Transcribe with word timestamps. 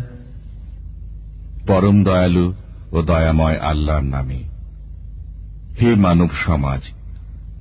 পরম 1.67 1.97
দয়ালু 2.07 2.45
ও 2.95 2.97
দয়াময় 3.11 3.57
আল্লাহর 3.71 4.05
নামে 4.15 4.39
হে 5.79 5.89
মানব 6.05 6.29
সমাজ 6.45 6.81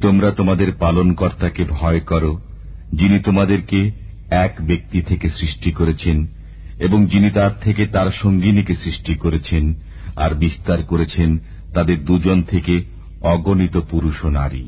তোমরা 0.04 0.30
তোমাদের 0.30 0.70
পালনকর্তাকে 0.78 1.62
ভয় 1.70 2.00
করো 2.02 2.32
যিনি 2.92 3.18
তোমাদেরকে 3.20 3.80
এক 4.44 4.52
ব্যক্তি 4.60 4.98
থেকে 5.02 5.26
সৃষ্টি 5.30 5.70
করেছেন 5.72 6.16
এবং 6.78 6.98
যিনি 7.06 7.28
তার 7.30 7.52
থেকে 7.60 7.82
তার 7.86 8.08
সঙ্গিনীকে 8.22 8.74
সৃষ্টি 8.74 9.14
করেছেন 9.14 9.64
আর 10.16 10.30
বিস্তার 10.34 10.80
করেছেন 10.82 11.30
তাদের 11.74 11.98
দুজন 12.04 12.38
থেকে 12.42 12.74
অগণিত 13.24 13.74
পুরুষ 13.90 14.18
ও 14.24 14.28
নারী 14.30 14.64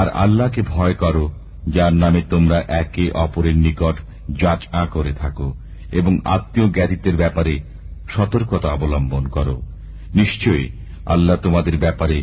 আর 0.00 0.06
আল্লাহকে 0.14 0.60
ভয় 0.68 0.94
করো 0.94 1.24
যার 1.66 1.94
নামে 1.94 2.20
তোমরা 2.30 2.58
একে 2.74 3.04
অপরের 3.16 3.56
নিকট 3.56 3.96
যাচ 4.40 4.60
আ 4.72 4.82
করে 4.86 5.12
থাকো 5.12 5.48
এবং 5.92 6.12
আত্মীয় 6.26 6.68
জ্ঞাতিত্বের 6.68 7.16
ব্যাপারে 7.16 7.54
সতর্কতা 8.08 8.68
অবলম্বন 8.68 9.24
করো 9.26 9.56
নিশ্চয়ই 10.14 10.68
আল্লাহ 11.06 11.36
তোমাদের 11.36 11.76
ব্যাপারে 11.78 12.18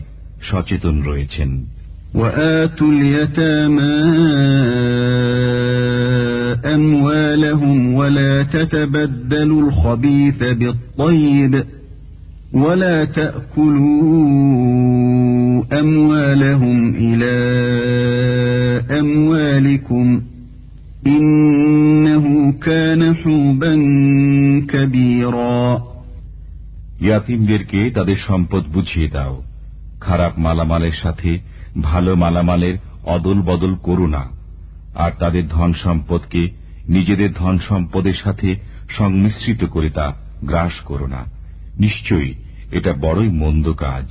সচেতন 0.41 0.95
রয়েছেন 1.01 1.49
وآتوا 2.15 2.91
اليتامى 2.91 3.95
أموالهم 6.75 7.93
ولا 7.93 8.43
تتبدلوا 8.43 9.61
الخبيث 9.67 10.39
بالطيب 10.43 11.63
ولا 12.53 13.05
تأكلوا 13.05 14.21
أموالهم 15.79 16.95
إلى 16.95 17.35
أموالكم 18.99 20.21
إنه 21.07 22.53
كان 22.61 23.15
حوبا 23.15 23.73
كبيرا 24.69 25.81
ইয়াতিমদেরকে 27.07 27.79
তাদের 27.97 28.17
সম্পদ 28.27 28.63
বুঝিয়ে 28.75 29.07
দাও 29.15 29.33
খারাপ 30.05 30.33
মালামালের 30.45 30.95
সাথে 31.03 31.31
ভালো 31.79 32.15
মালামালের 32.15 32.77
অদল 33.03 33.41
বদল 33.41 33.75
করু 33.75 34.07
না 34.07 34.23
আর 34.95 35.11
তাদের 35.19 35.47
ধন 35.47 35.73
সম্পদকে 35.73 36.47
নিজেদের 36.89 37.33
ধন 37.33 37.57
সম্পদের 37.57 38.13
সাথে 38.13 38.55
সংমিশ্রিত 38.89 39.65
করে 39.65 39.89
তা 39.89 40.13
গ্রাস 40.45 40.79
করো 40.85 41.07
না 41.07 41.25
নিশ্চয়ই 41.79 42.33
এটা 42.71 42.93
বড়ই 43.01 43.29
মন্দ 43.29 43.67
কাজ 43.73 44.05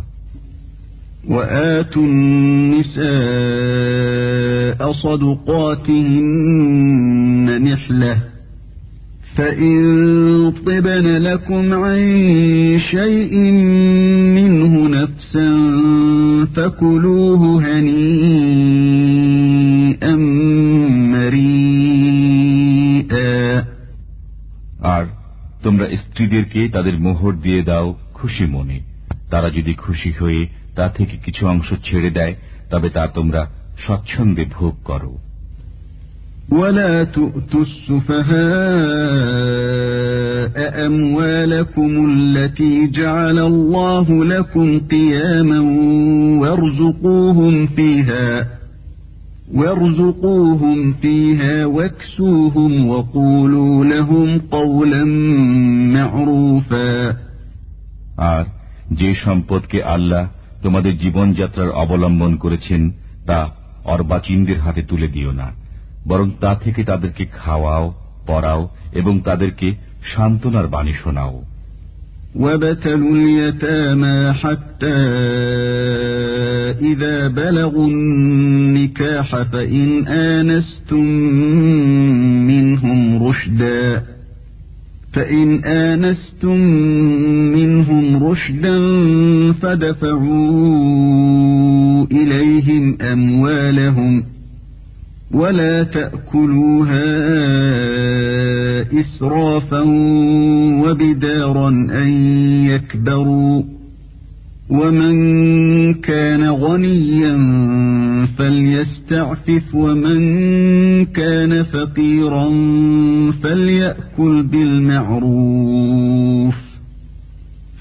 وآتوا 1.28 2.06
النساء 2.06 3.04
صدقاتهن 6.24 7.62
نحلة 7.64 8.18
فإن 9.36 10.52
طبن 10.66 11.08
لكم 11.18 11.74
عن 11.74 12.00
شيء 12.92 13.38
منه 14.38 14.88
نفسا 14.88 15.50
فكلوه 16.56 17.42
هنيئا 17.66 18.94
مريئا 21.94 23.64
আর 24.96 25.06
তোমরা 25.64 25.86
স্ত্রীদেরকে 25.96 26.62
তাদের 26.68 26.96
মোহর 27.00 27.34
দিয়ে 27.44 27.62
দাও 27.64 27.88
খুশি 28.14 28.46
মনে 28.46 28.78
তারা 29.30 29.50
যদি 29.50 29.74
খুশি 29.74 30.12
হয়ে 30.20 30.42
তা 30.76 30.86
থেকে 30.90 31.16
কিছু 31.18 31.44
অংশ 31.48 31.70
ছেড়ে 31.84 32.10
দেয় 32.10 32.34
তবে 32.70 32.90
তা 32.90 33.04
তোমরা 33.08 33.42
স্বচ্ছন্দে 33.86 34.44
ভোগ 34.58 34.76
করো 34.84 35.14
ولا 36.52 37.04
تؤتوا 37.06 37.64
السفهاء 40.44 40.86
أموالكم 40.86 41.92
التي 42.12 42.88
جعل 42.88 43.40
الله 43.40 44.26
لكم 44.26 44.80
قياما 44.80 45.60
وارزقوهم 46.42 47.68
فيها 47.68 48.48
وارزقوهم 49.54 50.94
فيها 50.94 51.66
واكسوهم 51.66 52.88
وقولوا 52.88 53.86
لهم 53.86 54.40
قولا 54.52 55.04
معروفا 55.96 57.16
আর 58.18 58.46
যে 58.92 59.10
সম্পদকে 59.16 59.80
আল্লাহ 59.84 60.24
তোমাদের 60.64 60.98
জীবনযাত্রার 60.98 61.70
অবলম্বন 61.70 62.36
করেছেন 62.36 62.82
তা 63.26 63.40
অর্বাচীনদের 63.86 64.60
হাতে 64.60 64.82
তুলে 64.82 65.08
দিও 65.08 65.32
না 65.32 65.48
বরং 66.08 66.32
তা 66.42 66.56
থেকে 66.56 66.84
তাদেরকে 66.84 67.26
খাওয়াও 67.26 67.94
পড়াও 68.28 68.70
এবং 68.94 69.20
তাদেরকে 69.20 69.68
সান্ত্বনার 70.14 70.68
বাণী 70.68 70.94
শোনাও 71.04 71.36
وابتلوا 72.36 73.16
اليتامى 73.16 74.34
حتى 74.34 75.00
إذا 76.82 77.28
بلغوا 77.28 77.88
النكاح 77.88 79.42
فإن 79.44 80.08
آنستم 80.08 81.06
منهم 82.48 83.24
رشداً 83.28 84.13
فإن 85.14 85.64
آنستم 85.66 86.58
منهم 87.54 88.24
رشدا 88.24 88.78
فدفعوا 89.62 90.34
إليهم 92.12 92.98
أموالهم 93.02 94.24
ولا 95.32 95.84
تأكلوها 95.84 97.04
إسرافا 99.00 99.82
وبدارا 100.84 101.70
أن 101.70 102.10
يكبروا 102.66 103.64
ومن 104.70 105.16
كان 105.94 106.50
غنيا 106.50 107.34
فليستعفف 108.38 109.76
ومن 109.76 110.20
كان 111.06 111.64
فقيرا 111.64 112.50
فليأكل 113.44 114.44
بالمعروف 114.44 115.84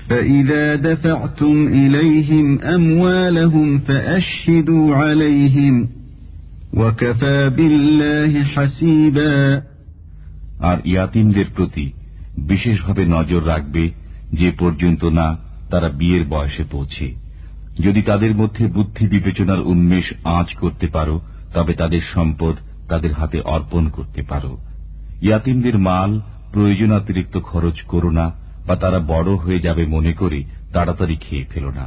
فإذا 0.09 0.75
دفعتم 0.75 1.67
إليهم 1.67 2.61
أموالهم 2.61 3.79
فأشهدوا 3.79 4.95
عليهم 4.95 5.89
وكفى 6.75 7.51
بالله 7.57 8.45
حسيبا 8.45 9.63
আর 10.61 10.79
ইয়াতিমদের 10.85 11.49
প্রতি 11.57 11.87
বিশেষভাবে 12.39 13.03
নজর 13.07 13.43
রাখবে 13.47 13.85
যে 14.33 14.49
পর্যন্ত 14.59 15.05
না 15.05 15.29
তারা 15.73 15.89
বিয়ের 15.99 16.25
বয়সে 16.29 16.65
পৌঁছে 16.71 17.07
যদি 17.79 18.01
তাদের 18.03 18.33
মধ্যে 18.35 18.65
বুদ্ধি 18.69 19.05
বিবেচনার 19.07 19.61
উন্মেষ 19.63 20.07
আঁচ 20.37 20.49
করতে 20.55 20.87
পারো 20.89 21.17
তবে 21.55 21.73
তাদের 21.75 22.03
সম্পদ 22.15 22.55
তাদের 22.89 23.13
হাতে 23.13 23.39
অর্পণ 23.55 23.85
করতে 23.89 24.21
পারো 24.23 24.53
ইয়াতিমদের 25.23 25.77
মাল 25.79 26.11
প্রয়োজনাতিরিক্ত 26.53 27.35
খরচ 27.41 27.77
করো 27.83 28.11
না 28.11 28.27
বা 28.67 28.75
তারা 28.77 28.99
বড় 29.09 29.31
হয়ে 29.35 29.65
যাবে 29.67 29.83
মনে 29.87 30.13
করে 30.13 30.39
তাড়াতাড়ি 30.73 31.17
খেয়ে 31.17 31.49
ফেল 31.51 31.67
না 31.71 31.87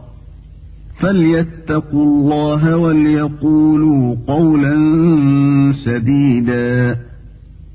فليتقوا 1.01 2.05
الله 2.05 2.77
وليقولوا 2.77 4.15
قولا 4.27 4.75
سديدا 5.85 6.97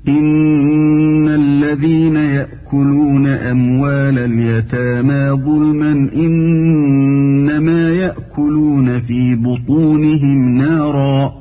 إن 0.07 1.27
الذين 1.27 2.15
يأكلون 2.15 3.27
أموال 3.27 4.19
اليتامى 4.19 5.43
ظلما 5.45 5.91
إنما 6.15 7.89
يأكلون 7.89 9.01
في 9.01 9.35
بطونهم 9.35 10.57
نارا 10.57 11.33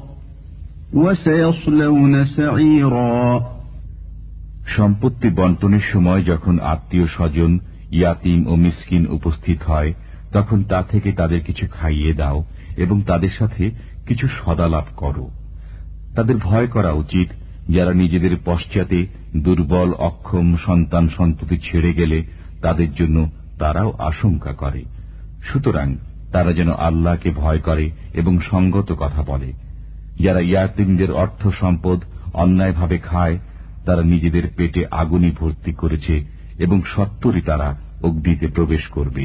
وسيصلون 0.94 2.24
سعيرا 2.24 3.40
সম্পত্তি 4.76 5.28
বন্টনের 5.38 5.84
সময় 5.92 6.22
যখন 6.22 6.54
আত্মীয় 6.72 7.06
স্বজন 7.16 7.52
ইয়াতিম 7.92 8.40
ও 8.46 8.52
মিসকিন 8.64 9.02
উপস্থিত 9.16 9.58
হয় 9.62 9.90
তখন 10.32 10.58
তা 10.62 10.80
থেকে 10.82 11.12
তাদের 11.12 11.40
কিছু 11.40 11.64
খাইয়ে 11.70 12.12
দাও 12.14 12.38
এবং 12.76 12.96
তাদের 13.02 13.32
সাথে 13.38 13.64
কিছু 14.06 14.26
সদালাভ 14.38 14.86
করো 14.96 15.26
তাদের 16.14 16.36
ভয় 16.38 16.66
করা 16.66 16.92
উচিত 16.92 17.28
যারা 17.68 17.92
নিজেদের 17.92 18.34
পশ্চাতে 18.44 18.98
দুর্বল 19.36 19.90
অক্ষম 20.00 20.46
সন্তান 20.56 21.04
সন্ততি 21.08 21.56
ছেড়ে 21.58 21.92
গেলে 21.92 22.18
তাদের 22.62 22.90
জন্য 22.94 23.16
তারাও 23.58 23.90
আশঙ্কা 23.98 24.52
করে 24.52 24.82
সুতরাং 25.42 25.88
তারা 26.32 26.52
যেন 26.52 26.70
আল্লাহকে 26.78 27.30
ভয় 27.30 27.58
করে 27.58 27.86
এবং 28.14 28.34
সঙ্গত 28.50 28.88
কথা 28.92 29.22
বলে 29.22 29.50
যারা 30.20 30.40
ইয়াতিমদের 30.40 31.10
অর্থ 31.12 31.42
সম্পদ 31.60 31.98
অন্যায়ভাবে 32.34 32.98
খায় 32.98 33.36
তারা 33.84 34.02
নিজেদের 34.02 34.44
পেটে 34.56 34.82
আগুনি 34.90 35.30
ভর্তি 35.30 35.72
করেছে 35.72 36.14
এবং 36.58 36.78
সত্তরই 36.86 37.42
তারা 37.42 37.68
অগ্নিতে 38.02 38.46
প্রবেশ 38.48 38.84
করবে 38.88 39.24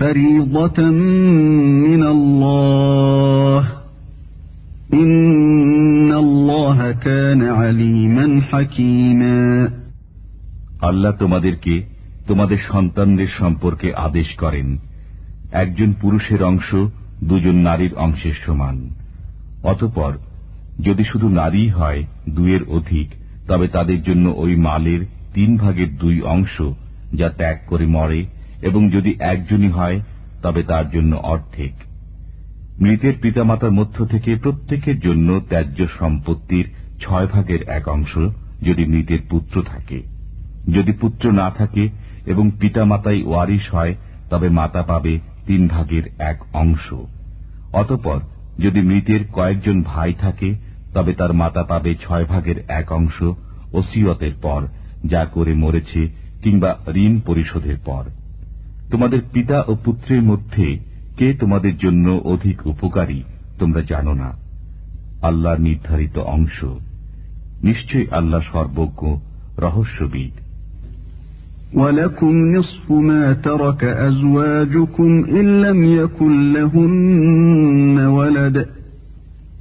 আল্লাহ 0.00 0.70
তোমাদেরকে 0.82 1.96
তোমাদের 7.08 8.20
সন্তানদের 12.72 13.28
সম্পর্কে 13.38 13.88
আদেশ 13.94 14.28
করেন 14.38 14.68
একজন 15.52 15.92
পুরুষের 15.92 16.42
অংশ 16.42 16.70
দুজন 17.24 17.56
নারীর 17.58 17.94
অংশের 17.94 18.36
সমান 18.46 18.76
অতপর 19.62 20.12
যদি 20.78 21.04
শুধু 21.04 21.28
নারী 21.28 21.68
হয় 21.68 22.06
দুয়ের 22.28 22.62
অধিক 22.68 23.08
তবে 23.48 23.66
তাদের 23.68 24.02
জন্য 24.02 24.26
ওই 24.36 24.56
মালের 24.56 25.00
তিন 25.34 25.56
ভাগের 25.56 25.90
দুই 25.96 26.16
অংশ 26.22 26.56
যা 27.12 27.28
ত্যাগ 27.28 27.56
করে 27.66 27.86
মরে 27.86 28.20
এবং 28.62 28.90
যদি 28.90 29.10
একজনই 29.18 29.70
হয় 29.70 29.98
তবে 30.42 30.62
তার 30.62 30.86
জন্য 30.90 31.12
অর্ধেক 31.16 31.74
মৃতের 32.78 33.14
পিতামাতার 33.22 33.72
মধ্য 33.72 34.06
থেকে 34.06 34.30
প্রত্যেকের 34.36 34.98
জন্য 35.00 35.40
ত্যায্য 35.48 35.78
সম্পত্তির 35.98 36.66
ছয় 37.00 37.26
ভাগের 37.26 37.62
এক 37.68 37.88
অংশ 37.88 38.12
যদি 38.62 38.82
মৃতের 38.86 39.20
পুত্র 39.30 39.62
থাকে 39.62 39.98
যদি 40.68 40.92
পুত্র 40.92 41.24
না 41.32 41.50
থাকে 41.50 41.84
এবং 42.26 42.50
পিতামাতাই 42.50 43.22
ওয়ারিস 43.22 43.64
হয় 43.72 43.94
তবে 44.30 44.48
মাতা 44.48 44.82
পাবে 44.82 45.14
তিন 45.46 45.68
ভাগের 45.68 46.04
এক 46.18 46.38
অংশ 46.52 46.86
অতপর 47.72 48.20
যদি 48.58 48.80
মৃতের 48.80 49.20
কয়েকজন 49.32 49.82
ভাই 49.82 50.12
থাকে 50.14 50.48
তবে 50.94 51.12
তার 51.14 51.32
মাতা 51.32 51.62
পাবে 51.62 51.94
ছয় 51.94 52.24
ভাগের 52.24 52.58
এক 52.68 52.92
অংশ 52.92 53.18
ওসিয়তের 53.72 54.34
পর 54.42 54.60
যা 55.04 55.24
করে 55.24 55.54
মরেছে 55.54 56.02
কিংবা 56.42 56.70
ঋণ 56.94 57.20
পরিশোধের 57.20 57.78
পর 57.84 58.04
তোমাদের 58.90 59.20
পিতা 59.32 59.58
ও 59.68 59.72
পুত্রের 59.84 60.22
মধ্যে 60.22 60.66
কে 61.16 61.28
তোমাদের 61.40 61.74
জন্য 61.76 62.06
অধিক 62.24 62.58
উপকারী 62.66 63.20
তোমরা 63.58 63.82
জানো 63.82 64.12
না 64.14 64.30
আল্লাহর 65.22 65.60
নির্ধারিত 65.60 66.16
অংশ 66.28 66.58
নিশ্চয় 67.62 68.06
আল্লাহ 68.10 68.42
সর্বজ্ঞ 68.52 69.02
রহস্যবিদ 69.58 70.34
ولكم 71.74 72.34
نصف 72.56 72.86
ما 73.02 73.24
ترك 73.34 73.82
أزواجكم 73.84 75.10
إن 75.30 75.46
لم 75.62 75.78
يكن 75.84 76.32
لهن 76.52 77.98
ولد 78.18 78.56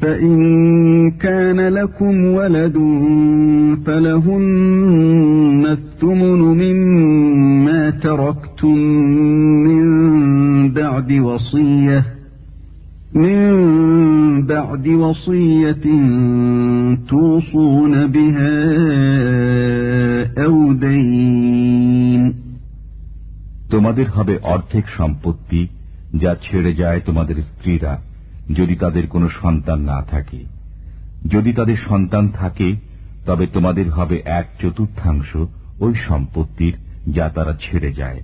فإن 0.00 0.36
كان 1.10 1.60
لكم 1.68 2.24
ولد 2.24 2.76
فلهن 3.86 5.66
الثمن 5.66 6.40
مما 6.62 7.90
تركتم 7.90 8.78
من 9.66 9.84
بعد 10.72 11.12
وصية 11.12 12.04
من 13.14 13.42
بعد 14.46 14.88
وصية 14.88 15.84
توصون 17.08 18.06
بها 18.06 18.58
أو 20.44 20.72
دين 20.72 22.22
তোমাদের 23.70 24.06
হবে 24.08 24.34
অর্ধেক 24.42 24.84
সম্পত্তি 24.98 25.62
যা 26.16 26.32
ছেড়ে 26.34 26.72
যায় 26.74 27.00
তোমাদের 27.04 27.36
স্ত্রীরা 27.42 27.92
যদি 28.48 28.74
তাদের 28.76 29.04
কোনো 29.06 29.28
সন্তান 29.42 29.78
না 29.82 29.98
থাকে 30.10 30.40
যদি 31.24 31.50
তাদের 31.52 31.78
সন্তান 31.88 32.24
থাকে 32.32 32.68
তবে 33.26 33.44
তোমাদের 33.46 33.86
হবে 33.90 34.16
এক 34.30 34.46
চতুর্থাংশ 34.60 35.30
ওই 35.80 35.94
সম্পত্তির 36.08 36.74
যা 37.08 37.26
তারা 37.28 37.52
ছেড়ে 37.60 37.90
যায় 37.92 38.20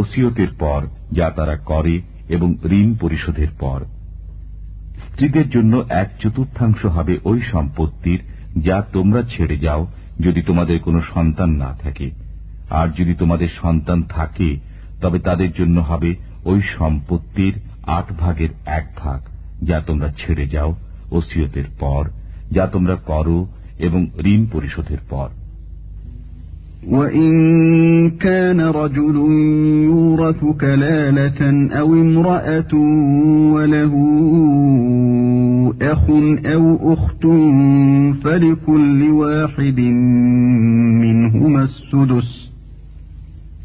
ওসিয়তের 0.00 0.50
পর 0.58 0.80
যা 1.12 1.26
তারা 1.30 1.56
করে 1.64 1.94
এবং 2.28 2.48
ঋণ 2.70 2.88
পরিশোধের 2.94 3.52
পর 3.58 3.80
স্ত্রীদের 5.00 5.46
জন্য 5.50 5.74
এক 5.92 6.08
চতুর্থাংশ 6.20 6.80
হবে 6.86 7.14
ওই 7.24 7.38
সম্পত্তির 7.52 8.20
যা 8.58 8.76
তোমরা 8.92 9.20
ছেড়ে 9.22 9.56
যাও 9.56 9.82
যদি 10.20 10.40
তোমাদের 10.42 10.78
কোনো 10.78 11.00
সন্তান 11.14 11.50
না 11.54 11.70
থাকে 11.82 12.08
আর 12.70 12.88
যদি 12.88 13.14
তোমাদের 13.14 13.50
সন্তান 13.62 13.98
থাকে 14.08 14.48
তবে 15.00 15.18
তাদের 15.18 15.50
জন্য 15.52 15.76
হবে 15.80 16.10
ওই 16.44 16.60
সম্পত্তির 16.78 17.54
আট 17.90 18.06
ভাগের 18.18 18.48
এক 18.66 18.86
ভাগ 18.96 19.20
যা 19.62 19.80
তোমরা 19.80 20.08
ছেড়ে 20.16 20.46
যাও 20.46 20.70
ওসিয়তের 21.10 21.68
পর 21.78 22.04
যা 22.50 22.66
তোমরা 22.66 22.96
করো 23.06 23.38
এবং 23.78 24.00
ঋণ 24.24 24.42
পরিশোধের 24.52 25.02
পর 25.10 25.28
وإن 26.88 27.30
كان 28.10 28.60
رجل 28.60 29.16
يورث 29.84 30.44
كلالة 30.60 31.40
أو 31.80 31.94
امرأة 31.94 32.74
وله 33.54 33.92
أخ 35.82 36.04
أو 36.46 36.92
أخت 36.92 37.24
فلكل 38.24 39.10
واحد 39.12 39.80
منهما 41.00 41.62
السدس 41.62 42.39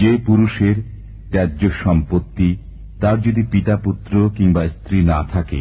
যে 0.00 0.12
পুরুষের 0.26 0.76
ত্যায্য 1.30 1.70
সম্পত্তি 1.84 2.56
তার 3.00 3.20
যদি 3.20 3.42
পিতা 3.50 3.76
পুত্র 3.76 4.30
কিংবা 4.36 4.62
স্ত্রী 4.68 5.02
না 5.02 5.22
থাকে 5.32 5.60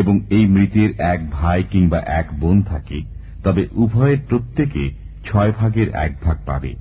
এবং 0.00 0.20
এই 0.30 0.46
মৃতের 0.46 0.90
এক 0.98 1.20
ভাই 1.30 1.62
কিংবা 1.70 1.98
এক 1.98 2.26
বোন 2.40 2.62
থাকে 2.62 2.98
তবে 3.44 3.62
উভয়ের 3.72 4.18
প্রত্যেকে 4.28 4.90
ছয় 5.24 5.52
ভাগের 5.52 5.88
এক 5.94 6.12
ভাগ 6.22 6.36
পাবে 6.46 6.72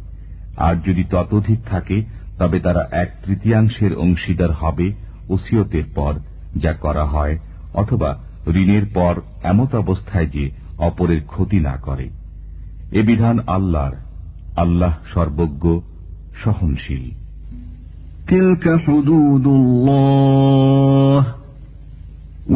আর 0.57 0.75
যদি 0.85 1.03
ততোধিক 1.09 1.59
থাকে 1.65 1.97
তবে 2.37 2.59
তারা 2.59 2.83
এক 2.91 3.09
তৃতীয়াংশের 3.25 3.93
অংশীদার 3.95 4.51
হবে 4.51 4.87
ওসিয়তের 5.29 5.83
পর 5.95 6.13
যা 6.55 6.73
করা 6.73 7.05
হয় 7.05 7.37
অথবা 7.73 8.09
ঋণের 8.53 8.85
পর 8.93 9.13
এমত 9.43 9.75
অবস্থায় 9.75 10.27
যে 10.27 10.45
অপরের 10.87 11.21
ক্ষতি 11.31 11.59
না 11.67 11.75
করে 11.85 12.07
এ 12.91 13.01
বিধান 13.09 13.37
আল্লাহর 13.47 13.95
আল্লাহ 14.55 14.93
সর্বজ্ঞ 15.13 15.63
সহনশীল 16.43 17.05
تلك 18.27 18.65
حدود 18.85 19.45
الله 19.59 21.21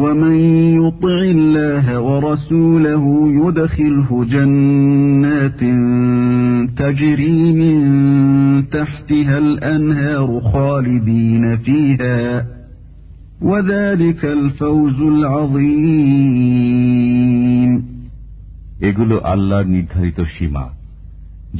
ومن 0.00 0.36
يطع 0.80 1.18
الله 1.36 1.86
ورسوله 2.00 3.04
يدخله 3.40 4.08
جنات 4.24 5.60
تجري 6.76 7.40
من 7.62 7.78
تحتها 8.68 9.36
الأنهار 9.38 10.28
خالدين 10.52 11.44
فيها 11.56 12.46
وذلك 13.42 14.24
الفوز 14.24 14.98
العظيم 16.54 17.93
এগুলো 18.80 19.16
আল্লাহর 19.24 19.66
নির্ধারিত 19.66 20.20
সীমা 20.38 20.66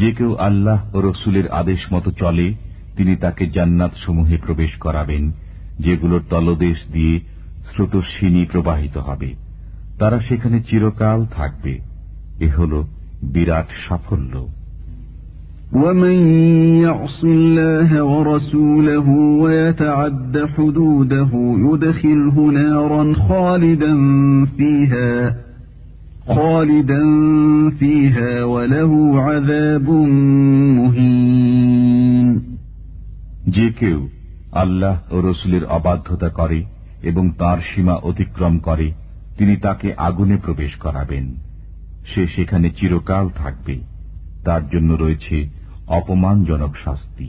যে 0.00 0.10
কেউ 0.12 0.32
আল্লাহ 0.38 0.78
ও 0.94 0.98
রসুলের 1.00 1.48
আদেশ 1.50 1.80
মতো 1.92 2.10
চলে 2.10 2.54
তিনি 2.96 3.16
তাকে 3.16 3.46
জান্নাত 3.46 3.92
সমূহে 4.06 4.36
প্রবেশ 4.36 4.72
করাবেন 4.76 5.32
যেগুলোর 5.78 6.22
তলদেশ 6.30 6.78
দিয়ে 6.92 7.20
স্রোতস্বিনী 7.70 8.44
প্রবাহিত 8.44 8.96
হবে 8.98 9.30
তারা 9.98 10.18
সেখানে 10.20 10.58
চিরকাল 10.60 11.26
থাকবে 11.26 11.74
এ 12.40 12.48
হল 12.58 12.72
বিরাট 13.22 13.68
সাফল্য 13.88 14.34
ومن 15.74 16.16
يعص 16.82 17.24
الله 17.24 18.02
ورسوله 18.02 19.08
ويتعد 19.42 20.48
حدوده 20.56 21.30
يدخله 21.58 22.36
نارا 22.52 23.14
خالدا 23.28 23.92
فيها 24.56 25.36
যে 26.28 26.32
কেউ 26.36 26.44
আল্লাহ 26.72 28.34
ও 35.10 35.16
রসুলের 35.20 35.64
অবাধ্যতা 35.68 36.28
করে 36.28 36.64
এবং 37.02 37.30
তার 37.38 37.58
সীমা 37.60 37.94
অতিক্রম 38.02 38.58
করে 38.58 38.92
তিনি 39.38 39.56
তাকে 39.56 39.94
আগুনে 39.96 40.36
প্রবেশ 40.36 40.72
করাবেন 40.76 41.24
সে 42.06 42.26
সেখানে 42.26 42.70
চিরকাল 42.70 43.28
থাকবে 43.34 43.76
তার 44.44 44.68
জন্য 44.68 44.90
রয়েছে 44.94 45.36
অপমানজনক 45.86 46.72
শাস্তি 46.84 47.28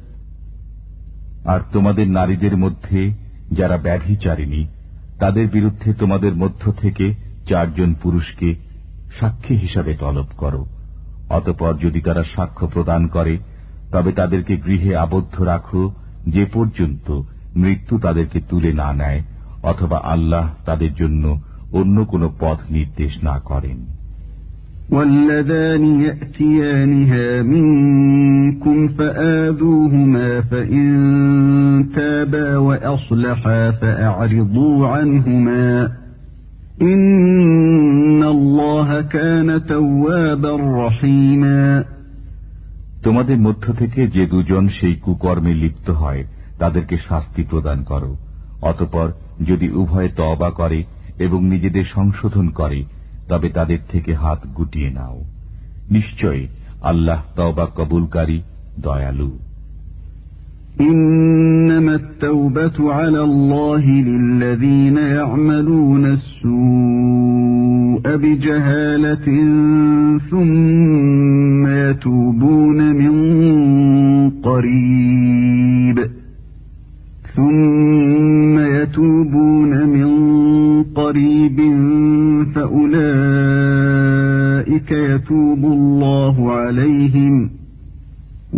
আর 1.45 1.59
তোমাদের 1.73 2.07
নারীদের 2.07 2.55
মধ্যে 2.57 3.13
যারা 3.51 3.77
ব্যাধি 3.77 4.15
চারিনি 4.15 4.67
তাদের 5.19 5.47
বিরুদ্ধে 5.47 5.93
তোমাদের 5.93 6.35
মধ্য 6.35 6.71
থেকে 6.71 7.13
চারজন 7.47 7.93
পুরুষকে 7.93 8.55
সাক্ষী 9.19 9.55
হিসাবে 9.55 9.93
তলব 9.97 10.29
করো 10.37 10.65
অতপর 11.29 11.73
যদি 11.77 12.01
তারা 12.01 12.23
সাক্ষ্য 12.35 12.67
প্রদান 12.67 13.07
করে 13.07 13.39
তবে 13.91 14.11
তাদেরকে 14.11 14.57
গৃহে 14.57 14.95
আবদ্ধ 14.95 15.35
রাখো 15.43 15.83
যে 16.27 16.45
পর্যন্ত 16.53 17.07
মৃত্যু 17.55 17.99
তাদেরকে 17.99 18.39
তুলে 18.41 18.73
না 18.73 18.93
নেয় 18.93 19.21
অথবা 19.63 19.97
আল্লাহ 20.03 20.45
তাদের 20.65 20.93
জন্য 20.93 21.23
অন্য 21.73 22.05
কোন 22.05 22.29
পথ 22.39 22.59
নির্দেশ 22.69 23.23
না 23.23 23.39
করেন 23.39 24.00
واللذان 24.91 25.83
يأتيانها 26.01 27.41
منكم 27.43 28.87
فآذوهما 28.87 30.41
فإن 30.41 30.87
تابا 31.95 32.57
وأصلحا 32.57 33.71
فأعرضوا 33.71 34.87
عنهما 34.87 35.91
إن 36.81 38.23
الله 38.25 39.01
كان 39.01 39.49
توابا 39.65 40.53
رحيما 40.85 41.83
তোমাদের 43.03 43.37
মধ্য 43.37 43.65
থেকে 43.73 44.01
যে 44.07 44.23
দুজন 44.27 44.63
সেই 44.77 44.95
কুকর্মে 44.95 45.53
লিপ্ত 45.53 45.87
হয় 45.91 46.23
তাদেরকে 46.59 46.95
শাস্তি 47.09 47.43
প্রদান 47.43 47.79
করো 47.83 48.11
অতপর 48.61 49.07
যদি 49.41 49.67
উভয়ে 49.71 50.09
তবা 50.17 50.49
করে 50.51 50.79
এবং 51.19 51.39
নিজেদের 51.45 51.85
সংশোধন 51.95 52.47
করে 52.49 52.79
তবে 53.31 53.47
তাদের 53.49 53.81
থেকে 53.89 54.11
হাত 54.13 54.41
গুটিয়ে 54.57 54.89
নাও 54.89 55.17
নিশ্চয় 55.91 56.41
আল্লাহ 56.81 57.19
তওবা 57.35 57.65
কবুলকারী 57.77 58.37
দয়ালু 58.77 59.31
إنما 60.81 61.93
التوبة 61.95 62.77
على 62.93 63.21
الله 63.21 63.83
للذين 64.09 64.97
يعملون 65.17 66.05
السوء 66.17 68.03
بجهالة 68.23 69.27
ثم 70.31 71.63
يتوبون 71.85 72.79
من 72.95 73.13
قريب 74.41 75.97
ثم 77.35 77.90
فأولئك 83.51 84.91
يتوب 84.91 85.63
الله 85.67 86.51
عليهم 86.53 87.35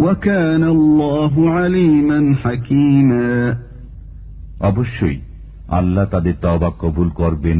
وكان 0.00 0.63
الله 0.65 1.33
عليما 1.51 2.19
حكيما 2.35 3.57
অবশ্যই 4.61 5.17
আল্লাহ 5.69 6.05
তাদের 6.05 6.35
তবা 6.41 6.69
কবুল 6.81 7.09
করবেন 7.21 7.59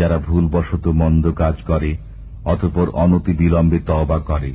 যারা 0.00 0.16
ভুলবশত 0.28 0.84
মন্দ 1.00 1.24
কাজ 1.34 1.56
করে 1.66 1.90
অতপর 2.44 2.86
অনতি 2.94 3.32
বিলম্বে 3.32 3.78
তবা 3.86 4.18
করে 4.20 4.52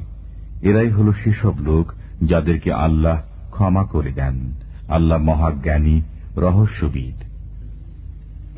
এরাই 0.62 0.90
হল 0.90 1.08
সেসব 1.22 1.56
লোক 1.60 1.86
যাদেরকে 2.30 2.72
আল্লাহ 2.86 3.18
ক্ষমা 3.52 3.84
করে 3.92 4.12
দেন 4.12 4.38
আল্লাহ 4.90 5.20
মহাজ্ঞানী 5.30 5.96
রহস্যবিদ 6.38 7.18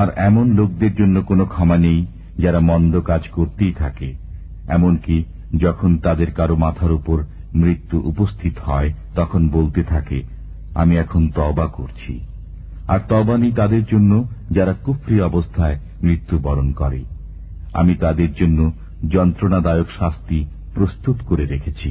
আর 0.00 0.08
এমন 0.16 0.46
লোকদের 0.52 0.92
জন্য 0.94 1.16
কোনো 1.22 1.44
ক্ষমা 1.46 1.76
নেই 1.76 2.00
যারা 2.38 2.60
মন্দ 2.60 2.94
কাজ 3.00 3.22
করতেই 3.28 3.72
থাকে 3.72 4.08
এমনকি 4.68 5.16
যখন 5.56 5.90
তাদের 5.98 6.30
কারো 6.30 6.56
মাথার 6.56 6.92
উপর 6.92 7.18
মৃত্যু 7.54 7.96
উপস্থিত 8.04 8.54
হয় 8.58 8.90
তখন 9.14 9.42
বলতে 9.48 9.82
থাকে 9.82 10.18
আমি 10.74 10.96
এখন 10.96 11.22
তবা 11.28 11.66
করছি 11.68 12.14
আর 12.86 13.00
তবা 13.08 13.36
নেই 13.38 13.52
তাদের 13.52 13.84
জন্য 13.84 14.12
যারা 14.50 14.72
কুফরি 14.84 15.20
অবস্থায় 15.20 15.76
মৃত্যুবরণ 16.02 16.68
করে 16.72 17.00
আমি 17.72 17.94
তাদের 17.94 18.30
জন্য 18.32 18.58
যন্ত্রণাদায়ক 19.08 19.88
শাস্তি 19.98 20.38
প্রস্তুত 20.74 21.16
করে 21.26 21.44
রেখেছি 21.46 21.90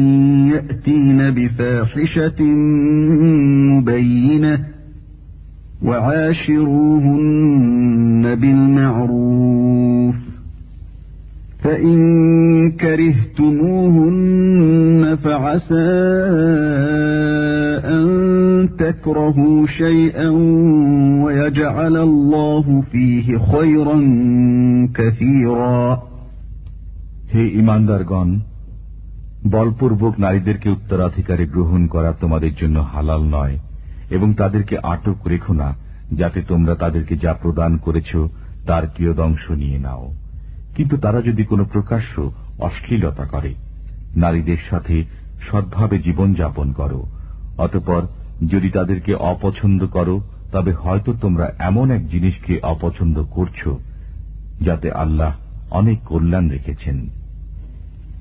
يأتين 0.87 1.31
بفاحشة 1.31 2.41
مبينة 3.71 4.59
وعاشروهن 7.01 8.35
بالمعروف 8.35 10.15
فإن 11.59 12.71
كرهتموهن 12.71 14.21
فعسى 15.23 15.91
أن 17.85 18.69
تكرهوا 18.79 19.65
شيئا 19.67 20.29
ويجعل 21.23 21.97
الله 21.97 22.83
فيه 22.91 23.37
خيرا 23.37 23.97
كثيرا 24.95 26.01
هي 27.31 27.49
إيمان 27.49 27.85
درگان 27.85 28.39
বলপূর্বক 29.41 30.13
নারীদেরকে 30.17 30.67
উত্তরাধিকারে 30.69 31.45
গ্রহণ 31.45 31.81
করা 31.87 32.11
তোমাদের 32.13 32.53
জন্য 32.55 32.77
হালাল 32.83 33.21
নয় 33.27 33.55
এবং 34.09 34.29
তাদেরকে 34.33 34.75
আটক 34.83 35.17
রেখো 35.27 35.53
না 35.53 35.69
যাতে 36.11 36.39
তোমরা 36.41 36.73
তাদেরকে 36.75 37.15
যা 37.17 37.33
প্রদান 37.33 37.71
করেছ 37.77 38.11
তার 38.65 38.83
কিয়দংশ 38.95 39.43
নিয়ে 39.51 39.79
নাও 39.79 40.05
কিন্তু 40.75 40.95
তারা 40.97 41.19
যদি 41.21 41.43
কোনো 41.45 41.63
প্রকাশ্য 41.65 42.13
অশ্লীলতা 42.59 43.25
করে 43.25 43.51
নারীদের 44.15 44.61
সাথে 44.69 44.95
সদ্ভাবে 45.49 45.95
জীবনযাপন 45.99 46.67
করো 46.73 47.01
অতপর 47.57 48.01
যদি 48.43 48.69
তাদেরকে 48.71 49.13
অপছন্দ 49.15 49.81
করো 49.87 50.15
তবে 50.51 50.71
হয়তো 50.73 51.11
তোমরা 51.13 51.45
এমন 51.59 51.87
এক 51.91 52.03
জিনিসকে 52.07 52.53
অপছন্দ 52.63 53.17
করছ 53.31 53.61
যাতে 54.59 54.87
আল্লাহ 54.93 55.31
অনেক 55.71 55.97
কল্যাণ 56.05 56.45
রেখেছেন 56.49 56.97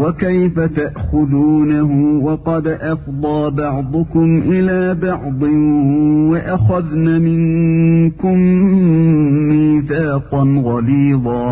وكيف 0.00 0.60
تأخذونه 0.60 1.90
وقد 2.24 2.66
أفضى 2.66 3.50
بعضكم 3.52 4.42
إلى 4.44 4.94
بعض 4.96 5.42
وأخذن 6.30 7.06
منكم 7.20 8.36
ميثاقا 9.48 10.42
غليظا 10.64 11.52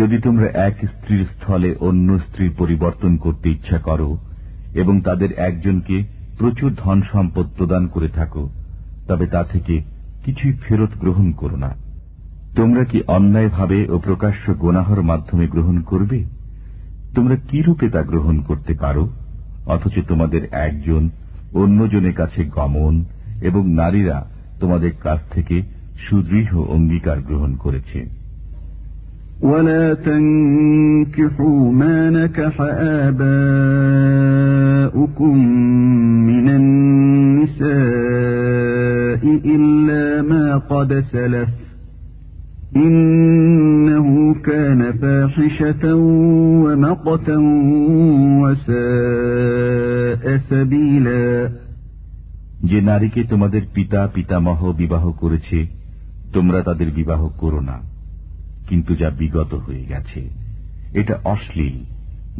যদি 0.00 0.16
তোমরা 0.18 0.48
এক 0.68 0.76
স্ত্রীর 0.86 1.22
স্থলে 1.24 1.70
অন্য 1.80 2.08
স্ত্রীর 2.18 2.52
পরিবর্তন 2.58 3.12
করতে 3.16 3.46
ইচ্ছা 3.50 3.78
করো 3.78 4.10
এবং 4.74 4.94
তাদের 5.00 5.30
একজনকে 5.38 5.96
প্রচুর 6.38 6.70
ধন 6.76 6.98
সম্পদ 7.12 7.46
প্রদান 7.56 7.82
করে 7.86 8.08
থাকো 8.08 8.42
তবে 9.08 9.26
তা 9.26 9.42
থেকে 9.44 9.74
কিছুই 10.24 10.52
ফেরত 10.62 10.92
গ্রহণ 11.00 11.28
করো 11.32 11.56
না 11.56 11.70
তোমরা 12.56 12.82
কি 12.84 12.98
অন্যায়ভাবে 13.08 13.78
ও 13.88 13.96
প্রকাশ্য 13.98 14.44
গোনাহর 14.54 15.00
মাধ্যমে 15.02 15.46
গ্রহণ 15.46 15.76
করবে 15.82 16.18
তোমরা 17.16 17.36
কিরূপে 17.48 17.90
তা 17.90 18.02
গ্রহণ 18.02 18.40
করতে 18.40 18.74
পারো 18.74 19.08
অথচ 19.66 19.98
তোমাদের 20.08 20.40
একজন 20.66 21.08
অন্যজনের 21.54 22.14
কাছে 22.14 22.50
গমন 22.56 23.04
এবং 23.40 23.72
নারীরা 23.72 24.26
তোমাদের 24.60 24.90
কাছ 25.00 25.18
থেকে 25.30 25.62
সুদৃঢ় 25.98 26.68
অঙ্গীকার 26.68 27.20
গ্রহণ 27.20 27.56
করেছে 27.56 28.16
ইল্লা 29.42 30.00
تنكحوا 30.06 31.54
যে 42.78 42.88
নারীকে 42.90 44.70
তোমাদের 45.82 46.84
পিতা 53.74 54.08
পিতামহ 54.14 54.72
বিবাহ 54.72 55.12
করেছে 55.12 55.66
তোমরা 56.32 56.62
তাদের 56.62 56.90
বিবাহ 56.90 57.28
করো 57.28 57.60
না 57.60 57.78
কিন্তু 58.68 58.96
যা 58.96 59.10
বিগত 59.10 59.54
হয়ে 59.54 59.84
গেছে 59.84 60.20
এটা 60.94 61.14
অশ্লীল 61.24 61.84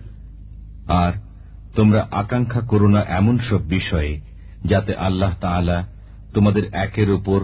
আর 0.99 1.13
তোমরা 1.75 2.01
আকাঙ্ক্ষা 2.11 2.61
করো 2.61 2.87
না 2.87 3.01
এমন 3.11 3.35
সব 3.49 3.61
বিষয়ে 3.67 4.13
যাতে 4.65 4.91
আল্লাহ 4.97 5.33
তালা 5.41 5.77
তোমাদের 6.33 6.63
একের 6.85 7.09
ওপর 7.11 7.39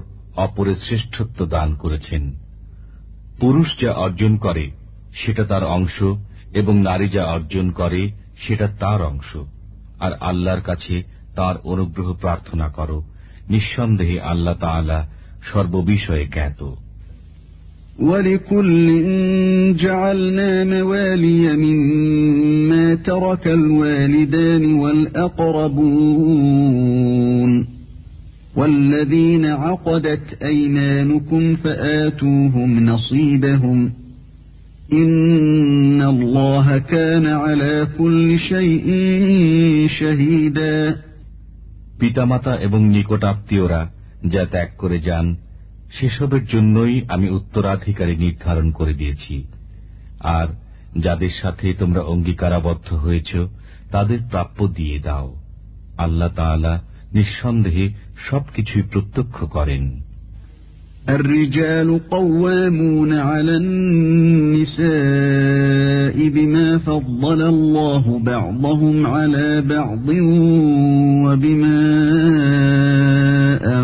অপরের 0.36 0.78
শ্রেষ্ঠত্ব 0.78 1.40
দান 1.46 1.70
করেছেন 1.76 2.24
পুরুষ 3.40 3.70
যা 3.82 3.92
অর্জন 3.96 4.34
করে 4.38 4.66
সেটা 5.16 5.44
তার 5.46 5.64
অংশ 5.68 5.98
এবং 6.54 6.76
নারী 6.80 7.08
যা 7.10 7.24
অর্জন 7.26 7.66
করে 7.72 8.02
সেটা 8.38 8.68
তার 8.80 9.00
অংশ 9.02 9.32
আর 10.00 10.12
আল্লাহর 10.20 10.62
কাছে 10.62 10.96
তার 11.36 11.56
অনুগ্রহ 11.64 12.08
প্রার্থনা 12.14 12.68
করো 12.70 12.98
নিঃসন্দেহে 13.50 14.18
আল্লাহ 14.24 14.56
তালা 14.60 15.00
সর্ববিষয়ে 15.52 16.26
জ্ঞাত 16.26 16.62
ولكل 18.00 18.88
جعلنا 19.80 20.64
موالي 20.64 21.58
مما 21.58 22.96
ترك 22.96 23.48
الوالدان 23.48 24.74
والأقربون 26.28 27.68
والذين 28.56 29.46
عقدت 29.46 30.44
أيمانكم 30.44 31.56
فآتوهم 31.56 32.86
نصيبهم 32.86 33.92
إن 34.94 36.02
الله 36.02 36.78
كان 36.78 37.26
على 37.26 37.88
كل 37.98 38.40
شيء 38.40 38.88
شهيدا 40.00 40.96
পিতামাতা 42.02 42.54
এবং 42.62 42.82
নিকট 42.90 43.24
আত্মীয়রা 43.24 43.82
যা 44.28 44.44
ত্যাগ 44.46 44.70
করে 44.78 45.00
যান 45.00 45.28
সেসবের 45.92 46.44
জন্যই 46.46 46.96
আমি 47.08 47.28
উত্তরাধিকারী 47.30 48.16
নির্ধারণ 48.18 48.68
করে 48.72 48.94
দিয়েছি 48.94 49.36
আর 50.38 50.48
যাদের 50.98 51.34
সাথে 51.42 51.68
তোমরা 51.74 52.02
অঙ্গীকারাবদ্ধ 52.04 52.90
হয়েছ 52.96 53.32
তাদের 53.92 54.20
প্রাপ্য 54.32 54.60
দিয়ে 54.68 54.98
দাও 55.00 55.28
আল্লাহ 55.98 56.30
তালা 56.36 56.74
নিঃসন্দেহে 57.14 57.86
সবকিছুই 58.30 58.84
প্রত্যক্ষ 58.92 59.38
করেন 59.48 59.86
الرجال 61.10 61.90
قوامون 62.12 63.14
على 63.14 63.58
النساء 63.58 64.88
بما 66.30 66.78
فضل 66.80 67.42
الله 67.44 68.20
بعضهم 68.26 69.08
على 69.08 69.62
بعض 69.64 70.08
وبما 71.24 71.80
أن 73.68 73.84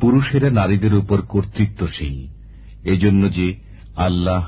পুরুষেরা 0.00 0.50
নারীদের 0.50 0.94
উপর 0.94 1.20
কর্তৃত্বশীল 1.22 2.26
এজন্য 2.84 3.32
যে 3.32 3.54
আল্লাহ 3.96 4.47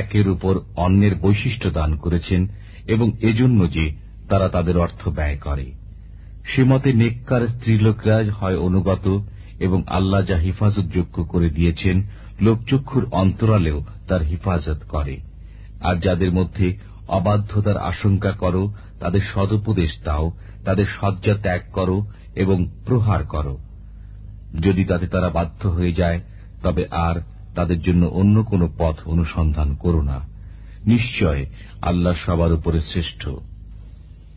একের 0.00 0.28
উপর 0.28 0.60
অন্যের 0.76 1.14
বৈশিষ্ট্য 1.20 1.70
দান 1.70 1.96
করেছেন 1.96 2.48
এবং 2.86 3.12
এজন্য 3.20 3.70
যে 3.70 3.90
তারা 4.28 4.48
তাদের 4.48 4.76
অর্থ 4.78 5.08
ব্যয় 5.08 5.36
করে 5.36 5.72
সেমতে 6.54 6.92
নেককার 6.92 7.46
স্ত্রীলোকরা 7.46 8.32
হয় 8.32 8.56
অনুগত 8.56 9.20
এবং 9.58 9.82
আল্লাহ 9.86 10.26
যা 10.26 10.36
হেফাজতযোগ্য 10.36 11.24
করে 11.24 11.50
দিয়েছেন 11.50 12.02
লোকচক্ষুর 12.40 13.08
অন্তরালেও 13.10 13.84
তার 14.08 14.22
হেফাজত 14.22 14.80
করে 14.88 15.16
আর 15.80 15.96
যাদের 15.96 16.32
মধ্যে 16.32 16.74
অবাধ্যতার 17.08 17.78
আশঙ্কা 17.82 18.32
করো 18.32 18.62
তাদের 19.00 19.20
সদুপদেশ 19.34 19.92
দাও 20.04 20.26
তাদের 20.64 20.86
শয্যা 21.00 21.34
ত্যাগ 21.42 21.62
করো 21.72 22.06
এবং 22.34 22.58
প্রহার 22.86 23.22
করো 23.24 23.58
যদি 24.60 24.84
তাতে 24.84 25.06
তারা 25.06 25.28
বাধ্য 25.30 25.68
হয়ে 25.68 25.92
যায় 25.92 26.20
তবে 26.62 26.82
আর 26.90 27.16
তাদের 27.54 27.78
জন্য 27.80 28.02
অন্য 28.06 28.36
কোনো 28.42 28.66
পথ 28.78 28.96
অনুসন্ধান 29.06 29.74
করো 29.74 30.02
না 30.02 30.18
নিশ্চয় 30.84 31.46
আল্লাহ 31.80 32.14
সবার 32.26 32.52
উপরে 32.52 32.80
শ্রেষ্ঠ 32.80 33.22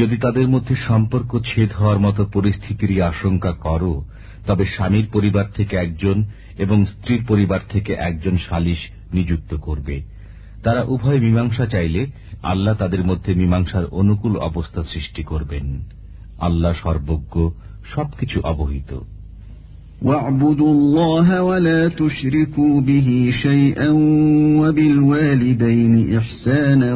যদি 0.00 0.16
তাদের 0.16 0.46
মধ্যে 0.48 0.74
সম্পর্ক 0.88 1.30
ছেদ 1.44 1.70
হওয়ার 1.72 1.98
মতো 1.98 2.22
পরিস্থিতিরই 2.32 2.98
আশঙ্কা 3.02 3.52
করো 3.60 3.94
তবে 4.46 4.64
স্বামীর 4.66 5.06
পরিবার 5.12 5.46
থেকে 5.54 5.74
একজন 5.76 6.16
এবং 6.58 6.78
স্ত্রীর 6.84 7.22
পরিবার 7.28 7.60
থেকে 7.68 7.92
একজন 8.00 8.34
সালিস 8.48 8.80
নিযুক্ত 9.12 9.52
করবে 9.56 9.96
তারা 10.62 10.82
উভয় 10.84 11.20
মীমাংসা 11.20 11.66
চাইলে 11.66 12.02
আল্লাহ 12.42 12.74
তাদের 12.78 13.02
মধ্যে 13.04 13.30
মীমাংসার 13.34 13.84
অনুকূল 13.92 14.34
অবস্থা 14.40 14.80
সৃষ্টি 14.82 15.22
করবেন 15.22 15.66
আল্লাহ 16.38 16.72
সর্বজ্ঞ 16.82 17.34
সবকিছু 17.94 18.38
অবহিত 18.44 18.90
واعبدوا 20.04 20.72
الله 20.72 21.42
ولا 21.42 21.88
تشركوا 21.88 22.80
به 22.80 23.32
شيئا 23.42 23.90
وبالوالدين 24.60 26.16
إحسانا 26.16 26.94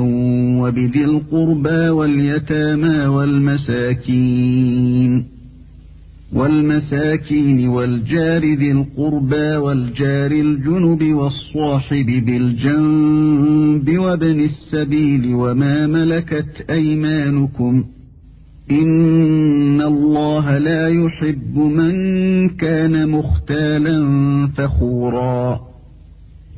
وبذي 0.60 1.04
القربى 1.04 1.88
واليتامى 1.88 3.06
والمساكين 3.86 4.58
والمساكين 6.32 7.68
والجار 7.68 8.54
ذي 8.54 8.72
القربى 8.72 9.56
والجار 9.56 10.30
الجنب 10.30 11.02
والصاحب 11.14 12.06
بالجنب 12.26 13.98
وابن 13.98 14.40
السبيل 14.40 15.34
وما 15.34 15.86
ملكت 15.86 16.64
أيمانكم 16.70 17.84
ۖ 17.94 17.97
إن 18.70 19.80
الله 19.80 20.58
لا 20.58 20.88
يحب 20.88 21.58
من 21.58 21.94
كان 22.48 23.08
مختالا 23.08 23.98
فخورا 24.56 25.60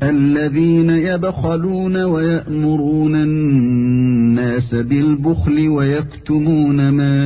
الذين 0.02 0.90
يبخلون 0.90 1.96
ويأمرون 1.96 3.14
الناس 3.14 4.74
بالبخل 4.74 5.68
ويكتمون 5.68 6.88
ما 6.88 7.16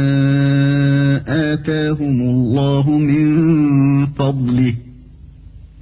آتاهم 1.53 2.21
الله 2.21 2.91
من 2.91 3.27
فضله 4.07 4.75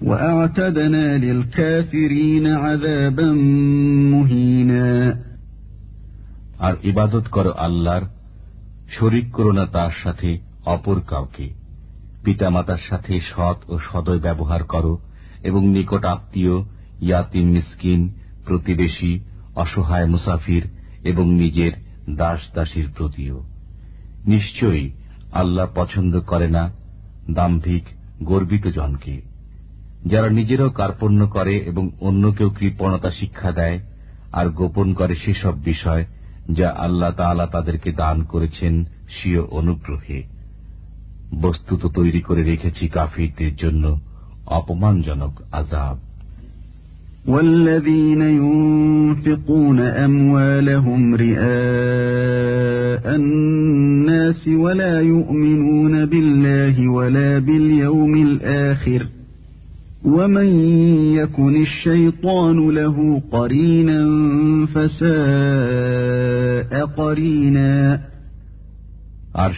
وأعتدنا 0.03 1.19
للكافرين 1.19 2.47
عذابا 2.47 3.33
مهينا 4.13 5.17
عبادت 6.61 7.27
ইবাদত 7.27 7.57
الله 7.59 8.22
শরিক 8.93 9.27
করো 9.33 9.53
না 9.53 9.65
তার 9.67 9.93
সাথে 10.03 10.31
অপর 10.65 10.99
কাউকে 11.07 11.47
পিতামাতার 12.25 12.83
সাথে 12.89 13.15
সৎ 13.31 13.59
ও 13.69 13.75
সদয় 13.79 14.21
ব্যবহার 14.21 14.63
করো 14.65 14.95
এবং 15.43 15.63
নিকট 15.67 16.03
আত্মীয় 16.05 16.57
ইয়াতিন 17.01 17.47
মিসকিন 17.51 18.01
প্রতিবেশী 18.47 19.13
অসহায় 19.55 20.09
মুসাফির 20.09 20.65
এবং 21.05 21.27
নিজের 21.33 21.73
দাস 22.17 22.41
দাসীর 22.55 22.89
প্রতিও 22.97 23.37
নিশ্চয়ই 24.27 24.87
আল্লাহ 25.33 25.67
পছন্দ 25.75 26.15
করে 26.21 26.49
না 26.49 26.65
দাম্ভিক 27.31 27.85
গর্বিত 28.23 28.65
জনকে 28.69 29.17
যারা 30.05 30.29
নিজেরও 30.31 30.71
কার্পণ্য 30.71 31.21
করে 31.27 31.55
এবং 31.61 31.85
অন্যকেও 32.01 32.51
কৃপণতা 32.51 33.11
শিক্ষা 33.11 33.51
দেয় 33.53 33.79
আর 34.33 34.47
গোপন 34.51 34.89
করে 34.95 35.15
সেসব 35.15 35.55
বিষয় 35.65 36.03
যা 36.51 36.69
আল্লাহ 36.77 37.13
তালা 37.17 37.47
তাদেরকে 37.47 37.93
দান 37.93 38.23
করেছেন 38.23 38.75
স্বীয় 39.09 39.43
অনুগ্রহে 39.51 40.19
বস্তুত 41.41 41.83
তৈরি 41.95 42.21
করে 42.21 42.43
রেখেছি 42.43 42.85
কাফিরদের 42.89 43.57
জন্য 43.57 43.85
অপমানজনক 44.47 45.35
আজাব 45.53 45.99
والذين 47.27 48.23
ينفقون 48.23 49.81
أموالهم 49.81 51.15
رئاء 51.15 53.05
الناس 53.17 54.49
ولا 54.49 55.01
يؤمنون 55.01 55.95
بالله 56.07 56.89
ولا 56.89 57.39
باليوم 57.39 58.15
الآخر 58.17 59.03
ۖ 59.09 59.22
আর 60.05 60.13
সেই 60.35 61.19
সমস্ত 61.31 62.31
লোক 62.71 64.97
যারা 65.01 66.79
ব্যয় 66.97 67.11
করে 67.11 67.29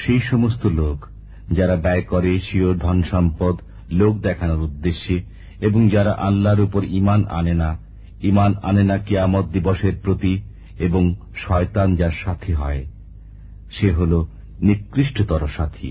সেও 2.40 2.74
ধন 2.74 3.02
সম্পদ 3.10 3.58
লোক 3.90 4.16
দেখানোর 4.18 4.60
উদ্দেশ্যে 4.60 5.22
এবং 5.60 5.88
যারা 5.88 6.12
আল্লাহর 6.12 6.60
উপর 6.60 6.84
ইমান 6.84 7.24
আনে 7.30 7.54
না 7.54 7.78
ইমান 8.22 8.54
আনে 8.62 8.84
না 8.84 8.98
কিয়ামত 8.98 9.46
দিবসের 9.52 9.92
প্রতি 10.02 10.38
এবং 10.78 11.14
শয়তান 11.36 11.94
যার 11.94 12.14
সাথী 12.24 12.52
হয় 12.52 12.84
সে 13.70 13.92
হল 13.92 14.24
নিকৃষ্টতর 14.60 15.48
সাথী 15.56 15.90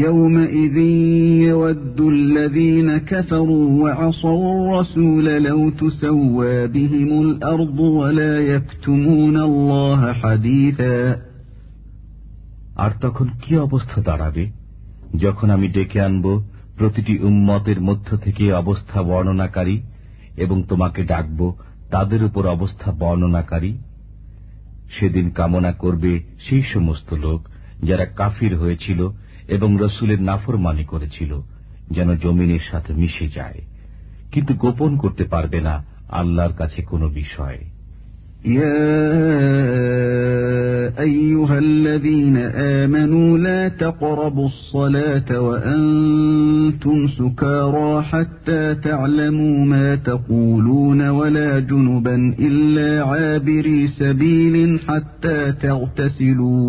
يومئذ 0.00 0.76
يود 1.48 2.00
الذين 2.00 2.98
كفروا 3.00 3.66
وعصوا 3.82 4.54
الرسول 4.54 5.24
لو 5.42 5.70
تسوى 5.72 6.66
بهم 6.66 7.10
الأرض 7.22 7.78
ولا 7.80 8.40
يكتمون 8.40 9.36
الله 9.38 10.12
حديثا 10.12 11.16
আর 12.76 12.90
তখন 13.00 13.26
কি 13.42 13.52
অবস্থা 13.58 13.98
দাঁড়াবে 14.00 14.44
যখন 15.16 15.50
আমি 15.50 15.68
ডেকে 15.68 16.00
আনব 16.00 16.26
প্রতিটি 16.78 17.14
উম্মতের 17.18 17.78
মধ্য 17.80 18.08
থেকে 18.16 18.44
অবস্থা 18.52 18.98
বর্ণনাকারী 19.02 19.76
এবং 20.36 20.56
তোমাকে 20.62 21.00
ডাকব 21.04 21.40
তাদের 21.90 22.20
উপর 22.24 22.42
অবস্থা 22.46 22.88
বর্ণনাকারী 22.98 23.72
সেদিন 24.90 25.26
কামনা 25.30 25.72
করবে 25.72 26.12
সেই 26.38 26.62
সমস্ত 26.74 27.08
লোক 27.14 27.40
যারা 27.82 28.04
কাফির 28.16 28.52
হয়েছিল 28.58 29.00
এবং 29.48 29.78
রসুলের 29.78 30.20
নাফরমানি 30.22 30.84
করেছিল 30.84 31.40
যেন 31.90 32.16
জমিনের 32.16 32.60
সাথে 32.70 32.92
মিশে 32.92 33.28
যায় 33.28 33.60
কিন্তু 34.32 34.54
গোপন 34.54 34.96
করতে 34.96 35.24
পারবে 35.24 35.60
না 35.60 35.84
আল্লাহর 36.08 36.52
কাছে 36.52 36.82
কোনো 36.82 37.08
বিষয় 37.10 37.58
يا 38.46 38.84
أيها 40.98 41.58
الذين 41.58 42.36
آمنوا 42.36 43.38
لا 43.38 43.68
تقربوا 43.68 44.46
الصلاة 44.46 45.40
وأنتم 45.40 47.06
سكارى 47.06 48.02
حتى 48.02 48.74
تعلموا 48.74 49.64
ما 49.64 49.96
تقولون 49.96 51.08
ولا 51.08 51.58
جنبا 51.60 52.34
إلا 52.38 53.04
عابري 53.04 53.88
سبيل 53.88 54.80
حتى 54.80 55.52
تغتسلوا 55.52 56.68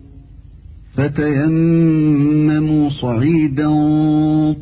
فتيمموا 0.93 2.89
صعيدا 3.01 3.69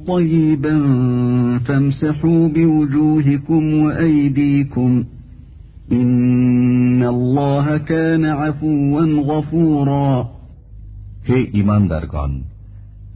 طيبا 0.07 0.75
فامسحوا 1.59 2.47
بوجوهكم 2.47 3.63
وأيديكم 3.73 5.03
إن 5.91 7.03
الله 7.05 7.77
كان 7.77 8.25
عفوا 8.25 9.01
غفورا 9.29 10.09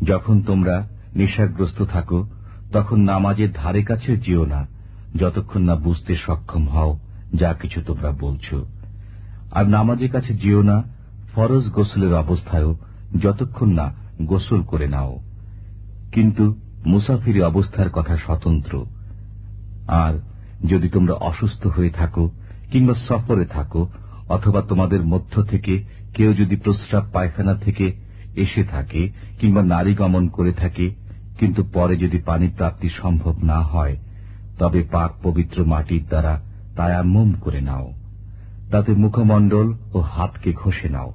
যখন 0.04 0.38
তোমরা 0.42 0.76
নেশাগ্রস্ত 1.16 1.80
থাকো 1.94 2.20
তখন 2.74 3.00
নামাজের 3.02 3.52
ধারে 3.56 3.82
কাছে 3.84 4.12
যেও 4.18 4.44
না 4.46 4.62
যতক্ষণ 5.16 5.62
না 5.62 5.76
বুঝতে 5.76 6.14
সক্ষম 6.16 6.64
হও 6.68 6.92
যা 7.36 7.52
কিছু 7.54 7.80
তোমরা 7.86 8.12
বলছ 8.20 8.48
আর 9.52 9.66
নামাজের 9.68 10.10
কাছে 10.10 10.32
যেও 10.34 10.62
না 10.62 10.78
ফরজ 11.34 11.66
গোসলের 11.70 12.14
অবস্থায়ও 12.14 12.74
যতক্ষণ 13.22 13.70
না 13.74 13.88
গোসল 14.26 14.62
করে 14.64 14.88
নাও 14.88 15.14
কিন্তু 16.12 16.46
মুসাফিরি 16.86 17.42
অবস্থার 17.42 17.90
কথা 17.90 18.16
স্বতন্ত্র 18.18 18.74
আর 19.88 20.14
যদি 20.66 20.88
তোমরা 20.90 21.16
অসুস্থ 21.22 21.68
হয়ে 21.68 21.90
থাকো 21.90 22.24
কিংবা 22.72 22.96
সফরে 23.08 23.46
থাকো 23.46 23.82
অথবা 24.28 24.62
তোমাদের 24.62 25.02
মধ্য 25.04 25.34
থেকে 25.44 25.74
কেউ 26.14 26.34
যদি 26.34 26.56
প্রস্রাব 26.56 27.06
পায়খানা 27.14 27.54
থেকে 27.56 27.86
এসে 28.36 28.64
থাকে 28.64 29.02
কিংবা 29.40 29.62
নারী 29.64 29.94
গমন 29.96 30.24
করে 30.28 30.54
থাকে 30.54 30.86
কিন্তু 31.40 31.62
পরে 31.74 31.96
যদি 31.98 32.18
পানি 32.26 32.48
প্রাপ্তি 32.48 32.90
সম্ভব 33.02 33.36
না 33.42 33.60
হয় 33.64 33.96
তবে 34.60 34.82
পাক 34.92 35.12
পবিত্র 35.24 35.58
মাটির 35.66 36.04
দ্বারা 36.08 36.34
তায়াম্মম 36.76 37.30
করে 37.42 37.62
নাও 37.62 37.88
তাতে 38.72 38.92
মুখমণ্ডল 38.94 39.68
ও 39.94 40.00
হাতকে 40.02 40.52
ঘষে 40.54 40.90
নাও 40.90 41.10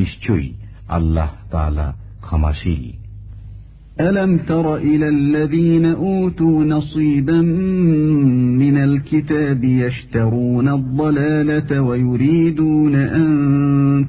নিশ্চয়ই 0.00 0.50
আল্লাহ 0.88 1.30
তালা 1.50 1.94
ক্ষমাশীল 2.20 3.02
ألم 4.00 4.38
تر 4.38 4.76
إلى 4.76 5.08
الذين 5.08 5.86
أوتوا 5.86 6.64
نصيبا 6.64 7.40
من 8.62 8.76
الكتاب 8.76 9.64
يشترون 9.64 10.68
الضلالة 10.68 11.80
ويريدون 11.80 12.94
أن 12.94 14.06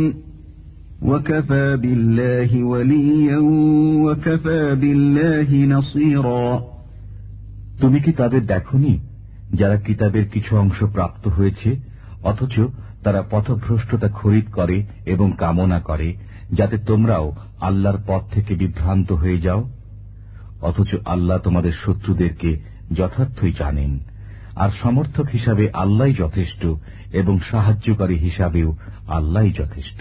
وكفى 1.02 1.76
بالله 1.82 2.64
وليا 2.64 3.38
وكفى 4.04 4.74
بالله 4.80 5.64
نصيراً 5.66 6.77
তুমি 7.78 7.98
কি 8.00 8.12
তাদের 8.12 8.42
দেখনি 8.46 8.92
যারা 9.52 9.76
কিতাবের 9.76 10.26
কিছু 10.28 10.52
অংশ 10.56 10.78
প্রাপ্ত 10.84 11.24
হয়েছে 11.28 11.70
অথচ 12.22 12.54
তারা 13.02 13.20
পথভ্রষ্টতা 13.30 14.08
খরিদ 14.08 14.46
করে 14.52 14.76
এবং 15.06 15.28
কামনা 15.36 15.78
করে 15.80 16.08
যাতে 16.52 16.76
তোমরাও 16.86 17.26
আল্লাহর 17.60 17.98
পথ 18.06 18.22
থেকে 18.32 18.52
বিভ্রান্ত 18.54 19.08
হয়ে 19.12 19.40
যাও 19.40 19.60
অথচ 20.60 20.90
আল্লাহ 21.04 21.38
তোমাদের 21.38 21.74
শত্রুদেরকে 21.84 22.50
যথার্থই 22.92 23.52
জানেন 23.52 23.92
আর 24.54 24.70
সমর্থক 24.82 25.26
হিসাবে 25.28 25.64
আল্লাহ 25.74 26.08
যথেষ্ট 26.12 26.62
এবং 27.12 27.34
সাহায্যকারী 27.50 28.16
হিসাবেও 28.16 28.70
আল্লাহ 29.08 29.44
যথেষ্ট 29.52 30.00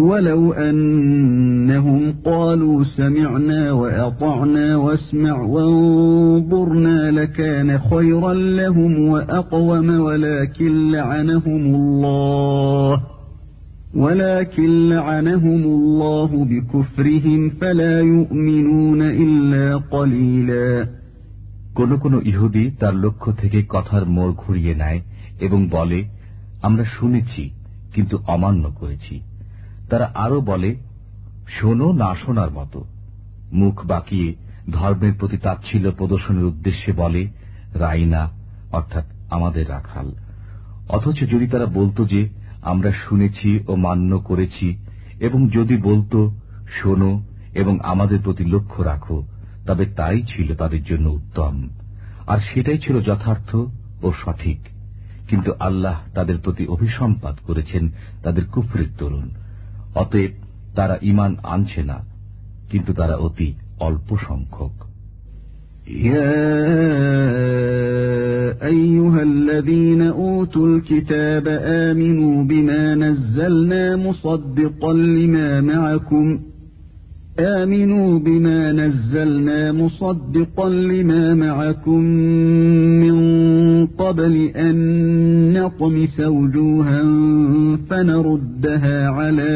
ولو 0.00 0.52
أنهم 0.52 2.14
قالوا 2.24 2.84
سمعنا 2.84 3.72
وأطعنا 3.72 4.76
واسمع 4.76 5.40
وانظرنا 5.42 7.10
لكان 7.10 7.78
خيرا 7.78 8.34
لهم 8.34 9.08
وأقوم 9.08 10.00
ولكن 10.00 10.90
لعنهم 10.90 11.74
الله 11.74 13.00
ولكن 13.94 14.88
لعنهم 14.88 15.62
الله 15.62 16.44
بكفرهم 16.44 17.50
فلا 17.50 18.00
يؤمنون 18.00 19.02
إلا 19.02 19.76
قليلا 19.76 20.86
কোনো 21.74 21.94
কোনো 21.98 22.18
ইহুদি 22.24 22.64
তার 22.80 22.94
লক্ষ্য 22.94 23.32
থেকে 23.32 23.58
কথার 23.68 24.04
মোড় 24.06 24.32
ঘুরিয়ে 24.32 24.74
নেয় 24.74 25.00
এবং 25.40 25.68
বলে 25.70 26.00
আমরা 26.62 26.84
শুনেছি 26.96 27.42
কিন্তু 27.94 28.16
অমান্য 28.26 28.64
করেছি 28.80 29.14
তারা 29.90 30.06
আরো 30.14 30.38
বলে 30.40 30.70
শোনো 31.56 31.86
না 31.92 32.10
শোনার 32.14 32.50
মতো 32.50 32.80
মুখ 33.52 33.76
বাকিয়ে 33.86 34.28
ধর্মের 34.70 35.14
প্রতি 35.18 35.36
তাচ্ছিল্য 35.38 35.86
প্রদর্শনের 35.90 36.44
উদ্দেশ্যে 36.44 36.90
বলে 36.92 37.22
রাইনা 37.74 38.22
অর্থাৎ 38.72 39.06
আমাদের 39.30 39.64
রাখাল 39.68 40.08
অথচ 40.88 41.18
যদি 41.32 41.46
তারা 41.46 41.66
বলত 41.74 41.98
যে 42.04 42.20
আমরা 42.62 42.90
শুনেছি 43.04 43.50
ও 43.66 43.72
মান্য 43.76 44.12
করেছি 44.20 44.68
এবং 45.20 45.40
যদি 45.48 45.76
বলত 45.82 46.14
শোনো 46.78 47.12
এবং 47.54 47.74
আমাদের 47.82 48.18
প্রতি 48.22 48.44
লক্ষ্য 48.44 48.80
রাখো 48.82 49.18
তবে 49.66 49.84
তাই 49.96 50.20
ছিল 50.22 50.48
তাদের 50.54 50.82
জন্য 50.84 51.06
উত্তম 51.10 51.54
আর 52.26 52.38
সেটাই 52.48 52.78
ছিল 52.78 52.96
যথার্থ 53.00 53.50
ও 54.02 54.08
সঠিক 54.22 54.60
কিন্তু 55.28 55.50
আল্লাহ 55.60 55.96
তাদের 56.14 56.36
প্রতি 56.38 56.64
অভিসম্পাত 56.66 57.36
করেছেন 57.46 57.84
তাদের 58.22 58.44
কুফরের 58.46 58.90
তরুণ 58.98 59.26
অতএব 59.94 60.32
তারা 60.74 60.96
ইমান 61.02 61.32
আনছে 61.44 61.82
না 61.82 61.98
কিন্তু 62.70 62.90
তারা 62.92 63.16
অতি 63.16 63.48
অল্প 63.78 64.08
সংখ্যক 64.28 64.74
يا 65.90 66.40
أيها 68.64 69.22
الذين 69.22 70.02
أوتوا 70.02 70.66
الكتاب 70.68 71.48
آمنوا 71.88 72.44
بما 72.44 72.94
نزلنا 72.94 73.96
مصدقا 73.96 74.92
لما 74.92 75.60
معكم 75.60 76.40
آمنوا 77.40 78.18
بما 78.18 78.72
نزلنا 78.72 79.72
مصدقا 79.72 80.68
لما 80.68 81.34
معكم 81.34 82.00
من 83.00 83.16
قبل 83.86 84.36
أن 84.56 84.76
نطمس 85.52 86.20
وجوها 86.20 87.02
فنردها 87.90 89.08
على 89.08 89.52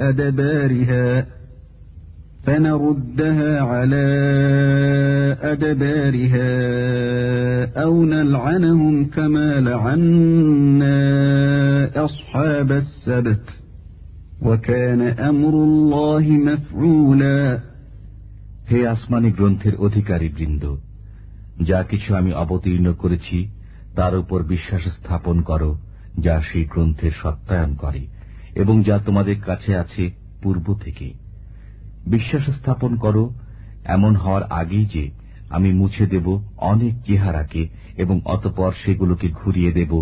أدبارها 0.00 1.26
فنردها 2.44 3.60
على 3.60 4.06
أدبارها 5.42 6.52
أو 7.82 8.04
نلعنهم 8.04 9.04
كما 9.04 9.60
لعنا 9.60 10.92
أصحاب 12.04 12.72
السبت 12.72 13.61
হে 18.68 18.86
আসমানি 18.86 19.30
গ্রন্থের 19.32 19.74
অধিকারী 19.76 20.28
বৃন্দ 20.28 20.64
যা 21.60 21.82
কিছু 21.82 22.14
আমি 22.14 22.32
অবতীর্ণ 22.32 22.92
করেছি 22.92 23.48
তার 23.96 24.18
উপর 24.18 24.42
বিশ্বাস 24.42 24.82
স্থাপন 24.88 25.42
করো 25.42 25.78
যা 26.18 26.42
সেই 26.42 26.64
গ্রন্থের 26.64 27.12
সত্যায়ন 27.22 27.74
করে 27.74 28.02
এবং 28.54 28.82
যা 28.82 28.98
তোমাদের 28.98 29.40
কাছে 29.40 29.76
আছে 29.76 30.10
পূর্ব 30.42 30.74
থেকে 30.74 31.12
বিশ্বাস 32.06 32.44
স্থাপন 32.50 32.96
করো 32.96 33.24
এমন 33.84 34.14
হওয়ার 34.14 34.42
আগেই 34.50 34.86
যে 34.86 35.10
আমি 35.50 35.72
মুছে 35.72 36.06
দেব 36.06 36.26
অনেক 36.56 36.92
চেহারাকে 37.06 37.68
এবং 37.96 38.20
অতপর 38.24 38.72
সেগুলোকে 38.84 39.28
ঘুরিয়ে 39.28 39.72
দেব 39.72 39.92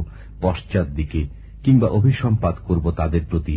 পশ্চাৎ 0.40 0.88
দিকে 0.88 1.20
কিংবা 1.62 1.88
অভিসম্পাত 1.88 2.56
করব 2.64 2.90
তাদের 2.90 3.24
প্রতি 3.24 3.56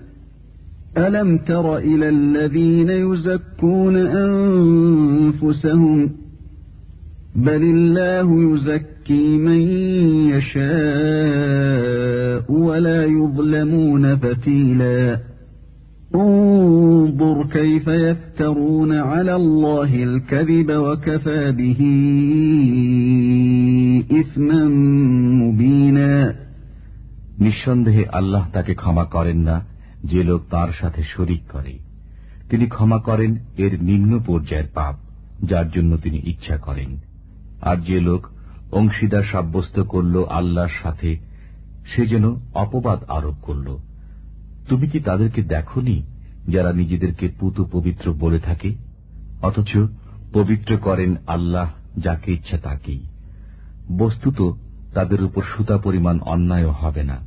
ألم 0.97 1.37
تر 1.37 1.77
إلى 1.77 2.09
الذين 2.09 2.89
يزكون 2.89 3.95
أنفسهم 4.25 6.09
بل 7.35 7.63
الله 7.63 8.53
يزكي 8.53 9.37
من 9.37 9.59
يشاء 10.35 11.71
ولا 12.51 13.05
يظلمون 13.05 14.15
فتيلا 14.15 15.19
انظر 16.15 17.47
كيف 17.47 17.87
يفترون 17.87 18.93
على 18.93 19.35
الله 19.35 20.03
الكذب 20.03 20.71
وكفى 20.71 21.51
به 21.51 21.81
إثما 24.19 24.67
مبينا 25.43 26.35
নিঃসন্দেহে 27.45 28.03
আল্লাহ 28.19 28.43
তাকে 28.53 28.73
ক্ষমা 28.81 29.05
করেন 29.05 29.39
যে 30.03 30.21
লোক 30.23 30.41
তার 30.49 30.69
সাথে 30.73 31.01
শরিক 31.03 31.41
করে 31.51 31.73
তিনি 32.49 32.65
ক্ষমা 32.67 32.99
করেন 32.99 33.31
এর 33.57 33.73
নিম্ন 33.81 34.11
পর্যায়ের 34.19 34.69
পাপ 34.73 34.95
যার 35.43 35.67
জন্য 35.71 35.91
তিনি 35.97 36.19
ইচ্ছা 36.25 36.57
করেন 36.57 36.91
আর 37.61 37.77
যে 37.81 37.99
লোক 37.99 38.21
অংশীদার 38.71 39.25
সাব্যস্ত 39.31 39.75
করল 39.83 40.15
আল্লাহর 40.29 40.75
সাথে 40.83 41.09
সে 41.85 42.03
যেন 42.07 42.25
অপবাদ 42.53 42.99
আরোপ 43.07 43.37
করল 43.41 43.67
তুমি 44.69 44.85
কি 44.87 44.99
তাদেরকে 44.99 45.41
দেখনি 45.43 45.95
যারা 46.47 46.71
নিজেদেরকে 46.73 47.25
পুত 47.39 47.57
পবিত্র 47.71 48.05
বলে 48.13 48.39
থাকে 48.39 48.69
অথচ 49.41 49.71
পবিত্র 50.33 50.71
করেন 50.77 51.11
আল্লাহ 51.27 51.67
যাকে 51.97 52.29
ইচ্ছা 52.33 52.57
তাকেই 52.57 53.01
বস্তুত 53.97 54.39
তাদের 54.93 55.19
উপর 55.23 55.43
সুতা 55.43 55.77
পরিমাণ 55.77 56.15
অন্যায় 56.25 56.69
হবে 56.71 57.03
না 57.03 57.17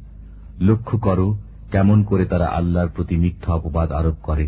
লক্ষ্য 0.58 0.96
করো 0.98 1.26
কেমন 1.74 1.98
করে 2.02 2.24
তারা 2.24 2.46
আল্লাহর 2.58 2.90
প্রতি 2.94 3.14
মিথ্যা 3.16 3.50
অপবাদ 3.54 3.88
আরোপ 3.92 4.16
করে 4.22 4.44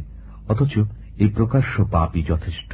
অথচ 0.49 0.75
এই 1.23 1.29
প্রকাশ্য 1.37 1.75
পাপই 1.93 2.23
যথেষ্ট 2.23 2.73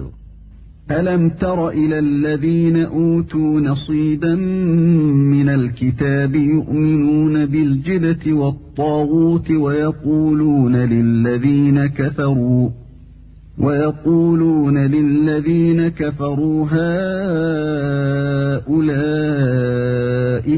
ألم 0.91 1.23
تر 1.43 1.69
إلى 1.71 1.99
الذين 1.99 2.77
أوتوا 2.77 3.61
نصيبا 3.61 4.35
من 5.35 5.49
الكتاب 5.49 6.35
يؤمنون 6.35 7.47
بالجبت 7.47 8.25
والطاغوت 8.31 9.49
ويقولون 9.65 10.77
للذين 10.77 11.87
كفروا 11.89 12.65
ويقولون 13.59 14.79
للذين 14.79 15.89
كفروا 15.89 16.67
هؤلاء 19.23 20.58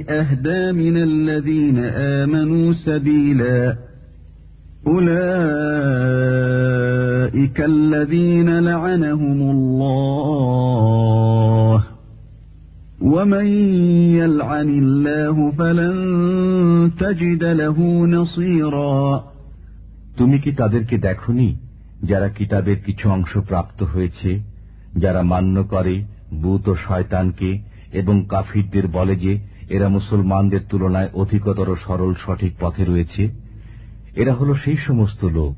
أهدى 0.09 0.73
من 0.73 0.97
الذين 0.97 1.79
آمنوا 2.19 2.73
سبيلا 2.73 3.77
أولئك 6.25 7.61
الذين 7.61 8.59
لعنهم 8.59 9.51
الله 9.51 10.65
ومن 13.03 13.47
يلعن 14.21 14.69
الله 14.69 15.51
فلن 15.51 15.97
تجد 16.99 17.45
له 17.45 18.07
نصيرا 18.07 19.25
তুমি 20.17 20.39
কি 20.39 20.51
তাদেরকে 20.53 20.99
দেখনি 20.99 21.64
যারা 22.05 22.29
কিতাবের 22.29 22.79
কিছু 22.81 23.07
অংশ 23.11 23.33
প্রাপ্ত 23.49 23.79
হয়েছে 23.85 24.31
যারা 24.97 25.23
মান্য 25.23 25.57
করে 25.65 25.95
বুত 26.35 26.65
ও 26.69 26.75
শয়তানকে 26.87 27.51
এবং 27.93 28.17
কাফিরদের 28.29 28.87
বলে 28.89 29.15
যে 29.17 29.33
এরা 29.69 29.89
মুসলমানদের 29.89 30.62
তুলনায় 30.69 31.11
অধিকতর 31.15 31.69
সরল 31.77 32.12
সঠিক 32.15 32.53
পথে 32.61 32.85
রয়েছে 32.85 33.23
এরা 34.17 34.33
হল 34.35 34.51
সেই 34.55 34.79
সমস্ত 34.87 35.21
লোক 35.35 35.55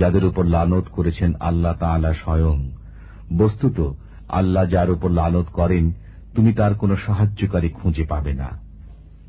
যাদের 0.00 0.24
উপর 0.24 0.44
লানত 0.46 0.86
করেছেন 0.88 1.30
আল্লাহ 1.40 1.74
তালা 1.78 2.12
স্বয়ং 2.14 2.58
বস্তুত 3.36 3.78
আল্লাহ 4.30 4.64
যার 4.66 4.88
উপর 4.90 5.10
লালত 5.10 5.48
করেন 5.52 5.84
তুমি 6.34 6.50
তার 6.52 6.72
কোন 6.74 6.90
সাহায্যকারী 6.96 7.68
খুঁজে 7.68 8.04
পাবে 8.04 8.32
না 8.34 8.48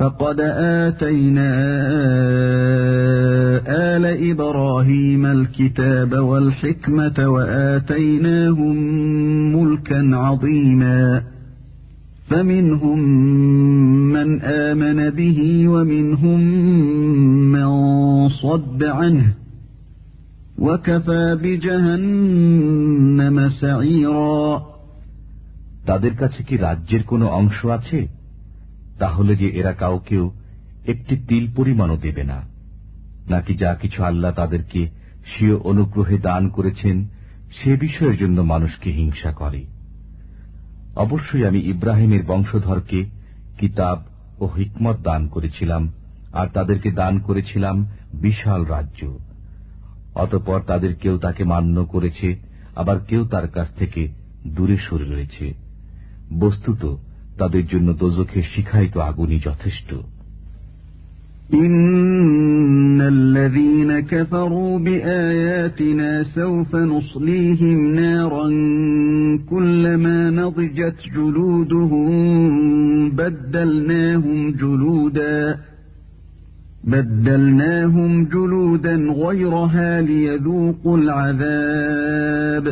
فقد 0.00 0.40
آتينا 0.40 1.50
آل 3.94 4.04
إبراهيم 4.30 5.26
الكتاب 5.26 6.12
والحكمة 6.14 7.28
وآتيناهم 7.28 8.76
ملكا 9.56 10.16
عظيما 10.16 11.22
فمنهم 12.28 12.98
من 14.12 14.40
آمن 14.42 15.10
به 15.10 15.68
ومنهم 15.68 16.40
من 17.52 17.68
صد 18.28 18.84
عنه 18.84 19.32
وكفى 20.58 21.38
بجهنم 21.42 23.36
سعيرا 23.60 24.62
তাদের 25.86 26.14
কাছে 26.20 26.40
কি 26.48 26.54
রাজ্যের 26.56 27.02
কোনো 27.02 27.26
অংশ 27.40 27.66
আছে 27.66 28.19
তাহলে 29.00 29.32
যে 29.36 29.48
এরা 29.50 29.72
কাউকেও 29.74 30.24
একটি 30.86 31.14
তিল 31.28 31.44
পরিমাণও 31.56 31.96
দেবে 31.96 32.24
না 32.24 32.38
নাকি 33.28 33.52
যা 33.54 33.70
কিছু 33.74 33.98
আল্লাহ 34.04 34.32
তাদেরকে 34.32 34.80
স্বীয় 35.26 35.56
অনুগ্রহে 35.64 36.16
দান 36.20 36.42
করেছেন 36.48 36.96
সে 37.50 37.72
বিষয়ের 37.76 38.16
জন্য 38.16 38.38
মানুষকে 38.44 38.88
হিংসা 38.90 39.30
করে 39.32 39.62
অবশ্যই 40.94 41.46
আমি 41.46 41.60
ইব্রাহিমের 41.64 42.22
বংশধরকে 42.22 43.00
কিতাব 43.58 43.98
ও 44.40 44.44
হিকমত 44.48 44.98
দান 45.00 45.22
করেছিলাম 45.26 45.82
আর 46.32 46.46
তাদেরকে 46.48 46.90
দান 46.92 47.14
করেছিলাম 47.18 47.76
বিশাল 48.20 48.60
রাজ্য 48.66 49.00
অতপর 50.14 50.58
তাদের 50.62 50.92
কেউ 50.94 51.14
তাকে 51.18 51.42
মান্য 51.44 51.76
করেছে 51.84 52.28
আবার 52.74 52.96
কেউ 53.00 53.22
তার 53.24 53.46
কাছ 53.48 53.68
থেকে 53.78 54.02
দূরে 54.46 54.76
সরে 54.78 55.06
রয়েছে 55.06 55.46
বস্তুত 56.34 56.82
তাদের 57.40 57.64
জন্য 57.72 57.88
দোজখের 58.02 58.46
শিখায়িত 58.52 58.94
আগুনই 59.08 59.38
যথেষ্ট 59.48 59.90
إن 61.54 63.00
الذين 63.16 64.00
كفروا 64.00 64.78
بآياتنا 64.78 66.22
سوف 66.22 66.76
نصليهم 66.76 67.94
نارا 67.94 68.46
كلما 69.50 70.30
نضجت 70.30 70.98
جلودهم 71.16 72.10
بدلناهم 73.10 74.38
جلودا 74.62 75.58
بدلناهم 76.84 78.24
جلودا 78.24 78.94
غيرها 78.94 80.00
ليذوقوا 80.00 80.98
العذاب 80.98 82.71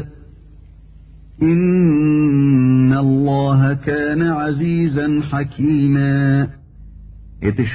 এতে 1.41 3.95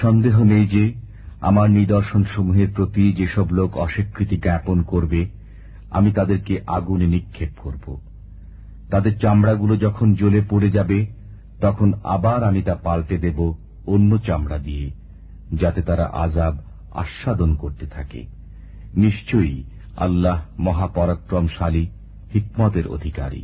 সন্দেহ 0.01 0.43
নেই 0.43 0.67
যে 0.67 0.93
আমার 1.41 1.69
নিদর্শন 1.69 2.23
সমূহের 2.23 2.67
প্রতি 2.75 3.13
যেসব 3.13 3.53
লোক 3.53 3.77
অস্বীকৃতি 3.77 4.37
জ্ঞাপন 4.37 4.81
করবে 4.81 5.27
আমি 5.91 6.11
তাদেরকে 6.11 6.61
আগুনে 6.67 7.07
নিক্ষেপ 7.07 7.49
করব 7.57 7.99
তাদের 8.89 9.17
চামড়াগুলো 9.19 9.75
যখন 9.75 10.13
জ্বলে 10.13 10.41
পড়ে 10.49 10.69
যাবে 10.71 11.05
তখন 11.61 11.93
আবার 12.03 12.43
আমি 12.43 12.61
তা 12.61 12.75
পাল্টে 12.75 13.17
দেব 13.17 13.53
অন্য 13.87 14.17
চামড়া 14.17 14.57
দিয়ে 14.57 14.91
যাতে 15.53 15.81
তারা 15.81 16.05
আজাব 16.13 16.57
আস্বাদন 16.91 17.55
করতে 17.55 17.85
থাকে 17.85 18.25
নিশ্চয়ই 18.95 19.63
আল্লাহ 19.97 20.37
মহাপরাক্রমশালী 20.59 21.87
হিকমতের 22.33 22.87
অধিকারী 22.87 23.43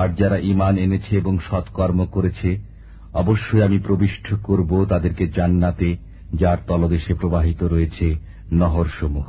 আর 0.00 0.08
যারা 0.14 0.38
ইমান 0.38 0.78
এনেছে 0.78 1.16
এবং 1.16 1.38
সৎকর্ম 1.38 2.06
করেছে 2.06 2.60
অবশ্যই 3.12 3.62
আমি 3.62 3.78
প্রবিষ্ট 3.78 4.34
করব 4.42 4.84
তাদেরকে 4.84 5.26
জান্নাতে 5.26 5.96
যার 6.34 6.58
তলদেশে 6.66 7.14
প্রবাহিত 7.14 7.62
রয়েছে 7.62 8.16
নহরসমূহ 8.52 9.28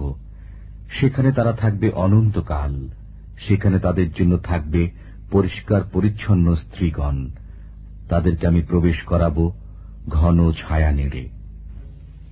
সেখানে 0.89 1.31
তারা 1.31 1.53
থাকবে 1.53 1.91
অনন্তকাল 1.95 2.73
সেখানে 3.37 3.79
তাদের 3.79 4.11
জন্য 4.11 4.37
থাকবে 4.43 4.81
পরিষ্কার 5.31 5.81
পরিচ্ছন্ন 5.93 6.55
স্ত্রীগণ 6.55 7.17
তাদেরকে 8.09 8.47
আমি 8.47 8.61
প্রবেশ 8.61 9.03
করাব 9.03 9.37
ঘন 10.07 10.51
ছায়া 10.51 10.91
নেড়ে 10.91 11.38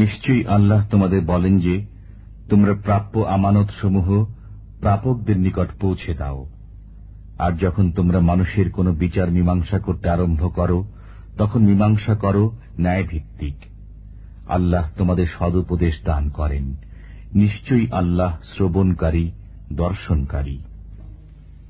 নিশ্চয়ই 0.00 0.44
আল্লাহ 0.46 0.80
তোমাদের 0.90 1.20
বলেন 1.24 1.54
যে 1.58 1.74
তোমরা 2.48 2.72
প্রাপ্য 2.84 3.14
আমানত 3.26 3.68
সমূহ 3.80 4.08
প্রাপকদের 4.80 5.38
নিকট 5.38 5.68
পৌঁছে 5.80 6.12
দাও 6.14 6.40
আর 7.38 7.52
যখন 7.56 7.84
তোমরা 7.90 8.20
মানুষের 8.20 8.68
কোন 8.70 8.86
বিচার 8.94 9.28
মীমাংসা 9.30 9.78
করতে 9.78 10.06
আরম্ভ 10.10 10.42
করো 10.54 10.78
তখন 11.36 11.60
মীমাংসা 11.62 12.14
করো 12.14 12.44
ন্যায়ভিত্তিক 12.78 13.56
আল্লাহ 14.48 14.84
তোমাদের 14.98 15.28
সদুপদেশ 15.38 15.94
দান 16.04 16.24
করেন 16.28 16.64
নিশ্চয়ই 17.34 17.86
আল্লাহ 17.92 18.32
শ্রবণকারী 18.52 19.24
দর্শনকারী 19.72 20.56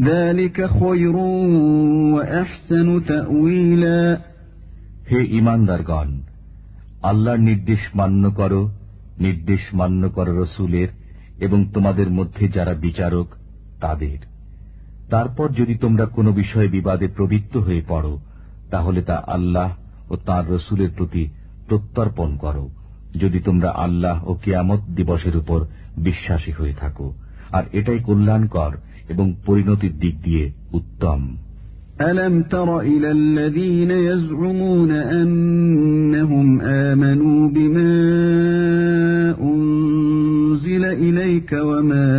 হে 0.00 0.20
ইমানদারগণ 5.30 6.10
আল্লাহর 7.02 7.38
নির্দেশ 7.38 7.82
মান্য 7.94 8.24
কর 8.30 8.52
নির্দেশ 9.18 9.62
মান্য 9.74 10.02
কর 10.08 10.26
রসুলের 10.40 10.88
এবং 11.38 11.58
তোমাদের 11.74 12.10
মধ্যে 12.10 12.48
যারা 12.48 12.74
বিচারক 12.74 13.28
তাদের 13.80 14.18
তারপর 15.10 15.48
যদি 15.52 15.74
তোমরা 15.76 16.06
কোন 16.06 16.26
বিষয়ে 16.32 16.68
বিবাদে 16.68 17.08
প্রবৃত্ত 17.08 17.56
হয়ে 17.56 17.82
পড়ো 17.88 18.20
তাহলে 18.70 19.02
তা 19.02 19.16
আল্লাহ 19.26 19.70
ও 20.10 20.16
তার 20.16 20.44
রসুলের 20.50 20.90
প্রতি 20.90 21.28
প্রত্যর্পণ 21.68 22.36
কর 22.36 22.56
যদি 23.16 23.38
তোমরা 23.40 23.70
আল্লাহ 23.76 24.16
ও 24.26 24.34
কেয়ামত 24.34 24.80
দিবসের 24.94 25.36
উপর 25.36 25.60
বিশ্বাসী 25.96 26.52
হয়ে 26.52 26.74
থাকো 26.74 27.14
আর 27.50 27.64
এটাই 27.72 27.98
কল্যাণকর 27.98 28.72
এবং 29.08 29.26
পরিণতির 29.46 29.94
দিক 30.02 30.14
দিয়ে 30.24 30.44
উত্তম 30.72 31.20
ألم 32.10 32.34
تر 32.42 32.68
إلى 32.80 33.10
الذين 33.10 33.90
يزعمون 34.10 34.90
أنهم 34.90 36.60
آمنوا 36.60 37.40
بما 37.48 37.90
أنزل 39.42 40.84
إليك 40.84 41.50
وما 41.52 42.08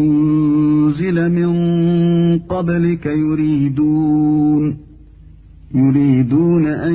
أنزل 0.00 1.16
من 1.38 1.50
قبلك 2.38 3.04
يريدون 3.06 4.64
يريدون 5.74 6.66
أن 6.66 6.94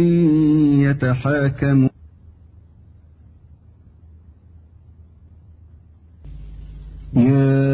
يتحاكموا 0.86 1.90
يا 7.16 7.74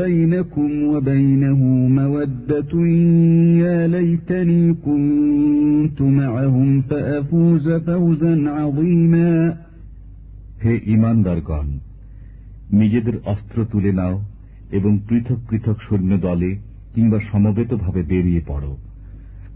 بينكم 0.00 0.82
وبينه 0.82 1.60
مودة 1.88 2.86
يا 3.64 3.86
ليتني 3.86 4.74
كنت 4.74 6.02
معهم 6.02 6.80
فأفوز 6.80 7.66
فوزا 7.70 8.34
عظيما 8.50 9.56
হে 10.64 10.74
ইমানদারগণ 10.86 11.68
নিজেদের 12.72 13.16
অস্ত্র 13.24 13.58
তুলে 13.72 13.92
নাও 13.92 14.14
এবং 14.72 14.92
পৃথক 15.08 15.40
পৃথক 15.48 15.76
সৈন্য 15.86 16.12
দলে 16.26 16.50
কিংবা 16.94 17.18
সমবেতভাবে 17.30 18.00
বেরিয়ে 18.02 18.42
পড়ো 18.46 18.72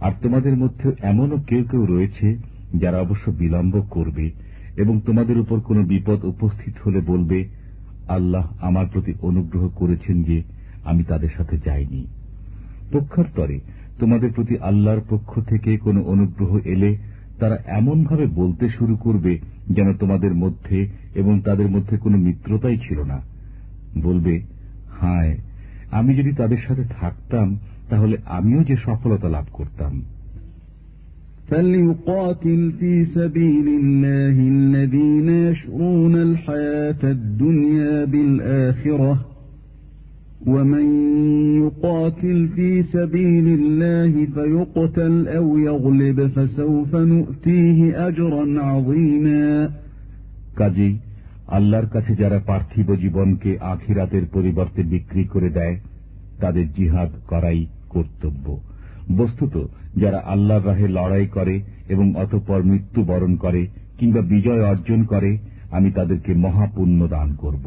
আর 0.00 0.12
তোমাদের 0.22 0.56
মধ্যে 0.56 0.92
এমনও 1.02 1.38
কেউ 1.46 1.64
কেউ 1.64 1.86
রয়েছে 1.86 2.36
যারা 2.78 2.98
অবশ্য 3.00 3.30
বিলম্ব 3.30 3.74
করবে 3.90 4.30
এবং 4.76 5.00
তোমাদের 5.00 5.38
উপর 5.38 5.60
কোন 5.60 5.84
বিপদ 5.84 6.24
উপস্থিত 6.24 6.74
হলে 6.84 7.00
বলবে 7.00 7.44
আল্লাহ 8.08 8.48
আমার 8.60 8.86
প্রতি 8.86 9.12
অনুগ্রহ 9.20 9.68
করেছেন 9.68 10.22
যে 10.22 10.42
আমি 10.84 11.04
তাদের 11.04 11.28
সাথে 11.28 11.58
যাইনি 11.58 12.06
পক্ষান্তরে 12.92 13.60
তোমাদের 13.98 14.32
প্রতি 14.32 14.58
আল্লাহর 14.60 15.02
পক্ষ 15.08 15.40
থেকে 15.40 15.76
কোন 15.76 15.96
অনুগ্রহ 16.02 16.58
এলে 16.64 16.96
তারা 17.38 17.56
এমনভাবে 17.66 18.26
বলতে 18.26 18.68
শুরু 18.68 18.96
করবে 18.96 19.38
যেন 19.70 19.92
তোমাদের 19.92 20.34
মধ্যে 20.34 20.88
এবং 21.14 21.40
তাদের 21.40 21.68
মধ্যে 21.68 21.96
কোন 21.98 22.16
মিত্রতাই 22.16 22.76
ছিল 22.76 23.02
না 23.02 23.22
বলবে 24.02 24.40
হায় 25.00 25.36
আমি 25.90 26.16
যদি 26.16 26.32
তাদের 26.32 26.58
সাথে 26.58 26.84
থাকতাম 27.00 27.58
তাহলে 27.90 28.16
আমিও 28.38 28.60
যে 28.64 28.76
সফলতা 28.76 29.28
লাভ 29.28 29.46
করতাম 29.52 29.94
فليقاتل 31.50 32.72
في 32.80 33.04
سبيل 33.06 33.66
الله 33.68 34.36
الذين 34.56 35.28
يشعرون 35.28 36.14
الحياة 36.16 37.02
الدنيا 37.16 38.04
بالآخرة 38.04 39.12
ومن 40.46 40.86
يقاتل 41.56 42.48
في 42.48 42.82
سبيل 42.84 43.46
الله 43.48 44.12
فيقتل 44.26 45.28
أو 45.28 45.58
يغلب 45.58 46.18
فسوف 46.26 46.96
نؤتيه 46.96 47.78
أجرا 48.08 48.44
عظيما 48.62 49.70
কাজেই 50.56 50.94
আল্লাহর 51.48 51.86
কাছে 51.86 52.12
যারা 52.14 52.38
পার্থিব 52.46 52.88
জীবনকে 52.94 53.50
আখিরাতের 53.72 54.24
পরিবর্তে 54.32 54.80
বিক্রি 54.82 55.24
করে 55.24 55.50
দেয় 55.50 55.76
তাদের 56.40 56.66
জিহাদ 56.72 57.10
করাই 57.28 57.62
কর্তব্য 57.96 58.46
বস্তুত 59.16 59.54
যারা 59.96 60.18
আল্লাহ 60.26 60.58
রাহে 60.60 60.86
লড়াই 60.88 61.26
করে 61.36 61.56
এবং 61.88 62.06
অতঃপর 62.14 62.60
মৃত্যুবরণ 62.62 63.32
করে 63.36 63.62
কিংবা 63.98 64.22
বিজয় 64.32 64.62
অর্জন 64.64 65.00
করে 65.04 65.30
আমি 65.70 65.88
তাদেরকে 65.90 66.32
মহাপুণ্য 66.44 67.00
দান 67.08 67.30
করব 67.36 67.66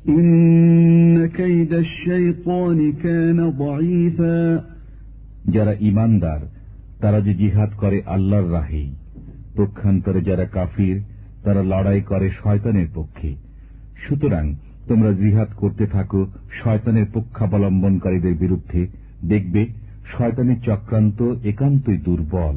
إن 0.08 1.26
كيد 1.26 1.72
الشيطان 1.74 2.92
كان 2.92 3.50
ضعيفا 3.50 4.64
جرى 5.48 5.72
إيمان 5.72 6.18
دار 6.20 6.40
ترى 7.00 7.20
جهاد 7.20 7.70
করে 7.80 7.98
আল্লাহর 8.06 8.48
রাহে 8.52 8.84
পক্ষান্তরে 9.56 10.20
যারা 10.22 10.46
কাফির 10.46 10.96
তারা 11.44 11.62
লড়াই 11.62 12.00
করে 12.00 12.26
শয়তানের 12.42 12.88
পক্ষে 12.94 13.30
সুতরাং 13.96 14.44
তোমরা 14.88 15.10
জিহাদ 15.12 15.50
করতে 15.56 15.84
থাকো 15.86 16.20
শয়তানের 16.62 17.06
পক্ষাবলম্বনকারীদের 17.14 18.34
বিরুদ্ধে 18.34 18.82
দেখবে 19.24 19.62
শয়তানের 20.04 20.58
চক্রান্ত 20.60 21.20
একান্তই 21.44 21.98
দুর্বল 21.98 22.56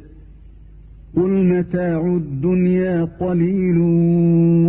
قل 1.11 1.31
متاع 1.45 2.01
الدنيا 2.15 3.03
قليل 3.19 3.77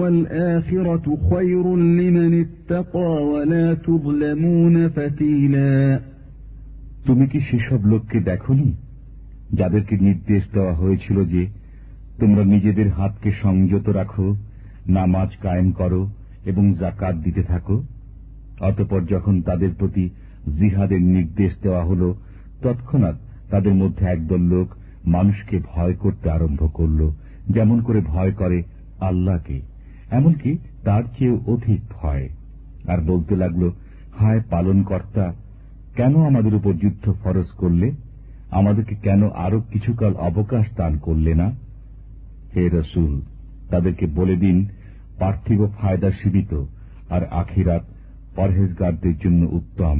والآخرة 0.00 1.06
خير 1.30 1.64
لمن 1.76 2.32
اتقى 2.40 3.12
ولا 3.24 3.74
تظلمون 3.76 4.88
فتيلا 4.88 6.00
তুমি 7.06 7.24
কি 7.26 7.38
সেসব 7.40 7.80
লোককে 7.86 8.18
দেখনি 8.22 8.68
যাদেরকে 9.52 9.94
নির্দেশ 9.98 10.42
দেওয়া 10.54 10.74
হয়েছিল 10.74 11.18
যে 11.24 11.42
তোমরা 12.18 12.42
নিজেদের 12.44 12.88
হাতকে 12.88 13.30
সংযত 13.42 13.86
রাখো 13.90 14.26
নামাজ 14.88 15.30
কায়েম 15.42 15.68
করো 15.72 16.02
এবং 16.44 16.64
জাকাত 16.80 17.14
দিতে 17.16 17.42
থাকো 17.42 17.76
অতপর 18.60 19.00
যখন 19.04 19.34
তাদের 19.42 19.70
প্রতি 19.78 20.04
জিহাদের 20.58 21.02
নির্দেশ 21.16 21.52
দেওয়া 21.62 21.82
হল 21.84 22.02
তৎক্ষণাৎ 22.62 23.16
তাদের 23.50 23.74
মধ্যে 23.74 24.04
একদল 24.06 24.42
লোক 24.54 24.68
মানুষকে 25.06 25.56
ভয় 25.64 25.94
করতে 25.94 26.30
আরম্ভ 26.30 26.60
করল 26.74 27.00
যেমন 27.48 27.78
করে 27.82 28.00
ভয় 28.00 28.32
করে 28.32 28.58
আল্লাহকে 29.00 29.56
এমনকি 30.10 30.50
তার 30.84 31.02
চেয়ে 31.18 31.36
অধিক 31.46 31.80
ভয় 31.90 32.26
আর 32.86 32.98
বলতে 33.00 33.36
লাগল 33.36 33.62
হায় 34.18 34.42
পালন 34.50 34.78
কর্তা 34.82 35.26
কেন 35.96 36.14
আমাদের 36.26 36.54
উপর 36.54 36.72
যুদ্ধ 36.72 37.04
ফরজ 37.22 37.48
করলে 37.56 37.88
আমাদেরকে 38.50 38.94
কেন 39.02 39.22
আরো 39.36 39.58
কিছুকাল 39.72 40.12
অবকাশ 40.20 40.66
দান 40.76 40.92
করলে 40.98 41.34
না 41.34 41.48
হে 42.54 42.68
রসুল 42.68 43.20
তাদেরকে 43.70 44.06
বলে 44.06 44.36
দিন 44.36 44.56
পার্থিব 45.18 45.60
ফায়দা 45.78 46.10
সীমিত 46.10 46.52
আর 47.10 47.22
আখিরাত 47.32 47.84
পরহেজগারদের 48.36 49.16
জন্য 49.18 49.42
উত্তম 49.52 49.98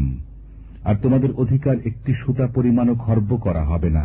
আর 0.85 0.95
তোমাদের 1.03 1.31
অধিকার 1.33 1.77
একটি 1.85 2.13
সুতা 2.15 2.47
পরিমাণও 2.47 2.95
খর্ব 2.95 3.31
করা 3.37 3.63
হবে 3.65 3.91
না 3.91 4.05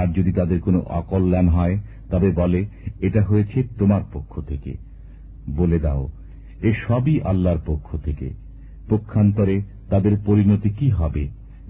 আর 0.00 0.06
যদি 0.12 0.30
তাদের 0.32 0.58
কোনো 0.60 0.80
অকল্যাণ 0.90 1.46
হয় 1.48 1.76
তবে 2.10 2.28
বলে 2.32 2.60
এটা 3.00 3.20
হয়েছে 3.22 3.58
তোমার 3.78 4.02
পক্ষ 4.12 4.32
থেকে 4.40 4.72
বলে 5.56 5.78
দাও 5.78 6.02
এ 6.60 6.70
সবই 6.84 7.16
আল্লাহর 7.20 7.60
পক্ষ 7.66 7.88
থেকে 7.96 8.28
পক্ষান্তরে 8.88 9.56
তাদের 9.90 10.14
পরিণতি 10.26 10.70
কি 10.70 10.88
হবে 10.90 11.24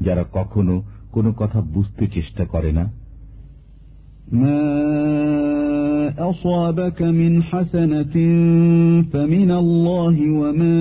যারা 0.00 0.24
কখনো 0.32 0.74
কোনো 1.12 1.30
কথা 1.32 1.58
বুঝতে 1.74 2.04
চেষ্টা 2.06 2.44
করে 2.44 2.70
না 2.72 2.84
أصابك 6.18 7.02
من 7.02 7.42
حسنة 7.42 8.14
فمن 9.12 9.50
الله 9.50 10.16
وما 10.30 10.76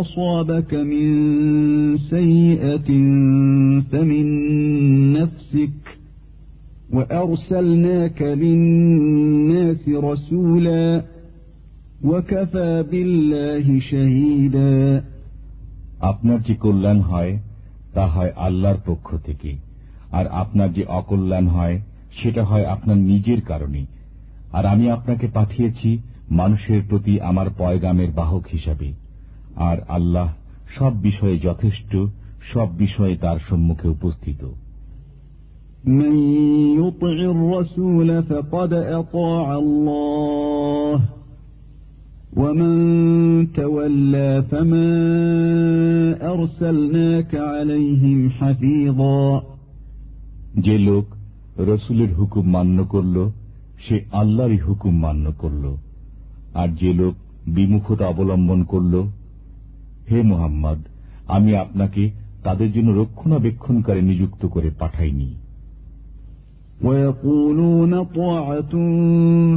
أصابك 0.00 0.74
من 0.74 1.06
سيئة 1.98 2.88
فمن 3.92 4.26
نفسك 5.12 5.70
وأرسلناك 6.92 8.22
للناس 8.22 9.88
رسولا 9.88 11.02
وكفى 12.04 12.84
بالله 12.90 13.80
شهيدا 13.80 15.02
আপনার 16.10 16.38
যে 16.46 16.54
কল্যাণ 16.54 16.98
হয় 17.00 17.32
তা 17.94 18.04
হয় 18.06 18.32
আল্লাহর 18.36 18.80
পক্ষ 18.86 19.08
থেকে 19.26 19.50
আর 20.12 20.24
আপনার 20.42 20.68
যে 20.72 20.84
অকল্যাণ 20.88 21.46
হয় 21.46 21.76
সেটা 22.16 22.44
হয় 22.44 22.64
আপনার 22.64 22.96
নিজের 22.96 23.40
কারণে 23.40 23.86
আর 24.52 24.66
আমি 24.66 24.90
আপনাকে 24.90 25.28
পাঠিয়েছি 25.28 25.98
মানুষের 26.30 26.82
প্রতি 26.88 27.20
আমার 27.20 27.50
পয়গামের 27.58 28.10
বাহক 28.10 28.46
হিসাবে 28.52 28.92
আর 29.56 29.78
আল্লাহ 29.88 30.28
সব 30.78 30.92
বিষয়ে 31.02 31.38
যথেষ্ট 31.38 31.96
সব 32.52 32.68
বিষয়ে 32.78 33.16
তার 33.16 33.38
সম্মুখে 33.48 33.88
উপস্থিত 33.88 34.42
যে 50.58 50.78
লোক 50.78 51.17
রসুলের 51.58 52.14
হুকুম 52.14 52.44
মান্য 52.50 52.78
করল 52.84 53.16
সে 53.88 53.96
আল্লাহরই 54.12 54.58
হুকুম 54.58 54.94
মান্য 55.00 55.32
করল 55.38 55.64
আর 56.54 56.68
যে 56.80 56.92
লোক 56.92 57.14
বিমুখতা 57.46 58.04
অবলম্বন 58.06 58.60
করল 58.64 58.94
হে 60.10 60.18
মোহাম্মদ 60.22 60.78
আমি 61.28 61.50
আপনাকে 61.56 62.02
তাদের 62.42 62.72
জন্য 62.72 62.88
রক্ষণাবেক্ষণকারী 62.92 64.02
নিযুক্ত 64.02 64.42
করে 64.46 64.70
পাঠাইনি 64.78 65.30
ويقولون 66.82 67.92
طاعة 68.04 68.72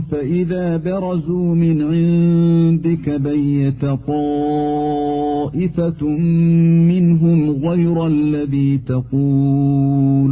فإذا 0.01 0.77
برزوا 0.77 1.55
من 1.55 1.77
عندك 1.83 3.05
بيت 3.21 3.83
طائفة 4.07 6.01
منهم 6.91 7.39
غير 7.67 7.97
الذي 8.07 8.77
تقول 8.77 10.31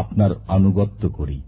আপনার 0.00 0.32
আনুগত্য 0.48 1.02
করি 1.08 1.38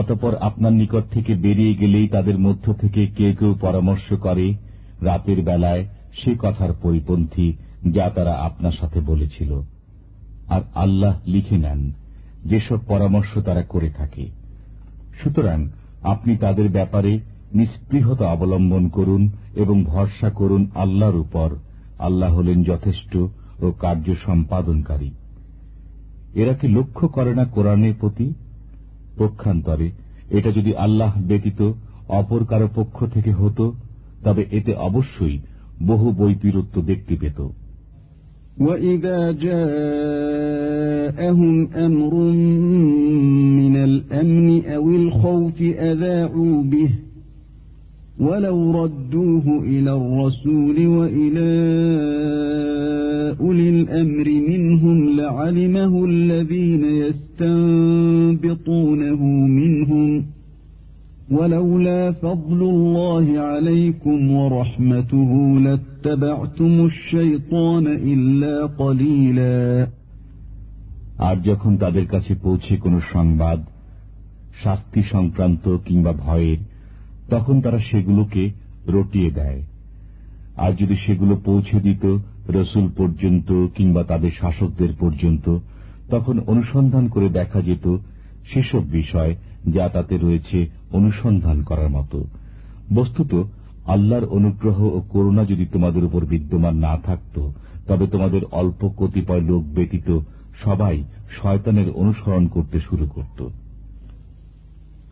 অতপর 0.00 0.32
আপনার 0.38 0.72
নিকট 0.72 1.04
থেকে 1.10 1.32
বেরিয়ে 1.34 1.74
গেলেই 1.74 2.08
তাদের 2.08 2.36
মধ্য 2.38 2.64
থেকে 2.72 3.02
কে 3.06 3.28
কেউ 3.34 3.52
পরামর্শ 3.60 4.06
করে 4.20 4.46
রাতের 5.02 5.38
বেলায় 5.42 5.82
সে 6.14 6.32
কথার 6.38 6.72
পরিপন্থী 6.82 7.48
যা 7.86 8.06
তারা 8.08 8.34
আপনার 8.38 8.72
সাথে 8.72 9.00
বলেছিল 9.00 9.50
আর 10.48 10.62
আল্লাহ 10.74 11.14
লিখে 11.26 11.58
নেন 11.58 11.80
যেসব 12.44 12.78
পরামর্শ 12.88 13.32
তারা 13.38 13.62
করে 13.62 13.90
থাকে 13.90 14.24
সুতরাং 15.20 15.58
আপনি 16.02 16.32
তাদের 16.36 16.68
ব্যাপারে 16.68 17.12
নিস্পৃহতা 17.52 18.26
অবলম্বন 18.30 18.84
করুন 18.88 19.22
এবং 19.54 19.76
ভরসা 19.84 20.28
করুন 20.30 20.62
আল্লাহর 20.74 21.16
উপর 21.16 21.48
আল্লাহ 21.98 22.30
হলেন 22.34 22.58
যথেষ্ট 22.62 23.12
ও 23.60 23.66
কার্য 23.78 24.06
সম্পাদনকারী 24.24 25.10
এরা 26.34 26.54
কি 26.54 26.68
লক্ষ্য 26.68 27.04
করে 27.08 27.34
না 27.34 27.44
কোরআনের 27.44 27.94
প্রতি 28.00 28.26
পক্ষান্তরে 29.18 29.88
এটা 30.30 30.50
যদি 30.52 30.72
আল্লাহ 30.76 31.12
ব্যতীত 31.28 31.60
অপর 32.08 32.40
কারো 32.44 32.68
পক্ষ 32.74 32.96
থেকে 33.06 33.32
হতো 33.32 33.64
তবে 34.24 34.42
এতে 34.50 34.72
অবশ্যই 34.74 35.36
বহু 35.86 36.06
বৈপিরত্ব 36.12 36.76
দেখতে 36.82 37.16
পেত 37.16 37.40
وَإِذَا 38.60 39.18
جَاءَهُمْ 39.44 40.36
أَمْرٌ 41.76 42.12
ولو 48.20 48.82
ردوه 48.82 49.62
إلى 49.64 49.92
الرسول 49.92 50.86
وإلى 50.86 51.50
أولي 53.40 53.68
الأمر 53.70 54.28
منهم 54.48 55.16
لعلمه 55.16 56.04
الذين 56.04 56.84
يستنبطونه 57.02 59.20
منهم 59.60 60.24
ولولا 61.30 62.12
فضل 62.12 62.62
الله 62.62 63.40
عليكم 63.40 64.30
ورحمته 64.30 65.58
لاتبعتم 65.60 66.84
الشيطان 66.84 67.86
إلا 67.86 68.66
قليلا 68.66 69.88
আর 71.18 71.36
যখন 71.44 71.76
তাদের 71.76 72.06
কাছে 72.06 72.34
পৌঁছে 72.42 72.76
কোনো 72.76 73.00
সংবাদ 73.12 73.60
শাস্তি 74.62 75.02
সংক্রান্ত 75.12 75.64
কিংবা 75.86 76.12
ভয়ের 76.24 76.69
তখন 77.30 77.56
তারা 77.60 77.80
সেগুলোকে 77.80 78.42
রটিয়ে 78.86 79.30
দেয় 79.30 79.60
আর 80.56 80.70
যদি 80.72 80.96
সেগুলো 80.96 81.34
পৌঁছে 81.44 81.78
দিত 81.80 82.04
রসুল 82.50 82.86
পর্যন্ত 82.96 83.48
কিংবা 83.74 84.02
তাদের 84.04 84.32
শাসকদের 84.40 84.92
পর্যন্ত 85.00 85.46
তখন 86.10 86.36
অনুসন্ধান 86.46 87.04
করে 87.08 87.28
দেখা 87.30 87.60
যেত 87.62 87.86
সেসব 88.50 88.82
বিষয় 88.90 89.32
যা 89.66 89.84
তাতে 89.88 90.14
রয়েছে 90.16 90.58
অনুসন্ধান 90.92 91.58
করার 91.62 91.90
মতো 91.90 92.18
বস্তুত 92.94 93.32
আল্লাহর 93.86 94.26
অনুগ্রহ 94.28 94.78
ও 94.88 94.98
করুণা 95.08 95.42
যদি 95.44 95.64
তোমাদের 95.66 96.02
উপর 96.04 96.22
বিদ্যমান 96.24 96.74
না 96.76 96.94
থাকত 97.04 97.36
তবে 97.88 98.04
তোমাদের 98.06 98.42
অল্প 98.52 98.80
কতিপয় 98.96 99.42
লোক 99.42 99.62
ব্যতীত 99.74 100.08
সবাই 100.62 100.96
শয়তানের 101.36 101.88
অনুসরণ 101.92 102.44
করতে 102.46 102.78
শুরু 102.80 103.06
করত 103.06 103.38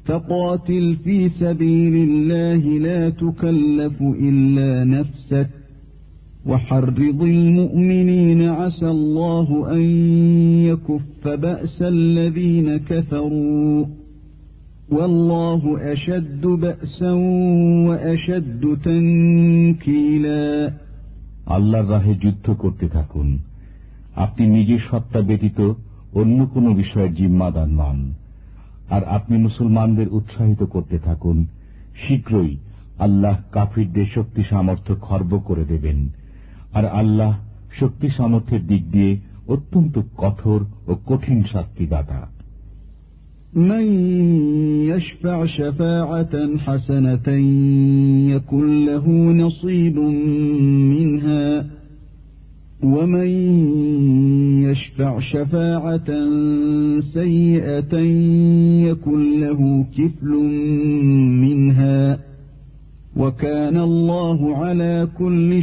فقاتل 0.08 0.96
في 1.04 1.28
سبيل 1.28 1.94
الله 2.08 2.62
لا 2.78 3.10
تكلف 3.10 4.02
إلا 4.02 4.84
نفسك 4.84 5.48
وحرض 6.46 7.22
المؤمنين 7.22 8.48
عسى 8.48 8.90
الله 8.90 9.72
أن 9.72 9.80
يكف 10.70 11.28
بأس 11.28 11.82
الذين 11.82 12.76
كفروا 12.76 13.86
والله 14.90 15.92
أشد 15.92 16.46
بأسا 16.46 17.12
وأشد 17.88 18.62
تنكيلا 18.84 20.72
الله 21.56 21.80
راه 21.90 22.06
যুদ্ধ 22.22 22.46
করতে 22.52 22.86
থাকুন 22.88 23.28
আপনি 24.16 24.44
নিজের 24.46 24.80
সত্তা 24.90 25.20
ব্যতীত 25.20 25.58
অন্য 26.12 26.38
কোনো 26.54 26.74
বিষয়ের 26.74 27.12
জিম্মাদার 27.14 27.68
নন 27.68 27.98
আর 28.88 29.02
আপনি 29.08 29.36
মুসলমানদের 29.38 30.08
উৎসাহিত 30.08 30.62
করতে 30.64 30.96
থাকুন 30.98 31.38
শীঘ্রই 32.02 32.52
আল্লাহ 32.98 33.36
কাফিরদের 33.52 34.08
শক্তি 34.14 34.42
সামর্থ্য 34.44 34.92
খর্ব 35.00 35.32
করে 35.38 35.64
দেবেন 35.64 35.98
আর 36.72 36.84
আল্লাহ 36.92 37.32
শক্তি 37.78 38.08
সামর্থ্যের 38.10 38.62
দিক 38.66 38.82
দিয়ে 38.90 39.12
অত্যন্ত 39.48 39.94
কঠোর 40.16 40.60
ও 40.88 40.92
কঠিন 41.06 41.38
শাস্তিদাতা 41.44 42.20
من 43.68 43.86
يشفع 44.84 45.46
شفاعة 45.48 46.34
حسنة 46.58 47.28
يكن 48.28 48.66
له 48.86 49.04
نصيب 49.34 49.96
منها 50.92 51.46
যে 52.82 52.90
লোক 52.90 53.82
সৎ 55.30 55.46
কাজের 55.46 55.98
জন্য 57.92 58.94
কোনো 59.02 59.66
সুপারিশ 59.72 60.64
করবে 65.30 65.60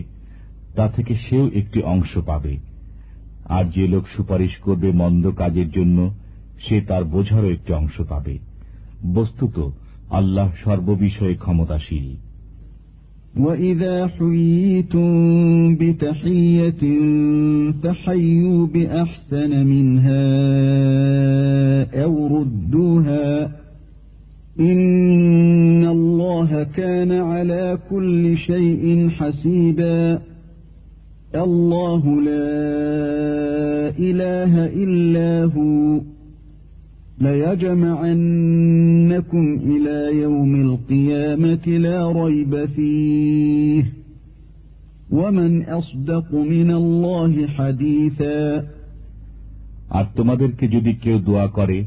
লোক 3.87 4.05
সুপারিশ 4.17 4.57
করবে 4.57 4.93
মন্দ 4.93 5.31
কাজের 5.31 5.71
জন্য 5.71 6.15
সে 6.69 6.81
তার 6.81 7.05
বোঝারও 7.05 7.51
একটি 7.51 7.73
অংশ 7.73 8.01
পাবে 8.09 8.39
বস্তুত 9.15 9.71
আল্লাহ 10.11 10.49
সর্ববিষয়ে 10.65 11.35
ক্ষমতাশীল 11.35 12.09
وَإِذَا 13.37 14.07
حُيِّيتُمْ 14.07 15.11
بِتَحِيَّةٍ 15.81 16.83
فَحَيُّوا 17.83 18.67
بِأَحْسَنَ 18.67 19.67
مِنْهَا 19.67 20.25
أَوْ 22.05 22.27
رُدُّوهَا 22.27 23.51
إِنَّ 24.61 25.85
اللَّهَ 25.87 26.63
كَانَ 26.63 27.13
عَلَى 27.13 27.79
كُلِّ 27.91 28.37
شَيْءٍ 28.39 29.09
حَسِيبًا 29.09 30.21
اللَّهُ 31.35 32.03
لَا 32.21 32.49
إِلَهَ 33.99 34.53
إِلَّا 34.67 35.45
هُوَ 35.55 36.01
ليجمعنكم 38.19 39.45
إلى 39.63 40.23
يوم 40.23 40.53
القيامة 40.57 41.67
لا 41.79 42.13
ريب 42.15 42.53
فيه 42.67 43.83
ومن 45.11 45.65
أصدق 45.65 46.29
من 46.35 46.71
الله 46.73 47.47
حديثا 47.49 48.41
আর 49.91 50.05
তোমাদেরকে 50.17 50.65
যদি 50.69 50.93
কেউ 50.95 51.19
দোয়া 51.21 51.47
করে 51.49 51.79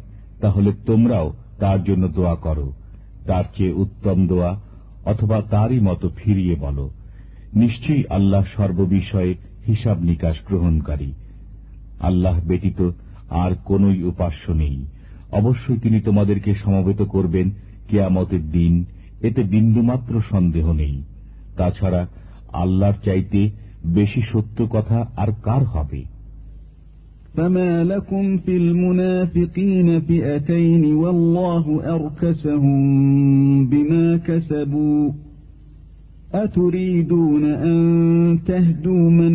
তাহলে 0.41 0.69
তোমরাও 0.85 1.27
তার 1.59 1.79
জন্য 1.83 2.03
দোয়া 2.09 2.35
করো 2.35 2.67
তার 3.25 3.45
চেয়ে 3.55 3.73
উত্তম 3.73 4.17
দোয়া 4.27 4.51
অথবা 5.05 5.37
তারই 5.49 5.79
মতো 5.79 6.07
ফিরিয়ে 6.15 6.55
বলো 6.55 6.85
নিশ্চয়ই 7.53 8.03
আল্লাহ 8.09 8.43
সর্ববিষয়ে 8.57 9.33
হিসাব 9.67 9.97
নিকাশ 10.03 10.37
গ্রহণকারী 10.47 11.09
আল্লাহ 11.99 12.35
ব্যতীত 12.47 12.79
আর 13.41 13.51
কোন 13.65 13.83
উপাস্য 14.03 14.43
নেই 14.53 14.77
অবশ্যই 15.31 15.77
তিনি 15.77 15.97
তোমাদেরকে 16.01 16.51
সমবেত 16.55 17.01
করবেন 17.05 17.47
কেয়ামতের 17.87 18.43
দিন 18.51 18.73
এতে 19.21 19.41
বিন্দুমাত্র 19.43 20.13
সন্দেহ 20.31 20.65
নেই 20.73 20.95
তাছাড়া 21.57 22.01
আল্লাহর 22.53 22.97
চাইতে 23.05 23.39
বেশি 23.85 24.21
সত্য 24.31 24.57
কথা 24.65 24.99
আর 25.17 25.29
কার 25.43 25.63
হবে 25.65 26.01
فما 27.35 27.83
لكم 27.83 28.37
في 28.37 28.57
المنافقين 28.57 29.99
فئتين 29.99 30.83
والله 30.93 31.65
أركسهم 31.95 32.79
بما 33.65 34.17
كسبوا 34.17 35.11
أتريدون 36.35 37.43
أن 37.43 37.77
تهدوا 38.47 39.09
من 39.11 39.33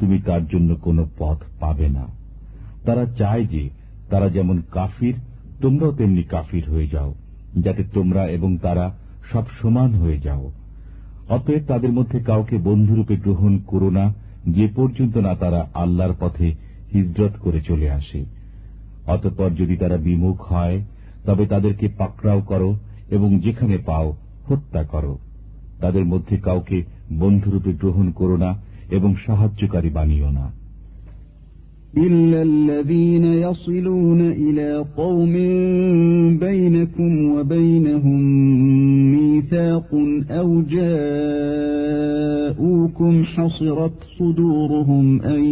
তুমি 0.00 0.16
তার 0.24 0.42
জন্য 0.46 0.70
কোনো 0.76 1.02
পথ 1.18 1.38
পাবে 1.60 1.88
না 1.88 2.04
তারা 2.86 3.04
চায় 3.18 3.44
যে 3.44 3.62
তারা 4.10 4.26
যেমন 4.28 4.56
কাফির 4.72 5.16
তোমরাও 5.60 5.92
তেমনি 5.92 6.22
কাফির 6.24 6.64
হয়ে 6.70 6.92
যাও 6.92 7.10
যাতে 7.56 7.82
তোমরা 7.94 8.22
এবং 8.26 8.50
তারা 8.56 8.84
সব 9.32 9.44
সমান 9.60 9.90
হয়ে 9.94 10.18
যাও 10.18 10.44
অতএব 11.28 11.62
তাদের 11.66 11.92
মধ্যে 11.92 12.18
কাউকে 12.20 12.56
বন্ধুরূপে 12.58 13.14
গ্রহণ 13.16 13.52
করো 13.66 13.88
না 13.90 14.04
যে 14.48 14.66
পর্যন্ত 14.76 15.14
না 15.16 15.32
তারা 15.34 15.60
আল্লাহর 15.74 16.14
পথে 16.20 16.48
হিজরত 16.92 17.34
করে 17.38 17.60
চলে 17.60 17.88
আসে 17.90 18.20
অতপর 19.06 19.50
যদি 19.50 19.74
তারা 19.76 19.96
বিমুখ 19.98 20.38
হয় 20.52 20.78
তবে 21.26 21.44
তাদেরকে 21.46 21.86
পাকড়াও 21.98 22.40
করো 22.40 22.70
এবং 23.10 23.28
যেখানে 23.38 23.76
পাও 23.86 24.06
হত্যা 24.48 24.82
করো 24.84 25.14
তাদের 25.80 26.04
মধ্যে 26.04 26.36
কাউকে 26.38 26.78
বন্ধুরূপে 27.18 27.72
গ্রহণ 27.72 28.06
করো 28.10 28.36
না 28.36 28.50
এবং 28.90 29.10
সাহায্যকারী 29.26 29.90
বানিও 29.90 30.30
না 30.30 30.46
إلا 31.96 32.40
الذين 32.42 33.24
يصلون 33.46 34.20
إلى 34.20 34.68
قوم 34.96 35.32
بينكم 36.38 37.12
وبينهم 37.34 38.20
ميثاق 39.14 39.90
أو 40.30 40.48
جاءوكم 40.76 42.04
حصرت 43.24 43.96
صدورهم 44.18 45.06
أن 45.22 45.42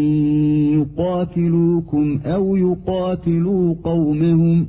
يقاتلوكم 0.78 2.06
أو 2.26 2.56
يقاتلوا 2.56 3.74
قومهم 3.84 4.56
ۖ 4.64 4.66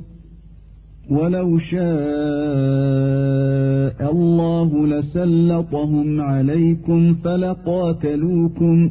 ولو 1.10 1.58
شاء 1.60 1.88
الله 4.12 4.86
لسلطهم 4.86 6.20
عليكم 6.20 7.14
فلقاتلوكم 7.14 8.90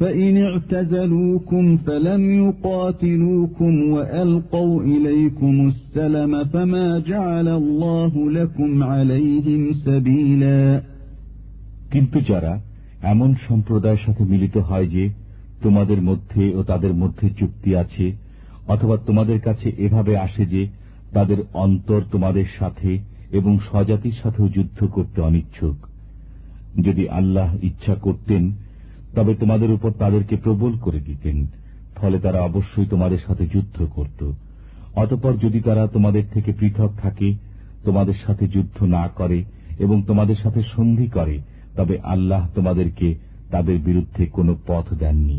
فإن 0.00 0.36
اعتزلوكم 0.36 1.76
فلم 1.76 2.22
يقاتلوكم 2.44 3.90
وألقوا 3.90 4.82
إليكم 4.82 5.54
السلم 5.68 6.44
فما 6.44 6.98
جعل 6.98 7.48
الله 7.48 8.30
لكم 8.30 8.82
عليهم 8.82 9.72
سبيلا 9.72 10.82
কিন্তু 11.92 12.18
যারা 12.28 12.52
এমন 13.02 13.30
সম্প্রদায়ের 13.48 14.02
সাথে 14.06 14.22
মিলিত 14.24 14.56
হয় 14.58 14.86
যে 14.86 15.04
তোমাদের 15.62 16.00
মধ্যে 16.02 16.44
ও 16.54 16.60
তাদের 16.62 16.92
মধ্যে 16.94 17.26
চুক্তি 17.38 17.70
আছে 17.76 18.06
অথবা 18.68 18.96
তোমাদের 19.06 19.38
কাছে 19.40 19.68
এভাবে 19.78 20.12
আসে 20.18 20.44
যে 20.46 20.62
তাদের 21.14 21.38
অন্তর 21.54 22.00
তোমাদের 22.12 22.46
সাথে 22.58 22.90
এবং 23.30 23.52
স্বজাতির 23.68 24.16
সাথেও 24.22 24.46
যুদ্ধ 24.48 24.80
করতে 24.86 25.18
অনিচ্ছুক 25.20 25.76
যদি 26.80 27.04
আল্লাহ 27.08 27.50
ইচ্ছা 27.62 27.94
করতেন 27.96 28.42
তবে 29.14 29.32
তোমাদের 29.34 29.70
উপর 29.70 29.90
তাদেরকে 29.92 30.34
প্রবল 30.36 30.72
করে 30.78 31.00
দিতেন 31.00 31.36
ফলে 31.96 32.16
তারা 32.18 32.38
অবশ্যই 32.40 32.88
তোমাদের 32.90 33.20
সাথে 33.26 33.44
যুদ্ধ 33.46 33.78
করত 33.96 34.20
অতপর 34.94 35.32
যদি 35.36 35.58
তারা 35.60 35.84
তোমাদের 35.86 36.24
থেকে 36.32 36.50
পৃথক 36.52 36.90
থাকে 37.02 37.28
তোমাদের 37.84 38.16
সাথে 38.26 38.44
যুদ্ধ 38.48 38.78
না 38.88 39.04
করে 39.14 39.38
এবং 39.78 39.96
তোমাদের 40.02 40.38
সাথে 40.42 40.60
সন্ধি 40.74 41.08
করে 41.08 41.36
তবে 41.76 41.94
আল্লাহ 42.04 42.42
তোমাদেরকে 42.54 43.08
তাদের 43.50 43.76
বিরুদ্ধে 43.78 44.22
কোনো 44.26 44.52
পথ 44.66 44.86
দেননি 44.98 45.38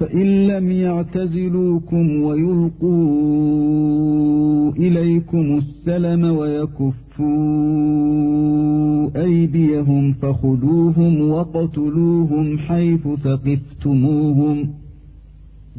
فإن 0.00 0.46
لم 0.46 0.72
يعتزلوكم 0.72 2.22
ويلقوا 2.22 2.96
إليكم 4.72 5.58
السلم 5.58 6.24
ويكفوا 6.24 6.86
أيديهم 9.24 10.12
فخذوهم 10.12 11.30
وقتلوهم 11.30 12.58
حيث 12.58 13.08
ثقفتموهم 13.24 14.68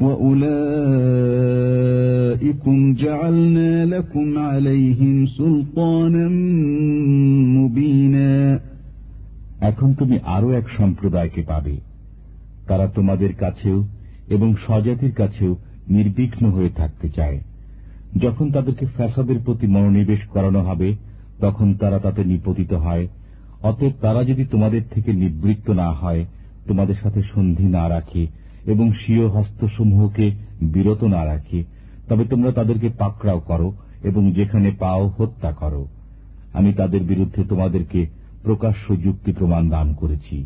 وأولئكم 1.58 2.94
جعلنا 2.94 3.86
لكم 3.86 4.38
عليهم 4.38 5.26
سلطانا 5.26 6.28
مبينا 7.58 8.60
এখন 9.60 9.90
তুমি 9.98 10.16
আরো 10.34 10.48
এক 10.50 10.66
সম্প্রদায়কে 10.78 11.42
পাবে 11.42 11.74
তারা 12.68 12.86
তোমাদের 12.88 13.32
কাছেও 13.34 13.78
এবং 14.28 14.48
স্বজাতির 14.66 15.12
কাছেও 15.12 15.52
নির্বিঘ্ন 15.88 16.42
হয়ে 16.50 16.70
থাকতে 16.70 17.08
চায় 17.08 17.38
যখন 18.16 18.46
তাদেরকে 18.50 18.84
ফ্যাসাদের 18.86 19.38
প্রতি 19.40 19.66
মনোনিবেশ 19.66 20.20
করানো 20.26 20.60
হবে 20.62 20.88
তখন 21.40 21.68
তারা 21.74 21.98
তাতে 21.98 22.24
নিপতিত 22.24 22.72
হয় 22.76 23.04
অতএব 23.62 23.94
তারা 24.00 24.20
যদি 24.24 24.44
তোমাদের 24.44 24.82
থেকে 24.90 25.10
নিবৃত্ত 25.12 25.68
না 25.70 25.88
হয় 25.92 26.22
তোমাদের 26.66 26.96
সাথে 27.02 27.20
সন্ধি 27.22 27.66
না 27.68 27.84
রাখে 27.88 28.22
এবং 28.66 28.86
স্বীয় 28.92 29.26
হস্তসমূহকে 29.28 30.26
বিরত 30.62 31.02
না 31.04 31.22
রাখে 31.24 31.60
তবে 32.08 32.24
তোমরা 32.24 32.50
তাদেরকে 32.52 32.88
পাকড়াও 32.98 33.40
করো 33.40 33.68
এবং 34.02 34.22
যেখানে 34.32 34.68
পাও 34.78 35.02
হত্যা 35.08 35.50
করো 35.52 35.82
আমি 36.52 36.70
তাদের 36.72 37.02
বিরুদ্ধে 37.02 37.42
তোমাদেরকে 37.44 38.00
প্রকাশ্য 38.42 38.84
যুক্তি 38.96 39.30
প্রমাণ 39.32 39.62
দান 39.70 39.88
করেছি 39.94 40.36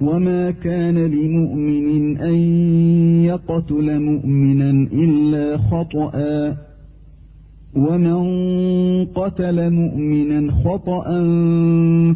وما 0.00 0.50
كان 0.50 0.98
لمؤمن 0.98 2.16
أن 2.16 2.34
يقتل 3.24 3.98
مؤمنا 4.00 4.70
إلا 4.92 5.56
خطأ 5.58 6.14
ومن 7.76 8.16
قتل 9.04 9.70
مؤمنا 9.70 10.52
خطأ 10.52 11.04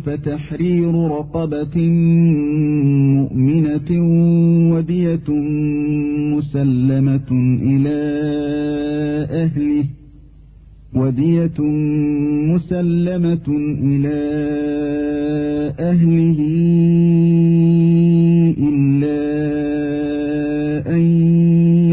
فتحرير 0.07 0.95
رقبة 0.95 1.77
مؤمنة 3.19 3.91
ودية 4.75 5.29
مسلمة 6.37 7.31
إلى 7.63 7.99
أهله 9.31 9.85
ودية 10.95 11.61
مسلمة 12.55 13.49
إلى 13.83 14.19
أهله 15.79 16.39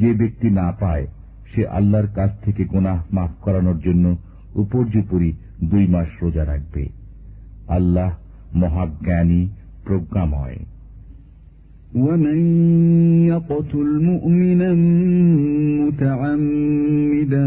যে 0.00 0.10
ব্যক্তি 0.14 0.48
না 0.50 0.68
পায় 0.80 1.06
সে 1.46 1.62
আল্লাহর 1.68 2.08
কাছ 2.14 2.30
থেকে 2.44 2.62
গোনাহ 2.64 2.98
মাফ 3.12 3.32
করানোর 3.40 3.78
জন্য 3.80 4.04
উপর্যুপরি 4.54 5.30
দুই 5.62 5.84
মাস 5.86 6.08
রোজা 6.22 6.44
রাখবে 6.44 6.82
আল্লাহ 7.68 8.10
মহাজ্ঞানী 8.54 9.42
প্রজ্ঞাময় 9.84 10.58
ومن 11.94 12.38
يقتل 13.26 14.00
مؤمنا 14.02 14.72
متعمدا 15.84 17.46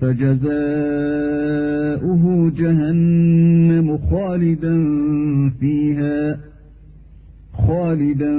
فجزاؤه 0.00 0.62
جهنم 2.56 3.98
خالدا 4.10 4.76
فيها 5.60 6.38
خالدا 7.52 8.34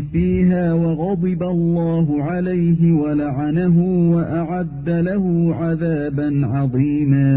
فيها 0.12 0.74
وغضب 0.74 1.42
الله 1.42 2.22
عليه 2.22 2.92
ولعنه 2.92 3.76
وأعد 4.14 4.88
له 4.88 5.54
عذابا 5.54 6.46
عظيما 6.46 7.36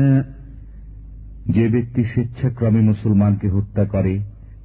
যে 1.56 1.66
ব্যক্তি 1.74 2.02
স্বেচ্ছাক্রমে 2.12 2.82
মুসলমানকে 2.92 3.48
হত্যা 3.56 3.84
করে 3.94 4.14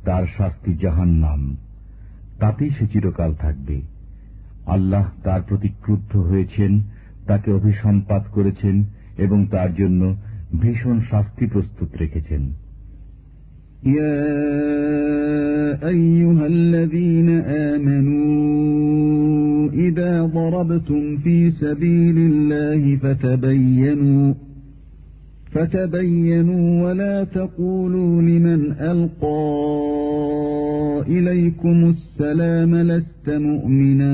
তার 0.05 0.24
শাস্তি 0.36 0.72
জাহান্নাম 0.82 1.40
তাতেই 2.40 2.70
সে 2.70 2.86
চিরকাল 2.92 3.34
থাকবে 3.34 3.80
আল্লাহ 4.66 5.05
তার 5.24 5.42
প্রতি 5.42 5.68
ক্রুদ্ধ 5.82 6.30
হয়েছেন 6.30 6.80
তাকে 7.26 7.53
অভিসম্পাত 7.53 8.24
করেছেন 8.34 8.84
এবং 9.18 9.46
তার 9.46 9.74
জন্য 9.74 10.16
ভীষণ 10.61 11.01
শাস্তি 11.11 11.46
প্রস্তুত 11.46 11.96
রেখেছেন 11.96 12.53
يا 13.90 14.20
أيها 15.86 16.46
الذين 16.46 17.30
آمنوا 17.70 19.68
إذا 19.78 20.28
ضربتم 20.28 21.16
في 21.16 21.53
سبيل 21.53 22.16
الله 22.30 22.96
فتبينوا 22.96 24.34
فتبينوا 25.53 26.84
ولا 26.84 27.24
تقولوا 27.24 28.22
لمن 28.22 28.72
ألقى 28.72 29.40
إليكم 31.09 31.88
السلام 31.88 32.76
لست 32.76 33.28
مؤمنا 33.28 34.12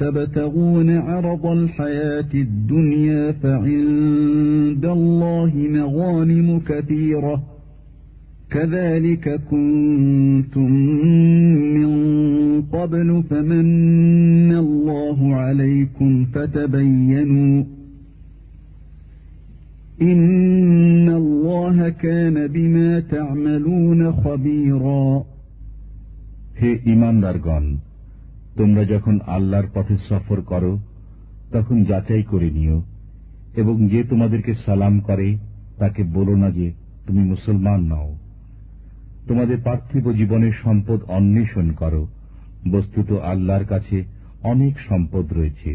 تبتغون 0.00 0.90
عرض 0.90 1.46
الحياة 1.46 2.32
الدنيا 2.34 3.32
فعند 3.32 4.84
الله 4.84 5.52
مغانم 5.70 6.60
كثيرة 6.68 7.42
كذلك 8.50 9.40
كنتم 9.50 10.72
من 11.76 11.90
قبل 12.62 13.22
فمن 13.30 14.52
الله 14.52 15.34
عليكم 15.34 16.24
فتبينوا 16.24 17.64
হে 20.00 20.10
ইমানদারগণ 26.84 27.64
তোমরা 28.56 28.82
যখন 28.84 29.14
আল্লাহর 29.26 29.68
পথে 29.74 29.96
সফর 30.08 30.40
করো 30.40 30.72
তখন 31.52 31.76
যাচাই 31.84 32.22
করে 32.22 32.50
নিও 32.50 32.82
এবং 33.54 33.76
যে 33.88 34.04
তোমাদেরকে 34.04 34.52
সালাম 34.54 34.94
করে 35.00 35.28
তাকে 35.78 36.02
বলো 36.04 36.36
না 36.36 36.50
যে 36.50 36.66
তুমি 37.06 37.22
মুসলমান 37.24 37.80
নও 37.80 38.10
তোমাদের 39.26 39.58
পার্থিব 39.60 40.04
জীবনের 40.12 40.54
সম্পদ 40.62 41.00
অন্বেষণ 41.08 41.66
করো 41.72 42.02
বস্তুত 42.70 43.08
আল্লাহর 43.22 43.64
কাছে 43.64 44.04
অনেক 44.42 44.74
সম্পদ 44.88 45.32
রয়েছে 45.32 45.70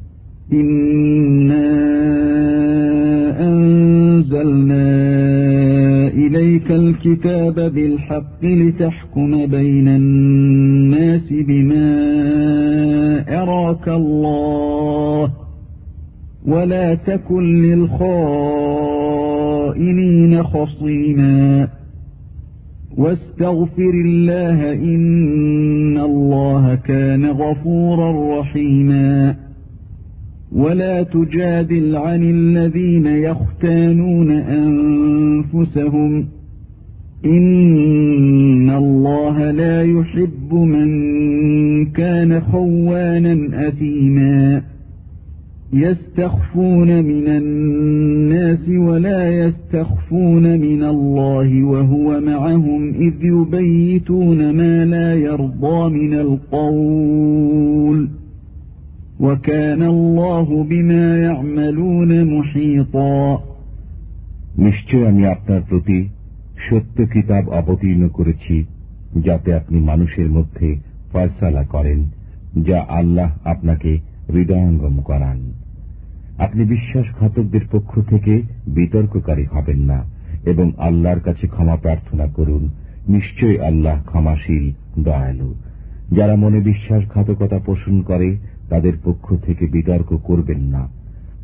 ولا 16.45 16.87
تكن 16.95 17.43
للخائنين 17.61 18.03
خصيما 20.43 21.67
واستغفر 22.99 23.89
الله 24.05 24.73
إن 24.73 25.97
الله 25.97 26.75
كان 26.75 27.25
غفورا 27.25 28.39
رحيما 28.39 29.35
ولا 30.51 31.03
تجادل 31.03 31.95
عن 31.95 32.23
الذين 32.23 33.05
يختانون 33.05 34.31
أنفسهم 34.31 36.25
إن 37.25 38.69
الله 38.69 39.51
لا 39.51 39.83
يحب 39.83 40.53
من 40.53 40.89
كان 41.85 42.41
خوانا 42.41 43.67
أثيماً 43.67 44.68
يستخفون 45.73 47.03
من 47.03 47.27
الناس 47.27 48.69
ولا 48.69 49.45
يستخفون 49.45 50.59
من 50.59 50.83
الله 50.83 51.63
وهو 51.63 52.19
معهم 52.21 52.93
إذ 52.93 53.13
يبيتون 53.23 54.53
ما 54.53 54.85
لا 54.85 55.13
يرضى 55.15 55.89
من 55.89 56.13
القول 56.13 58.09
وكان 59.19 59.83
الله 59.83 60.63
بما 60.63 61.17
يعملون 61.23 62.39
محيطا 62.39 63.39
নিশ্চয় 64.57 65.05
আমি 65.11 65.23
আপনার 65.25 65.61
প্রতি 65.69 65.99
সত্য 66.69 66.97
কিতাব 67.13 67.43
অবতীর্ণ 67.49 68.03
করেছি 68.07 68.55
যাতে 69.25 69.49
আপনি 69.53 69.77
মানুষের 69.79 70.29
মধ্যে 70.29 70.69
ফয়সালা 71.11 71.63
করেন 71.63 71.99
যা 72.67 72.79
আল্লাহ 72.99 73.29
আপনাকে 73.43 73.91
হৃদয়ঙ্গম 74.33 74.95
করান 75.01 75.39
আপনি 76.39 76.63
বিশ্বাসঘাতকদের 76.65 77.63
পক্ষ 77.71 77.91
থেকে 78.09 78.33
বিতর্ককারী 78.67 79.45
হবেন 79.45 79.79
না 79.81 79.99
এবং 80.45 80.67
আল্লাহর 80.79 81.21
কাছে 81.21 81.45
ক্ষমা 81.47 81.77
প্রার্থনা 81.77 82.25
করুন 82.27 82.63
নিশ্চয়ই 83.07 83.59
আল্লাহ 83.59 83.97
ক্ষমাশীল 84.01 84.65
দয়ালু 84.99 85.49
যারা 86.11 86.35
মনে 86.35 86.59
বিশ্বাসঘাতকতা 86.61 87.59
পোষণ 87.59 87.95
করে 88.01 88.29
তাদের 88.69 88.95
পক্ষ 89.03 89.25
থেকে 89.45 89.63
বিতর্ক 89.67 90.09
করবেন 90.23 90.61
না 90.65 90.83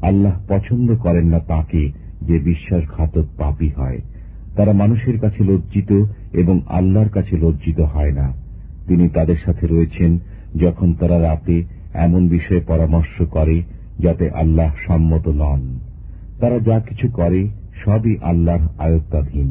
আল্লাহ 0.01 0.36
পছন্দ 0.47 0.88
করেন 0.95 1.25
না 1.27 1.39
তাকে 1.47 1.81
যে 2.21 2.36
বিশ্বাসঘাতক 2.39 3.25
পাপী 3.38 3.69
হয় 3.69 3.99
তারা 4.55 4.73
মানুষের 4.73 5.17
কাছে 5.19 5.41
লজ্জিত 5.43 5.91
এবং 6.33 6.55
আল্লাহর 6.69 7.09
কাছে 7.09 7.33
লজ্জিত 7.38 7.79
হয় 7.93 8.13
না 8.13 8.27
তিনি 8.88 9.05
তাদের 9.09 9.39
সাথে 9.45 9.65
রয়েছেন 9.67 10.11
যখন 10.55 10.88
তারা 10.93 11.17
রাতে 11.19 11.55
এমন 11.97 12.21
বিষয়ে 12.29 12.61
পরামর্শ 12.61 13.15
করে 13.29 13.55
যাতে 13.99 14.25
আল্লাহ 14.33 14.69
সম্মত 14.88 15.25
নন 15.41 15.61
তারা 16.39 16.57
যা 16.59 16.77
কিছু 16.79 17.07
করে 17.09 17.41
সবই 17.83 18.13
আল্লাহর 18.21 18.63
আয়ত্তাধীন 18.77 19.51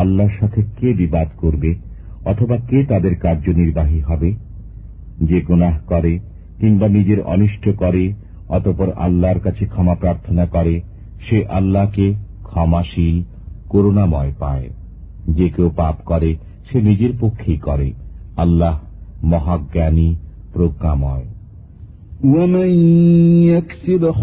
আল্লাহর 0.00 0.34
সাথে 0.40 0.62
কে 0.80 0.92
বিবাদ 0.92 1.28
করবে 1.38 1.74
অথবা 2.24 2.56
কে 2.70 2.78
তাদের 2.84 3.14
কার্যনির্বাহী 3.14 4.00
হবে 4.00 4.30
যে 5.20 5.40
গুণাহ 5.40 5.76
করে 5.86 6.12
কিংবা 6.60 6.88
নিজের 6.88 7.20
অনিষ্ট 7.24 7.64
করে 7.76 8.04
অতপর 8.48 8.88
আল্লাহর 8.96 9.40
কাছে 9.40 9.64
ক্ষমা 9.66 9.94
প্রার্থনা 9.94 10.44
করে 10.46 10.74
সে 11.20 11.38
আল্লাহকে 11.48 12.06
ক্ষমাশীল 12.42 13.16
করুণাময় 13.68 14.32
পায় 14.38 14.68
যে 15.28 15.46
কেউ 15.48 15.68
পাপ 15.76 15.96
করে 16.04 16.30
সে 16.68 16.78
নিজের 16.80 17.12
পক্ষেই 17.20 17.58
করে 17.58 17.88
আল্লাহ 18.36 18.74
মহাজ্ঞানী 19.22 20.08
প্রজ্ঞাময় 20.52 21.26
ومن 22.24 22.68
يكسب 23.48 24.10
خطيئة 24.10 24.22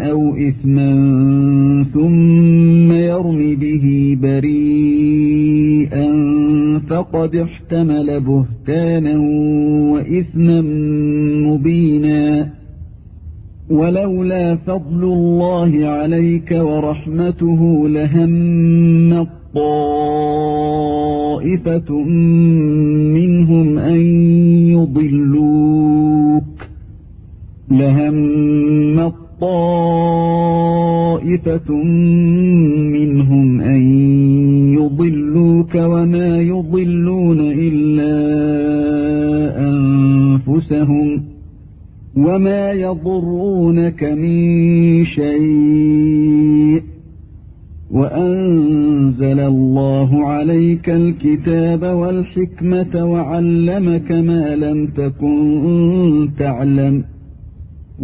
أو 0.10 0.36
إثما 0.36 0.94
ثم 1.94 2.92
يرم 2.92 3.56
به 3.56 4.16
بريئا 4.22 6.08
فقد 6.88 7.36
احتمل 7.36 8.20
بهتانا 8.20 9.18
وإثما 9.92 10.60
مبينا 11.48 12.50
ولولا 13.70 14.56
فضل 14.56 15.04
الله 15.04 15.86
عليك 15.86 16.50
ورحمته 16.50 17.88
لهم 17.88 18.30
طائفة 19.54 20.74
منهم 23.14 23.78
أن 23.78 24.00
يضلوك 24.70 26.44
لهم 27.70 28.14
طائفة 31.24 31.74
منهم 32.92 33.60
أن 33.60 33.82
يضلوك 34.74 35.74
وما 35.74 36.40
يضلون 36.40 37.40
إلا 37.40 38.14
أنفسهم 39.68 41.22
وما 42.16 42.72
يضرونك 42.72 44.04
من 44.04 45.04
شيء 45.04 46.82
وأنزل 47.94 49.40
الله 49.40 50.10
عليك 50.26 50.86
الكتاب 50.92 51.82
والحكمة 51.82 52.94
وعلمك 53.04 54.08
ما 54.12 54.56
لم 54.56 54.78
تكن 54.86 56.30
تعلم 56.38 57.04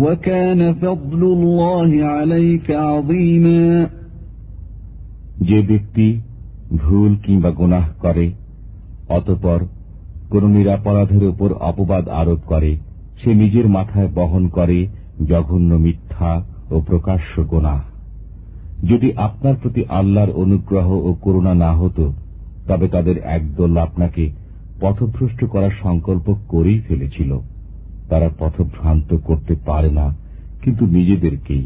وكان 0.00 0.74
فضل 0.74 1.22
الله 1.22 1.90
عليك 2.06 2.68
عظيما 2.70 3.64
যে 5.40 5.58
ব্যক্তি 5.62 6.06
ভুল 6.76 7.12
কিংবা 7.22 7.50
গুনাহ 7.50 7.86
করে 7.98 8.26
অতপর 9.08 9.60
কোন 10.30 10.44
নিরাপরাধের 10.48 11.24
উপর 11.24 11.50
অপবাদ 11.62 12.04
আরোপ 12.20 12.40
করে 12.46 12.72
সে 13.20 13.30
নিজের 13.34 13.66
মাথায় 13.68 14.10
বহন 14.14 14.44
করে 14.48 14.78
জঘন্য 15.28 15.70
মিথ্যা 15.76 16.32
ও 16.70 16.76
প্রকাশ্য 16.80 17.34
গোনাহ 17.44 17.80
যদি 18.88 19.08
আপনার 19.18 19.54
প্রতি 19.56 19.82
আল্লাহর 19.90 20.30
অনুগ্রহ 20.34 20.88
ও 21.00 21.10
করুণা 21.20 21.54
না 21.54 21.70
হতো 21.72 22.04
তবে 22.66 22.86
তাদের 22.88 23.16
একদল 23.28 23.72
আপনাকে 23.78 24.24
পথভ্রষ্ট 24.80 25.40
করার 25.44 25.72
সংকল্প 25.82 26.26
করেই 26.48 26.80
ফেলেছিল 26.80 27.30
তারা 28.08 28.28
পথভ্রান্ত 28.38 29.10
করতে 29.24 29.54
পারে 29.66 29.90
না 29.90 30.06
কিন্তু 30.62 30.84
নিজেদেরকেই 30.86 31.64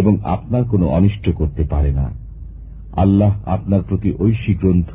এবং 0.00 0.12
আপনার 0.26 0.62
কোনো 0.64 0.86
অনিষ্ট 0.88 1.26
করতে 1.30 1.62
পারে 1.64 1.92
না 1.92 2.06
আল্লাহ 2.96 3.32
আপনার 3.46 3.82
প্রতি 3.82 4.10
ঐশী 4.18 4.52
গ্রন্থ 4.54 4.92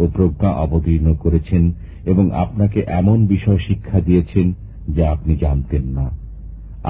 ও 0.00 0.02
প্রজ্ঞা 0.06 0.50
অবতীর্ণ 0.56 1.08
করেছেন 1.14 1.62
এবং 2.04 2.24
আপনাকে 2.34 2.80
এমন 2.92 3.18
বিষয় 3.26 3.58
শিক্ষা 3.58 3.98
দিয়েছেন 4.00 4.46
যা 4.88 5.04
আপনি 5.10 5.32
জানতেন 5.36 5.84
না 5.88 6.06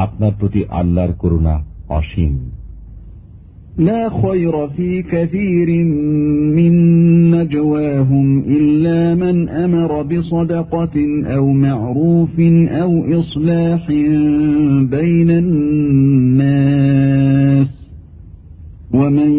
আপনার 0.00 0.33
প্রতি 0.39 0.61
আল্লাহর 0.71 1.13
করুণা 1.13 1.55
অসীম 1.91 2.35
لا 3.79 4.11
خير 4.23 4.69
في 4.69 5.03
كثير 5.03 5.85
من 6.59 6.75
نجواهم 7.31 8.39
إلا 8.39 9.15
من 9.15 9.49
أمر 9.49 10.03
بصدقة 10.03 11.25
أو 11.27 11.53
معروف 11.53 12.41
أو 12.83 13.21
إصلاح 13.21 13.87
بين 14.97 15.31
الناس 15.31 16.89
ومن 18.95 19.31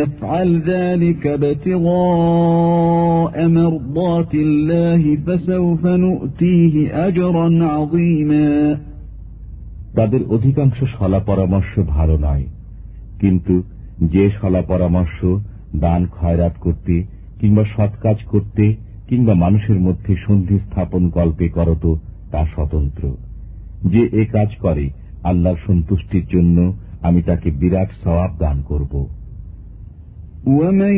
يفعل 0.00 0.62
ذلك 0.66 1.26
ابتغاء 1.26 2.50
مرضات 3.48 4.34
الله 4.34 5.16
فسوف 5.26 5.86
نؤتيه 5.86 7.06
أجرا 7.08 7.64
عظيما 7.64 8.78
তাদের 9.96 10.22
অধিকাংশ 10.34 10.78
শলা 10.94 11.20
পরামর্শ 11.26 11.72
ভালো 11.94 12.16
نائي 12.18 12.46
কিন্তু 13.20 13.54
যে 14.06 14.24
সলা 14.40 14.62
পরামর্শ 14.62 15.18
দান 15.76 16.02
খয়রাত 16.06 16.54
করতে 16.60 16.94
কিংবা 17.40 17.64
সৎকাজ 17.76 18.18
করতে 18.24 18.64
কিংবা 19.08 19.34
মানুষের 19.34 19.78
মধ্যে 19.80 20.12
সন্ধি 20.16 20.56
স্থাপন 20.58 21.02
গল্পে 21.08 21.48
করত 21.48 21.84
তা 22.30 22.40
স্বতন্ত্র 22.54 23.04
যে 23.84 24.02
এ 24.12 24.22
কাজ 24.32 24.50
করে 24.56 24.84
আল্লাহর 25.22 25.60
সন্তুষ্টির 25.66 26.26
জন্য 26.26 26.56
আমি 27.02 27.20
তাকে 27.22 27.48
বিরাট 27.50 27.90
সওয়াব 28.04 28.32
দান 28.38 28.58
করব 28.62 28.92
ومن 30.46 30.94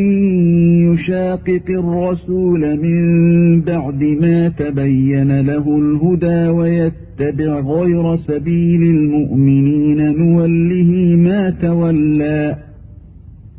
يشاقق 0.93 1.66
الرسول 1.68 2.76
من 2.76 3.60
بعد 3.60 4.02
ما 4.02 4.48
تبين 4.48 5.40
له 5.40 5.78
الهدى 5.78 6.48
ويتبع 6.48 7.60
غير 7.60 8.16
سبيل 8.16 8.82
المؤمنين 8.82 10.16
نوله 10.16 11.16
ما 11.16 11.51
تولى 11.51 12.56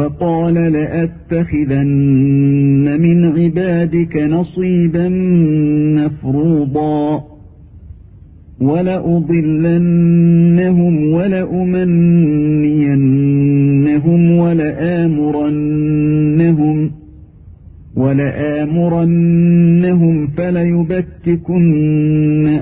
وقال 0.00 0.54
لأتخذن 0.54 1.92
من 3.00 3.24
عبادك 3.38 4.16
نصيبا 4.16 5.08
مفروضا 5.98 7.24
ولأضلنهم 8.60 10.14
ولأمنين 11.12 12.73
ولآمرنهم 18.14 20.16
فليبتكن 20.26 22.46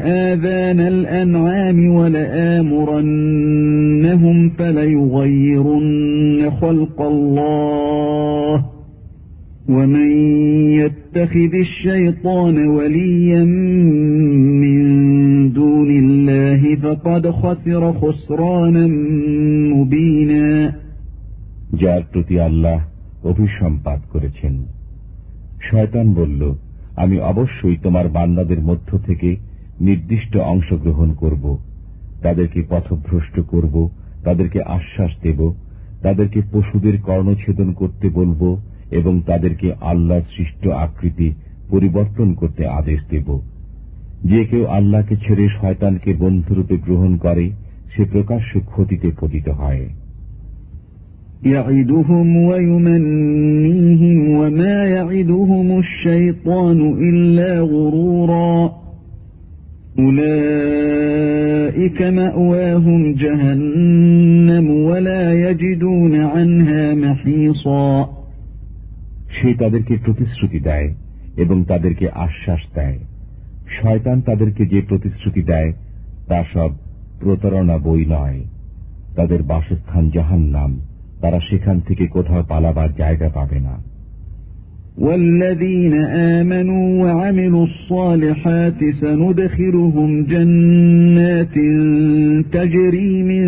آذان 0.05 0.81
الأنعام 0.81 1.95
ولآمرنهم 1.95 3.09
فليغيرن 4.51 6.51
خلق 6.61 7.03
الله 7.03 8.65
ومن 9.69 10.11
يتخذ 10.73 11.55
الشيطان 11.55 12.69
وليا 12.69 13.45
من 14.63 14.83
دون 15.53 15.91
الله 15.91 16.77
فقد 16.77 17.31
خسر 17.31 17.93
خسرانا 17.93 18.87
مبينا 19.75 20.73
جار 21.83 22.03
প্রতি 22.13 22.37
اللَّهِ 22.47 22.81
অভিসম্পাদ 23.31 24.01
করেছেন 24.13 24.55
শয়তান 25.71 26.15
বলল 26.15 26.55
আমি 26.97 27.19
অবশ্যই 27.21 27.77
তোমার 27.77 28.09
বান্দাদের 28.09 28.61
মধ্য 28.61 28.99
থেকে 28.99 29.37
নির্দিষ্ট 29.81 30.37
অংশ 30.37 30.73
গ্রহণ 30.73 31.15
করব 31.15 31.59
তাদেরকে 32.23 32.63
পথভ্রষ্ট 32.71 33.41
করব 33.41 33.91
তাদেরকে 34.25 34.63
আশ্বাস 34.63 35.11
দেব 35.23 35.55
তাদেরকে 36.03 36.43
পশুদের 36.53 37.01
কর্ণছেদন 37.01 37.73
করতে 37.73 38.07
এবং 38.91 39.21
তাদেরকে 39.21 39.73
আল্লাহর 39.81 40.23
সৃষ্ট 40.37 40.67
আকৃতি 40.67 41.33
পরিবর্তন 41.69 42.35
করতে 42.35 42.67
আদেশ 42.67 43.01
দেব 43.11 43.41
যে 44.23 44.45
কেউ 44.45 44.67
আল্লাহকে 44.67 45.17
ছেড়ে 45.17 45.49
শয়তানকে 45.61 46.15
বন্ধুরূপে 46.15 46.77
গ্রহণ 46.77 47.17
করে 47.17 47.51
সে 47.97 48.05
প্রকাশ্য 48.05 48.61
ক্ষতিতে 48.61 49.13
পতিত 49.21 49.49
হয় 49.49 50.02
সে 51.45 51.51
তাদেরকে 51.61 52.47
প্রতিশ্রুতি 56.43 57.09
দেয় 57.31 57.59
এবং 57.61 57.87
তাদেরকে 71.65 72.11
আশ্বাস 72.11 72.61
দেয় 72.75 72.99
শয়তান 73.83 74.21
তাদেরকে 74.21 74.67
যে 74.67 74.83
প্রতিশ্রুতি 74.89 75.43
দেয় 75.43 75.73
তা 76.29 76.45
সব 76.55 76.71
প্রতারণা 77.21 77.79
বই 77.79 78.05
নয় 78.09 78.41
তাদের 79.17 79.43
বাসস্থান 79.43 80.11
জাহান্নাম 80.11 80.53
নাম 80.53 80.92
তারা 81.23 81.39
সেখান 81.51 81.77
থেকে 81.89 82.05
কোথাও 82.07 82.43
পালাবার 82.49 82.91
জায়গা 82.99 83.29
পাবে 83.39 83.61
না 83.61 83.77
والذين 84.99 85.95
آمنوا 86.39 87.05
وعملوا 87.05 87.67
الصالحات 87.67 88.81
سندخلهم 89.01 90.11
جنات 90.25 91.55
تجري 92.53 93.23
من 93.23 93.45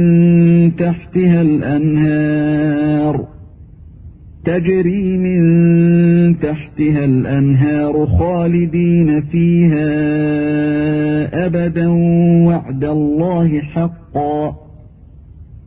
تحتها 0.76 1.42
الأنهار 1.42 3.14
تجري 4.44 5.16
من 5.16 5.40
تحتها 6.38 7.04
الأنهار 7.04 8.06
خالدين 8.06 9.20
فيها 9.20 9.90
أبدا 11.46 11.88
وعد 12.48 12.84
الله 12.84 13.60
حقا 13.60 14.63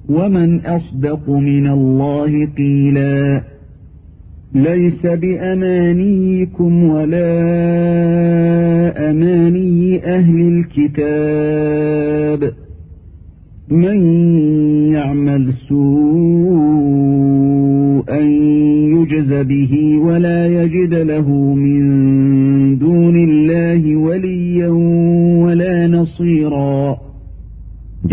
ومن 0.10 0.60
أصدق 0.66 1.30
من 1.30 1.68
الله 1.68 2.46
قيلا 2.58 3.42
ليس 4.56 5.06
بأمانيكم 5.06 6.84
ولا 6.84 7.34
أماني 9.10 10.06
أهل 10.06 10.64
الكتاب 10.78 12.54
من 13.70 13.98
يعمل 14.94 15.54
سوءا 15.70 17.08
يجز 18.96 19.34
به 19.34 19.98
ولا 19.98 20.48
يجد 20.48 20.94
له 20.94 21.30
من 21.56 21.82
دون 22.78 23.16
الله 23.18 23.96
وليا 23.96 24.70
ولا 25.46 25.88
نصيرا 25.88 26.98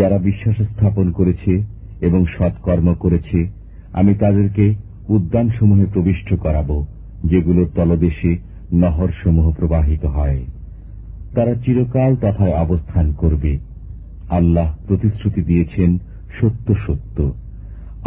যারা 0.00 0.18
বিশ্বাস 0.18 0.56
স্থাপন 0.70 1.06
করেছে 1.12 1.52
এবং 2.00 2.20
সৎকর্ম 2.26 2.88
করেছে 2.94 3.38
আমি 3.92 4.12
তাদেরকে 4.14 4.64
উদ্যানসমূহে 5.08 5.86
প্রবিষ্ট 5.86 6.28
করাব 6.34 6.70
যেগুলোর 7.24 7.68
তলদেশে 7.74 8.32
নহরসমূহ 8.72 9.46
প্রবাহিত 9.50 10.04
হয় 10.06 10.40
তারা 11.34 11.52
চিরকাল 11.54 12.12
তথায় 12.16 12.54
অবস্থান 12.54 13.06
করবে 13.12 13.52
আল্লাহ 14.28 14.68
প্রতিশ্রুতি 14.86 15.40
দিয়েছেন 15.42 15.90
সত্য 16.40 16.68
সত্য 16.86 17.18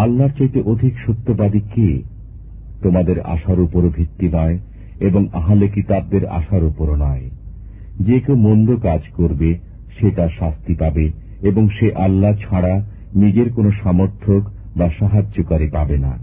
আল্লাহর 0.00 0.36
চাইতে 0.38 0.60
অধিক 0.64 0.94
সত্যবাদী 1.06 1.62
কে 1.74 1.90
তোমাদের 2.82 3.18
আশার 3.26 3.60
উপর 3.60 3.82
ভিত্তি 3.90 4.28
নয় 4.28 4.58
এবং 5.00 5.22
আহলে 5.34 5.68
কিতাবদের 5.68 6.24
আশার 6.30 6.64
উপর 6.64 6.88
নয় 6.96 7.26
যে 8.00 8.18
কেউ 8.20 8.36
মন্দ 8.38 8.70
কাজ 8.84 9.02
করবে 9.14 9.50
সে 9.96 10.08
তার 10.12 10.32
শাস্তি 10.40 10.74
পাবে 10.74 11.06
এবং 11.42 11.64
সে 11.70 11.88
আল্লাহ 11.96 12.34
ছাড়া 12.40 12.74
নিজের 13.18 13.48
কোনো 13.50 13.70
সমর্থক 13.84 14.42
বা 14.78 14.88
সাহায্যকারী 15.00 15.68
পাবে 15.68 15.98
না 15.98 16.14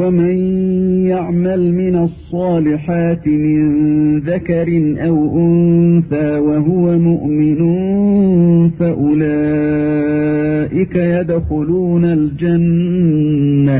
ومن 0.00 0.36
يعمل 1.06 1.74
من 1.74 1.94
الصالحات 1.96 3.26
من 3.28 3.62
ذكر 4.20 4.68
أو 5.08 5.16
أنثى 5.38 6.38
وهو 6.38 6.98
مؤمن 6.98 7.60
فأولئك 8.78 10.16
يدخلون 10.96 12.04
الجنة 12.04 13.79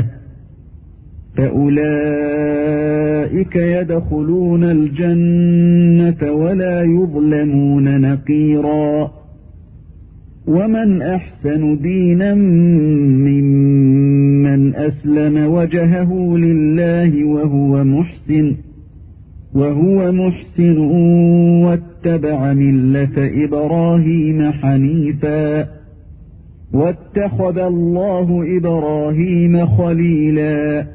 فأولئك 1.37 2.75
يدخلون 3.55 4.63
الجنة 4.63 6.31
ولا 6.31 6.83
يظلمون 6.83 8.01
نقيراً 8.01 9.12
ومن 10.47 11.01
أحسن 11.01 11.77
دينا 11.81 12.35
ممن 13.25 14.75
أسلم 14.75 15.47
وجهه 15.47 16.37
لله 16.37 17.25
وهو 17.25 17.83
محسن 17.83 18.55
وهو 19.53 20.11
محسن 20.11 20.77
واتبع 21.63 22.53
ملة 22.53 23.45
إبراهيم 23.45 24.51
حنيفا 24.51 25.67
واتخذ 26.73 27.57
الله 27.57 28.57
إبراهيم 28.57 29.65
خليلا 29.65 30.85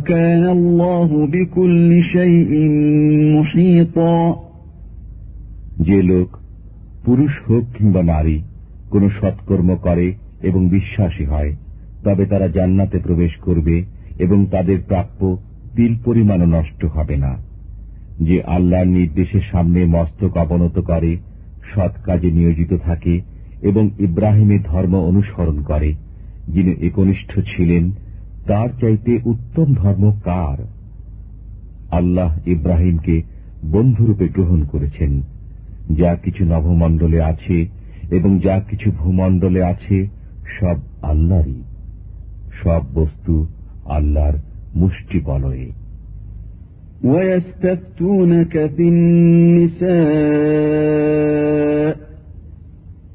লোক 6.03 6.30
পুরুষ 7.06 7.34
হোক 7.47 7.64
কিংবা 7.77 8.03
নারী 8.03 8.38
কোন 8.89 9.03
সৎকর্ম 9.10 9.69
করে 9.76 10.07
এবং 10.41 10.69
বিশ্বাসী 10.69 11.26
হয় 11.26 11.56
তবে 12.03 12.23
তারা 12.26 12.47
জান্নাতে 12.47 12.99
প্রবেশ 12.99 13.34
করবে 13.41 13.84
এবং 14.19 14.45
তাদের 14.45 14.77
প্রাপ্য 14.88 15.38
তিল 15.76 15.93
পরিমাণও 16.06 16.47
নষ্ট 16.47 16.85
হবে 16.85 17.18
না 17.18 17.34
যে 18.19 18.38
আল্লাহর 18.47 18.88
নির্দেশের 18.88 19.43
সামনে 19.51 19.85
মস্তক 19.85 20.38
অবনত 20.38 20.80
করে 20.80 21.18
সৎ 21.73 21.93
কাজে 22.03 22.31
নিয়োজিত 22.31 22.72
থাকে 22.84 23.22
এবং 23.61 23.89
ইব্রাহিমের 23.99 24.61
ধর্ম 24.64 24.93
অনুসরণ 24.95 25.57
করে 25.64 25.89
যিনি 26.47 26.72
একনিষ্ঠ 26.81 27.31
ছিলেন 27.39 27.91
তার 28.47 28.69
চাইতে 28.81 29.11
উত্তম 29.26 29.68
ধর্ম 29.73 30.03
কার 30.23 30.60
আল্লাহ 31.91 32.31
ইব্রাহিমকে 32.45 33.15
বন্ধুরূপে 33.72 34.26
গ্রহণ 34.27 34.61
করেছেন 34.64 35.11
যা 35.91 36.11
কিছু 36.15 36.43
নবমণ্ডলে 36.45 37.19
আছে 37.22 37.57
এবং 38.11 38.31
যা 38.39 38.56
কিছু 38.69 38.88
ভূমণ্ডলে 38.91 39.61
আছে 39.64 39.97
সব 40.60 40.77
আল্লাহরই 41.01 41.61
সব 42.64 42.81
বস্তু 42.93 43.34
আল্লাহর 43.88 44.35
মুষ্টি 44.76 45.19
বলয়ে 45.26 45.68
ويستفتونك 47.03 48.53
في 48.76 48.85
النساء 48.88 49.89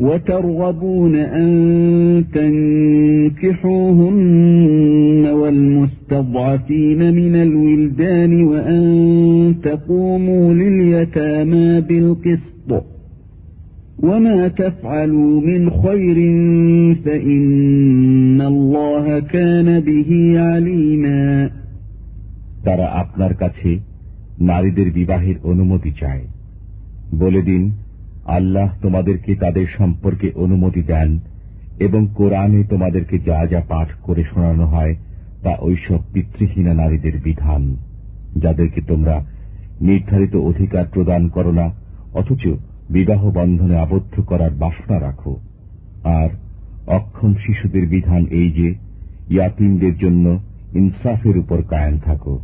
وترغبون 0.00 1.16
أن 1.16 1.50
تنكحوهن 4.02 5.26
والمستضعفين 5.26 7.14
من 7.14 7.36
الولدان 7.36 8.44
وأن 8.44 8.82
تقوموا 9.62 10.54
لليتامى 10.54 11.80
بالقسط 11.80 12.84
وما 14.02 14.48
تفعلوا 14.48 15.40
من 15.40 15.70
خير 15.70 16.16
فإن 17.04 18.40
الله 18.40 19.20
كان 19.20 19.80
به 19.80 20.34
عليما 20.40 21.50
ترى 22.64 22.86
أقلر 23.02 23.32
কাছে 23.32 23.78
নারীদের 24.40 24.92
বিবাহের 24.92 25.34
অনুমতি 25.42 25.92
চায় 26.00 26.24
বলে 27.18 27.42
দিন 27.42 27.72
আল্লাহ 28.28 28.68
তোমাদেরকে 28.82 29.32
তাদের 29.34 29.66
সম্পর্কে 29.78 30.28
অনুমতি 30.34 30.82
দেন 30.82 31.10
এবং 31.78 32.02
কোরআনে 32.14 32.60
তোমাদেরকে 32.64 33.16
যা 33.18 33.38
যা 33.46 33.60
পাঠ 33.68 33.88
করে 34.02 34.22
শোনানো 34.24 34.66
হয় 34.66 34.94
তা 35.42 35.52
ওইসব 35.58 36.00
পিতৃহীনা 36.12 36.72
নারীদের 36.74 37.16
বিধান 37.20 37.62
যাদেরকে 38.36 38.80
তোমরা 38.80 39.16
নির্ধারিত 39.80 40.34
অধিকার 40.36 40.84
প্রদান 40.86 41.22
করো 41.28 41.52
না 41.52 41.66
অথচ 42.14 42.42
বিবাহ 42.90 43.22
বন্ধনে 43.30 43.76
আবদ্ধ 43.76 44.14
করার 44.20 44.52
বাসনা 44.54 44.96
রাখো 45.00 45.32
আর 46.18 46.30
অক্ষম 46.86 47.32
শিশুদের 47.34 47.84
বিধান 47.86 48.22
এই 48.30 48.50
যে 48.52 48.68
ইয়াতিমদের 49.30 49.94
জন্য 49.96 50.26
ইনসাফের 50.74 51.36
উপর 51.38 51.58
কায়েম 51.62 51.96
থাকো 51.98 52.34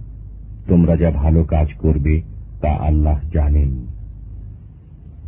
তোমরা 0.69 0.95
যা 0.97 1.11
ভালো 1.11 1.41
কাজ 1.45 1.69
করবে 1.79 2.15
তা 2.61 2.71
আল্লাহ 2.71 3.19
জানেন 3.33 3.71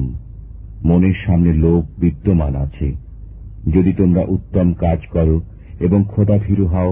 মনের 0.85 1.15
সামনে 1.27 1.53
লোক 1.53 1.85
বিদ্যমান 1.99 2.55
আছে 2.57 2.95
যদি 3.67 3.93
তোমরা 3.93 4.23
উত্তম 4.25 4.73
কাজ 4.73 4.99
করো 5.07 5.41
এবং 5.83 6.01
খোদা 6.05 6.37
ফিরু 6.45 6.67
হাও 6.67 6.91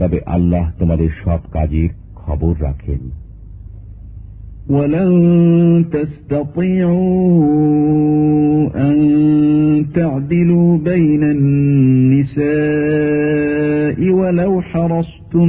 তবে 0.00 0.18
আল্লাহ 0.36 0.64
তোমাদের 0.78 1.10
সব 1.22 1.40
কাজের 1.54 1.90
খবর 2.20 2.52
রাখেন 2.68 3.02
ولن 4.76 5.10
تستطيعوا 6.96 8.70
أن 8.88 8.96
تعدلوا 9.94 10.78
بين 10.78 11.22
النساء 12.76 13.98
ولو 14.10 14.52
حرصتم 14.62 15.48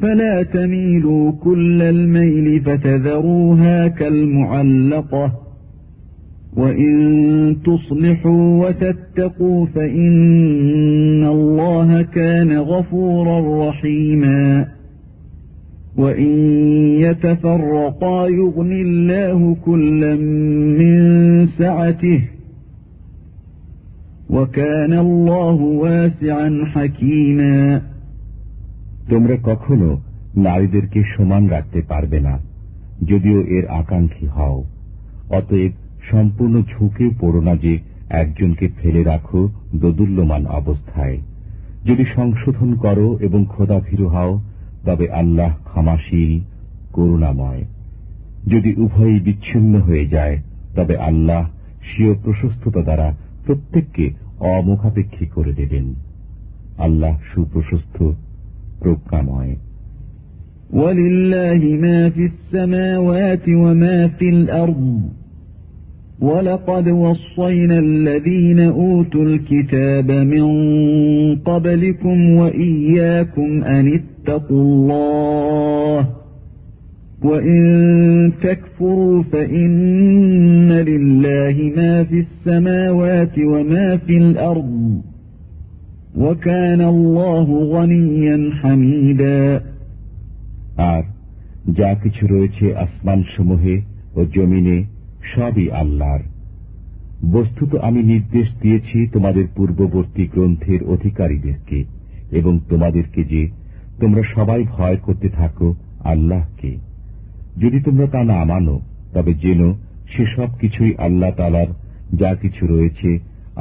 فلا 0.00 0.42
تميلوا 0.42 1.32
كل 1.32 1.82
الميل 1.82 2.60
فتذروها 2.60 3.88
كالمعلقة 3.88 5.24
وإن 6.52 7.56
تصلحوا 7.64 8.68
وتتقوا 8.68 9.66
فإن 9.66 11.24
الله 11.24 12.02
كان 12.02 12.58
غفورا 12.58 13.68
رحيما 13.68 14.66
وإن 15.96 16.32
يتفرقا 17.00 18.26
يغن 18.26 18.72
الله 18.72 19.56
كلا 19.64 20.14
من 20.80 20.96
سعته 21.46 22.20
وكان 24.30 24.92
الله 24.92 25.54
واسعا 25.54 26.64
حكيما 26.74 27.80
তোমরা 29.10 29.36
কখনো 29.42 29.88
নারীদেরকে 30.36 31.00
সমান 31.16 31.42
রাখতে 31.48 31.80
পারবে 31.88 32.18
না 32.20 32.34
যদিও 33.04 33.38
এর 33.56 33.64
আকাঙ্ক্ষী 33.80 34.26
হও 34.26 34.58
অতএব 35.30 35.72
সম্পূর্ণ 36.10 36.62
ঝুঁকে 36.62 37.10
পড়ো 37.20 37.40
না 37.42 37.56
যে 37.56 37.78
একজনকে 38.10 38.68
ফেলে 38.76 39.02
রাখো 39.04 39.48
দোদুল্যমান 39.74 40.46
অবস্থায় 40.46 41.18
যদি 41.84 42.04
সংশোধন 42.14 42.74
করো 42.74 43.18
এবং 43.20 43.44
খোদা 43.44 43.80
খোদাভীরু 43.80 44.08
হও 44.08 44.40
তবে 44.84 45.10
আল্লাহ 45.10 45.56
ক্ষমাশীল 45.64 46.40
করুণাময় 46.92 47.64
যদি 48.46 48.74
উভয়ই 48.76 49.20
বিচ্ছিন্ন 49.20 49.80
হয়ে 49.80 50.06
যায় 50.06 50.38
তবে 50.76 50.96
আল্লাহ 50.96 51.48
স্বীয় 51.82 52.14
প্রশস্ততা 52.14 52.82
দ্বারা 52.82 53.16
প্রত্যেককে 53.46 54.10
অমুখাপেক্ষী 54.40 55.26
করে 55.26 55.52
দেবেন 55.52 55.94
আল্লাহ 56.78 57.18
সুপ্রশস্ত 57.34 58.12
প্রজ্ঞাময় 58.80 59.56
وَلِلَّهِ 60.72 61.62
مَا 61.76 62.08
فِي 62.08 62.24
السَّمَاوَاتِ 62.26 63.48
وَمَا 63.48 64.08
فِي 64.08 64.28
الْأَرْضِ 64.28 65.21
ولقد 66.20 66.88
وصينا 66.88 67.78
الذين 67.78 68.60
أوتوا 68.60 69.24
الكتاب 69.24 70.10
من 70.10 70.46
قبلكم 71.36 72.30
وإياكم 72.30 73.64
أن 73.64 73.84
اتقوا 74.00 74.62
الله 74.62 76.08
وإن 77.24 77.62
تكفروا 78.42 79.22
فإن 79.22 80.72
لله 80.72 81.72
ما 81.76 82.04
في 82.04 82.18
السماوات 82.26 83.38
وما 83.38 83.96
في 83.96 84.16
الأرض 84.18 85.00
وكان 86.16 86.80
الله 86.80 87.46
غنيا 87.74 88.50
حميدا 88.62 89.60
আর 90.76 91.02
যা 91.78 91.90
কিছু 92.02 92.22
রয়েছে 92.26 92.66
আসমান 92.84 93.20
সমূহে 93.34 93.76
ও 94.16 94.20
জমিনে 94.34 94.78
সবই 95.30 95.66
আল্লাহর 95.72 96.22
বস্তুত 97.32 97.72
আমি 97.78 98.00
নির্দেশ 98.02 98.46
দিয়েছি 98.60 98.98
তোমাদের 99.12 99.46
পূর্ববর্তী 99.56 100.24
গ্রন্থের 100.26 100.80
অধিকারীদেরকে 100.84 101.78
এবং 102.30 102.54
তোমাদেরকে 102.68 103.20
যে 103.24 103.42
তোমরা 104.00 104.22
সবাই 104.34 104.60
ভয় 104.76 104.96
করতে 104.96 105.28
থাকো 105.28 105.68
আল্লাহকে 106.04 106.72
যদি 107.56 107.78
তোমরা 107.80 108.06
তা 108.06 108.20
না 108.24 108.40
মানো 108.44 108.76
তবে 109.12 109.32
যেন 109.34 109.60
সেসব 110.08 110.50
কিছুই 110.60 110.92
আল্লাহ 110.98 111.30
তালার 111.36 111.70
যা 112.14 112.30
কিছু 112.34 112.62
রয়েছে 112.66 113.10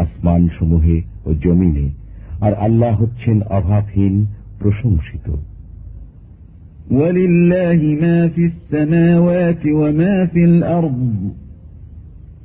আসমান 0.00 0.41
সমূহে 0.57 0.97
ও 1.25 1.29
জমিনে 1.33 1.87
আর 2.41 2.53
আল্লাহ 2.57 2.91
হচ্ছেন 3.01 3.37
অভাবহীন 3.49 4.15
প্রশংসিত 4.59 5.27
ولله 6.91 7.81
ما 7.95 8.17
في 8.27 8.43
السماوات 8.45 9.63
وما 9.71 10.15
في 10.25 10.41
الأرض 10.45 10.99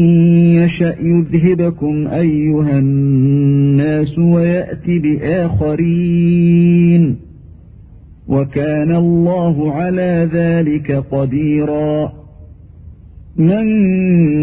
يشأ 0.55 0.95
يذهبكم 1.01 2.07
أيها 2.07 2.79
الناس 2.79 4.19
ويأت 4.19 4.87
بآخرين 4.87 6.35
وكان 8.27 8.95
الله 8.95 9.71
على 9.71 10.29
ذلك 10.33 10.91
قديرا 11.11 12.13
من 13.37 13.65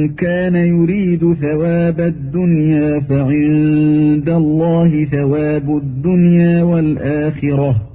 كان 0.09 0.55
يريد 0.55 1.35
ثواب 1.35 2.01
الدنيا 2.01 3.01
فعند 3.01 4.29
الله 4.29 5.05
ثواب 5.05 5.77
الدنيا 5.77 6.63
والآخرة 6.63 7.92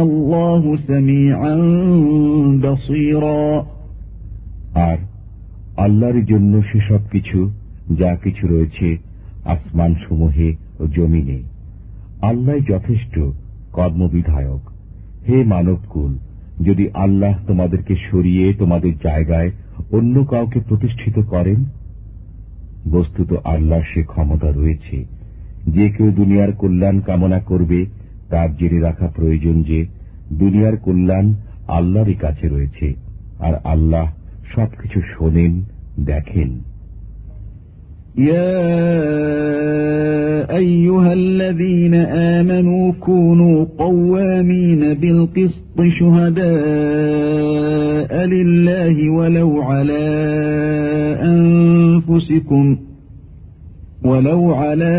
আল্লাহর 5.77 6.19
জন্য 6.25 6.53
সেসব 6.63 7.03
কিছু 7.11 7.41
যা 7.99 8.11
কিছু 8.17 8.45
রয়েছে 8.47 8.89
আসমান 9.45 9.93
সমূহে 9.95 10.51
ও 10.81 10.83
জমিনে 10.87 11.39
আল্লাহ 12.23 12.57
যথেষ্ট 12.69 13.15
কর্মবিধায়ক 13.73 14.63
হে 15.29 15.39
মানবকুল 15.45 16.13
যদি 16.61 16.85
আল্লাহ 16.95 17.35
তোমাদেরকে 17.47 17.95
সরিয়ে 18.11 18.47
তোমাদের 18.53 18.95
জায়গায় 18.99 19.51
অন্য 19.93 20.15
কাউকে 20.25 20.59
প্রতিষ্ঠিত 20.61 21.17
করেন 21.29 21.59
বস্তুত 22.91 23.31
আল্লাহ 23.45 23.81
সে 23.83 24.03
ক্ষমতা 24.03 24.49
রয়েছে 24.51 24.97
যে 25.67 25.87
কেউ 25.91 26.09
দুনিয়ার 26.11 26.53
কল্যাণ 26.53 26.97
কামনা 27.01 27.41
করবে 27.41 27.81
তার 28.33 28.49
জেনে 28.59 28.79
রাখা 28.81 29.07
প্রয়োজন 29.17 29.57
যে 29.63 29.79
দুনিয়ার 30.33 30.77
কল্যাণ 30.77 31.27
আল্লাহরই 31.69 32.17
কাছে 32.25 32.47
রয়েছে 32.49 32.87
আর 33.39 33.55
আল্লাহ 33.65 34.07
সবকিছু 34.55 34.99
শোনেন 35.13 35.53
দেখেন 36.07 36.51
يا 38.23 38.63
أيها 40.53 41.13
الذين 41.13 41.95
آمنوا 42.35 42.93
كونوا 43.01 43.57
قوامين 43.79 44.95
بالقسط 44.95 45.79
شهداء 45.99 46.53
لله 48.27 49.11
ولو 49.11 49.63
على 49.63 50.05
أنفسكم 51.25 52.77
ولو 54.05 54.43
على 54.55 54.95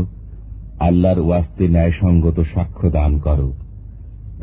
আল্লাহর 0.79 1.19
ওয়াস্তে 1.19 1.65
ন্যায়সঙ্গত 1.67 2.37
সাক্ষ্য 2.53 2.87
দান 2.89 3.11
করো 3.19 3.49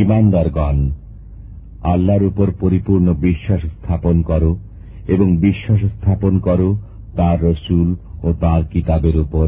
ইমানদারগণ 0.00 0.79
আল্লাহর 1.83 2.23
উপর 2.23 2.47
পরিপূর্ণ 2.61 3.07
বিশ্বাস 3.21 3.61
স্থাপন 3.67 4.23
করো 4.23 4.57
এবং 5.09 5.37
বিশ্বাস 5.37 5.81
স্থাপন 5.85 6.39
করো 6.39 6.69
তার 7.17 7.39
রসুল 7.43 7.89
ও 8.23 8.33
তার 8.41 8.63
কিতাবের 8.65 9.17
উপর 9.17 9.47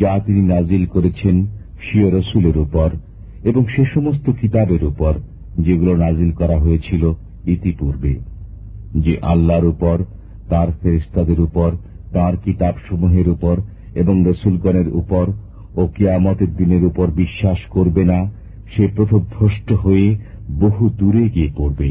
যা 0.00 0.18
তিনি 0.26 0.42
নাজিল 0.42 0.86
করেছেন 0.86 1.46
সিয় 1.82 2.08
রসুলের 2.10 2.58
উপর 2.58 2.88
এবং 3.44 3.62
সে 3.68 3.84
সমস্ত 3.84 4.30
কিতাবের 4.30 4.84
উপর 4.84 5.12
যেগুলো 5.58 5.96
নাজিল 5.96 6.30
করা 6.32 6.58
হয়েছিল 6.58 7.12
ইতিপূর্বে 7.46 8.12
যে 8.94 9.18
আল্লাহর 9.22 9.64
উপর 9.64 9.96
তার 10.48 10.68
ফেরিস্তাদের 10.82 11.40
উপর 11.40 11.70
তার 12.12 12.74
সমূহের 12.88 13.28
উপর 13.28 13.56
এবং 13.94 14.24
রসুলগণের 14.24 14.88
উপর 14.92 15.26
ও 15.76 15.86
কিয়ামতের 15.86 16.56
দিনের 16.56 16.84
উপর 16.84 17.06
বিশ্বাস 17.10 17.58
করবে 17.70 18.04
না 18.04 18.30
সে 18.76 18.88
প্রথভ্রষ্ট 18.96 19.72
হয়ে 19.72 20.16
বহু 20.60 20.88
দূরে 20.88 21.28
গিয়ে 21.28 21.50
পড়বে 21.56 21.90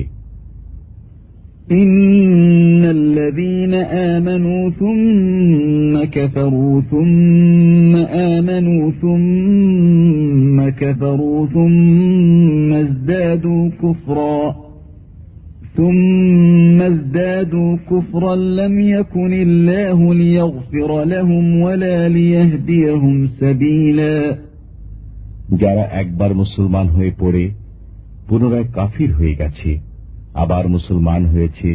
إن 1.71 2.85
الذين 2.85 3.73
آمنوا 4.13 4.69
ثم 4.69 6.03
كفروا 6.03 6.81
ثم 6.81 7.95
آمنوا 8.35 8.91
ثم 8.91 10.69
كفروا 10.69 11.47
ثم 11.47 12.73
ازدادوا 12.73 13.69
ثم 15.77 16.81
ازدادوا 16.81 17.77
كفرا 17.89 18.35
لم 18.35 18.79
يكن 18.79 19.33
الله 19.33 20.13
ليغفر 20.13 21.03
لهم 21.03 21.61
ولا 21.61 22.09
ليهديهم 22.09 23.15
سبيلا 23.39 24.15
যারা 25.61 25.83
একবার 26.01 26.31
মুসলমান 26.33 26.87
হয়ে 26.87 27.11
পড়ে 27.19 27.43
পুনরায় 28.27 28.67
কাফির 28.73 29.09
হয়ে 29.13 29.35
গেছে 29.35 29.71
আবার 30.33 30.63
মুসলমান 30.67 31.21
হয়েছে 31.25 31.69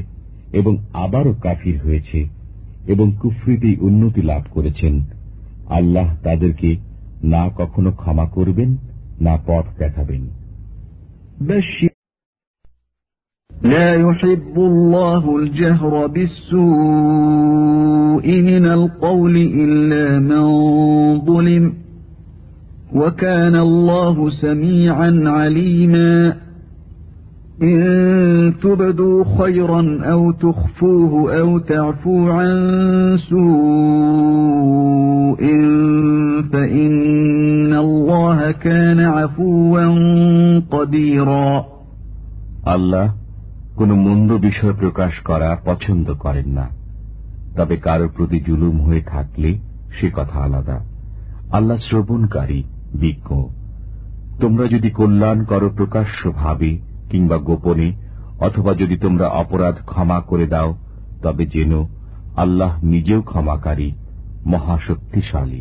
এবং 0.52 0.72
আবারও 0.94 1.32
কাফির 1.42 1.76
হয়েছে 1.84 2.20
এবং 2.86 3.06
কুফরিতেই 3.22 3.76
উন্নতি 3.80 4.22
লাভ 4.22 4.42
করেছেন 4.54 4.94
আল্লাহ 5.68 6.08
তাদেরকে 6.22 6.70
না 7.24 7.44
কখনো 7.56 7.90
ক্ষমা 7.92 8.26
করবেন 8.26 8.70
না 9.20 9.34
পথ 9.46 9.64
দেখাবেন 9.78 10.22
বেশি 11.46 11.86
لا 13.64 13.94
يحب 13.94 14.56
الله 14.56 15.36
الجهر 15.36 16.06
بالسوء 16.06 16.62
من 18.42 18.66
القول 18.66 19.36
إلا 19.36 20.18
من 20.18 20.44
ظلم 21.20 21.72
وكان 22.94 23.56
الله 23.56 24.30
سميعا 24.30 25.22
عليما 25.26 26.36
إن 27.62 28.54
تبدوا 28.62 29.24
خيرا 29.38 29.98
أو 30.04 30.32
تخفوه 30.32 31.40
أو 31.40 31.58
تعفو 31.58 32.30
عن 32.30 33.18
سوء 33.30 34.72
فإن 36.52 37.74
الله 37.74 38.50
كان 38.50 39.00
عفوا 39.00 40.58
قديرا 40.70 41.64
الله 42.68 43.21
কোনো 43.76 43.94
মন্দ 43.96 44.30
বিষয় 44.38 44.74
প্রকাশ 44.74 45.14
করা 45.24 45.50
পছন্দ 45.64 46.06
করেন 46.14 46.48
না 46.48 46.66
তবে 47.56 47.76
কারো 47.76 48.06
প্রতি 48.08 48.38
জুলুম 48.40 48.76
হয়ে 48.80 49.02
থাকলে 49.04 49.50
সে 49.96 50.06
কথা 50.10 50.38
আলাদা 50.42 50.78
আল্লাহ 51.52 51.78
শ্রবণকারী 51.78 52.60
বিজ্ঞ 52.94 53.28
তোমরা 54.40 54.64
যদি 54.66 54.88
কল্যাণ 54.90 55.38
করো 55.44 55.68
প্রকাশ্যভাবে 55.70 56.70
কিংবা 57.10 57.36
গোপনে 57.38 57.88
অথবা 58.38 58.72
যদি 58.74 58.96
তোমরা 58.96 59.26
অপরাধ 59.32 59.76
ক্ষমা 59.86 60.18
করে 60.20 60.46
দাও 60.46 60.70
তবে 61.22 61.44
যেন 61.46 61.72
আল্লাহ 62.36 62.72
নিজেও 62.84 63.20
ক্ষমাকারী 63.22 63.88
মহাশক্তিশালী 64.46 65.60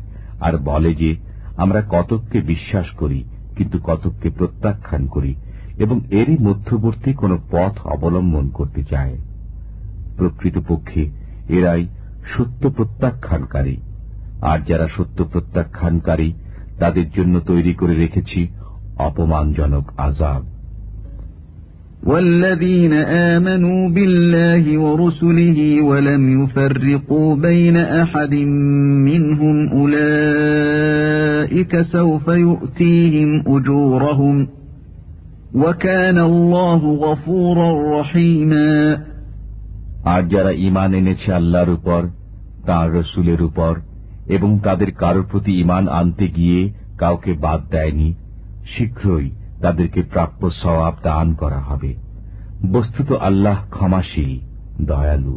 আর 0.41 0.55
বলে 0.59 0.95
যে 0.95 1.11
আমরা 1.57 1.81
কতককে 1.91 2.41
বিশ্বাস 2.41 2.87
করি 2.97 3.21
কিন্তু 3.57 3.79
কতককে 3.85 4.29
প্রত্যাখ্যান 4.31 5.07
করি 5.07 5.33
এবং 5.79 5.97
এরই 6.11 6.37
মধ্যবর্তী 6.39 7.11
কোন 7.13 7.33
পথ 7.51 7.75
অবলম্বন 7.87 8.47
করতে 8.49 8.83
চায় 8.91 9.15
প্রকৃতপক্ষে 10.17 11.03
এরাই 11.49 11.83
সত্য 12.33 12.63
প্রত্যাখ্যানকারী 12.71 13.77
আর 14.43 14.59
যারা 14.69 14.87
সত্য 14.97 15.19
প্রত্যাখ্যানকারী 15.25 16.29
তাদের 16.79 17.07
জন্য 17.11 17.35
তৈরি 17.41 17.73
করে 17.75 17.95
রেখেছি 17.95 18.41
অপমানজনক 18.99 19.87
আজাব 19.99 20.43
والذين 22.03 22.95
آمنوا 23.33 23.89
بالله 23.89 24.65
ورسله 24.79 25.59
ولم 25.83 26.23
يفرقوا 26.35 27.29
بين 27.39 27.77
أحد 27.77 28.35
منهم 29.09 29.57
أولئك 29.73 31.03
سوف 31.83 32.27
يؤتيهم 32.29 33.31
أجورهم 33.49 34.37
আর 35.55 35.81
যারা 40.29 40.51
ইমান 40.51 40.95
এনেছে 40.95 41.33
আল্লাহর 41.33 41.71
উপর 41.71 42.03
তাঁর 42.67 42.95
রসুলের 42.95 43.43
উপর 43.43 43.81
এবং 44.27 44.59
তাদের 44.61 44.93
কারোর 44.93 45.27
প্রতি 45.27 45.53
ইমান 45.61 45.89
আনতে 45.89 46.29
গিয়ে 46.29 46.61
কাউকে 46.99 47.33
বাদ 47.35 47.61
দেয়নি 47.71 48.15
শীঘ্রই 48.67 49.31
তাদেরকে 49.63 50.03
প্রাপ্য 50.03 50.51
সওয়াব 50.63 50.95
দান 51.03 51.35
করা 51.35 51.61
হবে 51.61 51.95
বস্তুত 52.73 53.13
আল্লাহ 53.13 53.59
ক্ষমাশীল 53.71 54.33
দয়ালু 54.85 55.37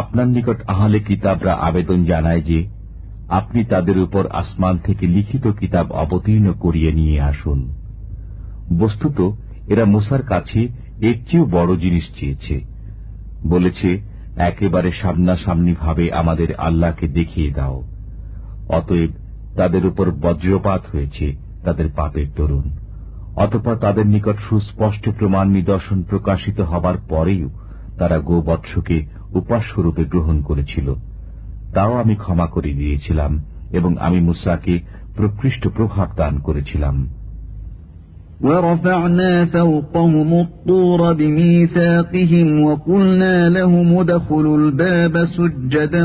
আপনার 0.00 0.28
নিকট 0.28 0.58
আহলে 0.66 0.98
কিতাবরা 1.00 1.52
আবেদন 1.60 2.00
জানায় 2.04 2.42
যে 2.42 2.58
আপনি 3.30 3.60
তাদের 3.64 3.96
উপর 3.98 4.22
আসমান 4.32 4.74
থেকে 4.78 5.04
লিখিত 5.06 5.44
কিতাব 5.60 5.86
অবতীর্ণ 5.94 6.46
করিয়ে 6.54 6.90
নিয়ে 6.92 7.16
আসুন 7.22 7.58
বস্তুত 8.78 9.18
এরা 9.68 9.84
মুসার 9.84 10.22
কাছে 10.22 10.60
এর 11.00 11.16
চেয়েও 11.28 11.44
বড় 11.50 11.72
জিনিস 11.76 12.06
চেয়েছে 12.16 12.56
বলেছে 13.44 13.90
একেবারে 14.48 14.90
সামনাসামনিভাবে 14.92 16.04
আমাদের 16.12 16.50
আল্লাহকে 16.58 17.06
দেখিয়ে 17.08 17.50
দাও 17.50 17.76
অতএব 18.68 19.10
তাদের 19.56 19.82
উপর 19.86 20.06
বজ্রপাত 20.22 20.82
হয়েছে 20.92 21.26
তাদের 21.64 21.86
পাপের 21.96 22.28
তরুণ 22.36 22.66
অতপর 23.36 23.74
তাদের 23.76 24.06
নিকট 24.06 24.36
সুস্পষ্ট 24.48 25.04
প্রমাণ 25.18 25.46
নিদর্শন 25.48 25.98
প্রকাশিত 26.02 26.58
হবার 26.62 26.96
পরেও 27.08 27.48
তারা 27.98 28.16
গোবৎসকে 28.20 28.96
উপাস্যরূপে 29.34 30.04
গ্রহণ 30.04 30.36
করেছিল 30.42 30.88
তাও 31.74 31.92
আমি 32.02 32.14
ক্ষমা 32.14 32.46
করে 32.46 32.70
দিয়েছিলাম 32.72 33.32
এবং 33.72 33.90
আমি 33.98 34.18
মুসাকে 34.20 34.74
প্রকৃষ্ট 35.16 35.62
প্রভাব 35.68 36.08
দান 36.16 36.34
করেছিলাম 36.38 36.96
ورفعنا 38.42 39.44
فوقهم 39.44 40.30
الطور 40.40 41.00
بميثاقهم 41.12 42.48
وقلنا 42.62 43.48
لهم 43.48 43.98
ادخلوا 43.98 44.56
الباب 44.58 45.14
سجدا 45.26 46.05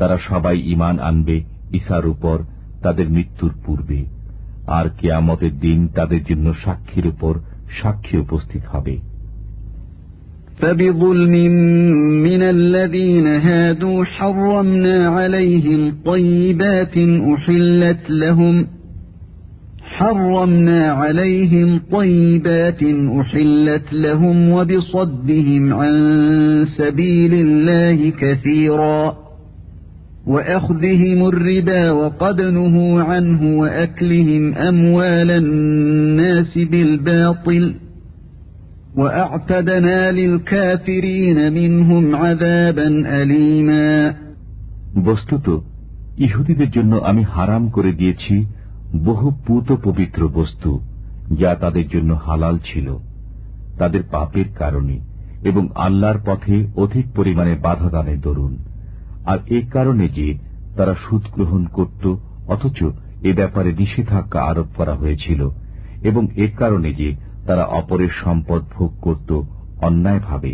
তারা 0.00 0.16
সবাই 0.28 0.56
ইমান 0.66 0.96
আনবে 0.98 1.36
ঈশার 1.72 2.04
উপর 2.06 2.36
তাদের 2.82 3.06
মৃত্যুর 3.08 3.52
পূর্বে 3.64 4.00
আর 4.68 4.86
কেয়ামতের 5.00 5.54
দিন 5.58 5.78
তাদের 5.88 6.22
জন্য 6.24 6.46
সাক্ষীর 6.64 7.06
উপর 7.06 7.34
সাক্ষী 7.80 8.16
উপস্থিত 8.18 8.64
হবে 8.66 8.96
فبظلم 10.60 11.54
من 12.22 12.42
الذين 12.56 13.26
هادوا 13.26 14.04
حرمنا 14.06 15.08
عليهم 15.08 15.80
طيبات 16.04 16.96
أحلت 17.34 18.10
لهم 18.10 18.66
حرمنا 19.86 20.92
عليهم 20.92 21.68
طيبات 21.92 22.82
أحلت 23.20 23.92
لهم 23.94 24.36
وبصدهم 24.50 25.72
عن 25.72 25.94
سبيل 26.78 27.32
الله 27.34 27.98
كثيراً 28.10 29.23
বস্তুত 30.26 30.82
ইহুদিদের 30.98 32.42
জন্য 34.26 34.42
আমি 34.60 34.84
হারাম 35.02 36.22
করে 40.54 40.92
দিয়েছি 47.92 48.44
বহু 49.04 49.30
পুত 49.46 49.72
পবিত্র 49.84 50.28
বস্তু 50.28 50.80
যা 51.40 51.54
তাদের 51.54 51.88
জন্য 51.88 52.10
হালাল 52.26 52.58
ছিল 52.64 52.98
তাদের 53.78 54.02
পাপের 54.10 54.44
কারণে 54.58 55.00
এবং 55.44 55.68
আল্লাহর 55.74 56.18
পথে 56.26 56.66
অধিক 56.76 57.06
পরিমাণে 57.16 57.54
বাধা 57.62 57.88
দানের 57.90 58.20
দরুন 58.20 58.56
আর 59.24 59.38
এ 59.48 59.60
কারণে 59.70 60.06
যে 60.08 60.26
তারা 60.76 60.94
সুদ 61.04 61.24
গ্রহণ 61.32 61.62
করত 61.68 62.04
অথচ 62.46 62.78
এ 63.22 63.32
ব্যাপারে 63.32 63.70
নিষেধাজ্ঞা 63.72 64.40
আরোপ 64.42 64.68
করা 64.76 64.94
হয়েছিল 64.94 65.40
এবং 66.02 66.22
এ 66.36 66.46
কারণে 66.56 66.90
যে 66.92 67.08
তারা 67.46 67.64
অপরের 67.70 68.12
সম্পদ 68.24 68.62
ভোগ 68.72 68.90
করত 69.00 69.30
অন্যায়ভাবে 69.80 70.52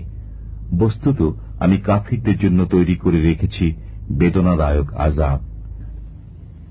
বস্তুত 0.78 1.20
আমি 1.58 1.76
কাফিরদের 1.78 2.36
জন্য 2.38 2.60
তৈরি 2.64 2.96
করে 2.96 3.18
রেখেছি 3.22 3.66
বেদনাদায়ক 4.10 4.88
আজাব 4.98 5.40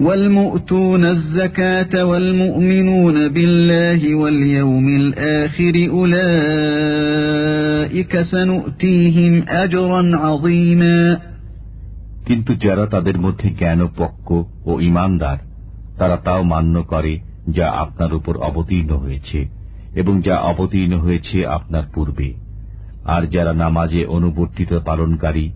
والمؤتون 0.00 1.04
الزكاة 1.06 2.04
والمؤمنون 2.04 3.28
بالله 3.28 4.14
واليوم 4.14 4.86
الآخر 4.88 5.74
أولئك 5.96 7.42
سنؤتيهم 8.22 9.42
أجرا 9.62 10.02
عظيما 10.16 11.20
কিন্তু 12.28 12.52
যারা 12.54 12.84
তাদের 12.86 13.16
মধ্যে 13.18 13.48
জ্ঞানপক্ক 13.50 14.28
ও 14.66 14.72
ইমানদার 14.80 15.38
তারা 15.98 16.16
তাও 16.16 16.42
মান্য 16.44 16.74
করে 16.82 17.14
যা 17.48 17.66
আপনার 17.74 18.10
উপর 18.14 18.34
অবতীর্ণ 18.40 18.90
হয়েছে 18.96 19.40
এবং 19.94 20.14
যা 20.20 20.36
অবতীর্ণ 20.42 20.92
হয়েছে 20.96 21.36
আপনার 21.46 21.84
পূর্বে 21.94 22.28
আর 23.04 23.22
যারা 23.26 23.52
নামাজে 23.54 24.02
অনুবর্তিত 24.06 24.70
পালনকারী 24.84 25.46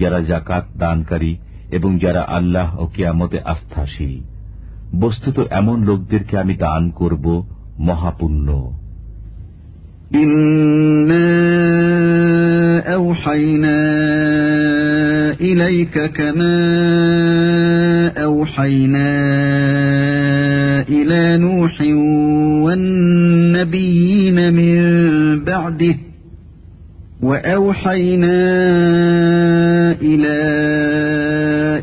যারা 0.00 0.18
জাকাত 0.20 0.64
দানকারী 0.78 1.32
এবং 1.74 1.90
যারা 1.98 2.22
আল্লাহ 2.38 2.68
ও 2.78 2.84
কেয়ামতে 2.94 3.38
আস্থাশীল 3.44 4.14
বস্তুত 5.00 5.36
এমন 5.50 5.76
লোকদেরকে 5.84 6.34
আমি 6.38 6.54
দান 6.56 6.82
করব 6.90 7.24
মহাপুণ্য 7.78 8.48
أوحينا 12.88 13.80
إليك 15.40 15.94
كما 16.10 16.56
أوحينا 18.18 19.10
إلى 20.88 21.22
نوح 21.38 21.80
والنبيين 22.64 24.38
من 24.52 24.78
بعده 25.40 25.96
وأوحينا 27.22 28.38
إلى 30.02 30.38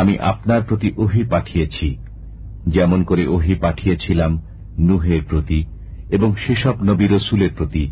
আমি 0.00 0.14
আপনার 0.22 0.62
প্রতি 0.62 0.88
ওহি 0.96 1.22
পাঠিয়েছি 1.24 1.88
যেমন 2.66 3.04
করে 3.04 3.26
ওহি 3.26 3.54
পাঠিয়েছিলাম 3.54 4.32
নুহের 4.78 5.22
প্রতি 5.22 5.60
এবং 6.10 6.34
সেসব 6.36 6.76
নবী 6.82 7.06
রসুলের 7.06 7.52
প্রতি 7.54 7.84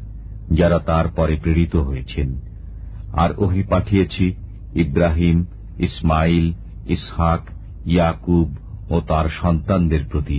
যারা 0.50 0.78
তার 0.78 1.08
পরে 1.08 1.36
প্রেরিত 1.36 1.76
হয়েছেন 1.76 2.28
আর 3.12 3.30
ওহি 3.38 3.62
পাঠিয়েছি 3.62 4.34
ইব্রাহিম 4.74 5.46
ইসমাইল 5.78 6.46
ইসহাক 6.86 7.42
ইয়াকুব 7.86 8.48
ও 8.90 9.00
তার 9.00 9.26
সন্তানদের 9.42 10.04
প্রতি 10.04 10.39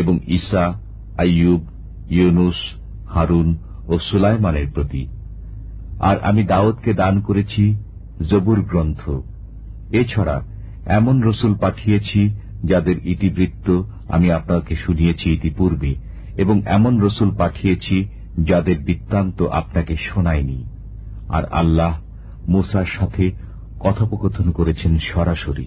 এবং 0.00 0.18
ঈসা 0.28 0.64
আইয়ুব 1.18 1.62
ইউনুস 2.10 2.58
হারুন 3.06 3.48
ও 3.88 3.98
সুলাইমানের 3.98 4.68
প্রতি 4.70 5.02
আর 6.00 6.16
আমি 6.20 6.42
দাউদকে 6.44 6.94
দান 6.94 7.20
করেছি 7.20 7.74
জবুর 8.28 8.60
গ্রন্থ 8.62 9.02
এছাড়া 9.90 10.42
এমন 10.86 11.22
রসুল 11.22 11.54
পাঠিয়েছি 11.54 12.20
যাদের 12.64 12.96
ইতিবৃত্ত 13.06 13.82
আমি 14.08 14.30
আপনাকে 14.30 14.76
শুনিয়েছি 14.76 15.26
ইতিপূর্বে 15.30 15.92
এবং 16.36 16.56
এমন 16.66 17.00
রসুল 17.00 17.30
পাঠিয়েছি 17.30 17.96
যাদের 18.44 18.78
বৃত্তান্ত 18.78 19.42
আপনাকে 19.50 19.96
শোনায়নি 19.96 20.60
আর 21.28 21.44
আল্লাহ 21.50 21.92
মোসার 22.48 22.86
সাথে 22.98 23.24
কথোপকথন 23.80 24.50
করেছেন 24.50 24.98
সরাসরি 24.98 25.66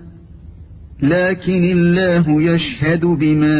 لكن 1.01 1.63
الله 1.63 2.41
يشهد 2.41 3.05
بما 3.05 3.59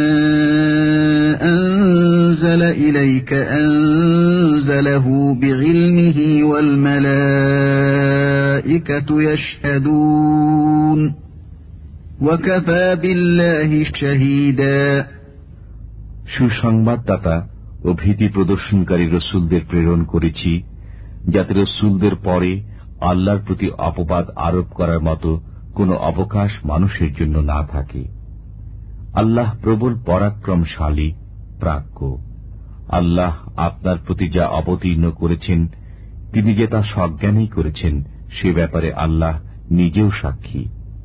أنزل 1.44 2.62
إليك 2.62 3.32
أنزله 3.32 5.06
بعلمه 5.34 6.18
والملائكة 8.02 9.22
يشهدون 9.22 11.14
وكفى 12.20 12.96
بالله 13.02 13.84
شهيدا 13.94 15.06
সুসংবাদদাতা 16.28 17.36
ও 17.84 17.88
ভীতি 17.94 18.26
প্রদর্শনকারী 18.28 19.06
রসুলদের 19.08 19.62
প্রেরণ 19.70 20.00
করেছি 20.04 20.52
যাতে 21.28 21.52
রসুলদের 21.54 22.14
পরে 22.24 22.52
আল্লাহর 23.00 23.40
প্রতি 23.46 23.68
অপবাদ 23.88 24.24
আরোপ 24.46 24.66
করার 24.72 25.00
মতো 25.00 25.30
কোন 25.74 25.90
অবকাশ 26.02 26.50
মানুষের 26.64 27.10
জন্য 27.14 27.36
না 27.42 27.58
থাকে 27.64 28.02
আল্লাহ 29.14 29.48
প্রবল 29.62 29.92
পরাক্রমশালী 30.06 31.08
প্রাজ্ঞ 31.60 31.98
আল্লাহ 32.88 33.32
আপনার 33.56 33.96
প্রতি 34.06 34.26
যা 34.28 34.44
অবতীর্ণ 34.50 35.04
করেছেন 35.10 35.60
তিনি 36.32 36.50
যে 36.54 36.66
তা 36.66 36.80
সজ্ঞানেই 36.94 37.48
করেছেন 37.48 37.94
সে 38.30 38.48
ব্যাপারে 38.52 38.90
আল্লাহ 38.94 39.34
নিজেও 39.70 40.10
সাক্ষী 40.12 40.62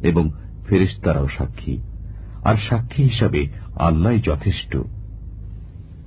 এবং 0.01 0.25
ফেরিস্তারাও 0.67 1.27
সাক্ষী 1.37 1.75
আর 2.43 2.55
সাক্ষী 2.69 3.01
হিসাবে 3.03 3.41
আল্লাহ 3.79 4.13
যথেষ্ট 4.21 4.73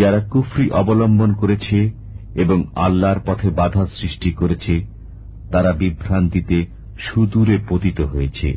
যারা 0.00 0.20
কুফরি 0.30 0.66
অবলম্বন 0.70 1.30
করেছে 1.32 1.78
এবং 2.34 2.58
আল্লাহর 2.74 3.20
পথে 3.26 3.50
বাধা 3.50 3.86
সৃষ্টি 3.86 4.30
করেছে 4.32 4.74
তারা 5.50 5.72
বিভ্রান্তিতে 5.72 6.58
সুদূরে 6.98 7.56
পতিত 7.68 8.00
হয়েছে 8.00 8.48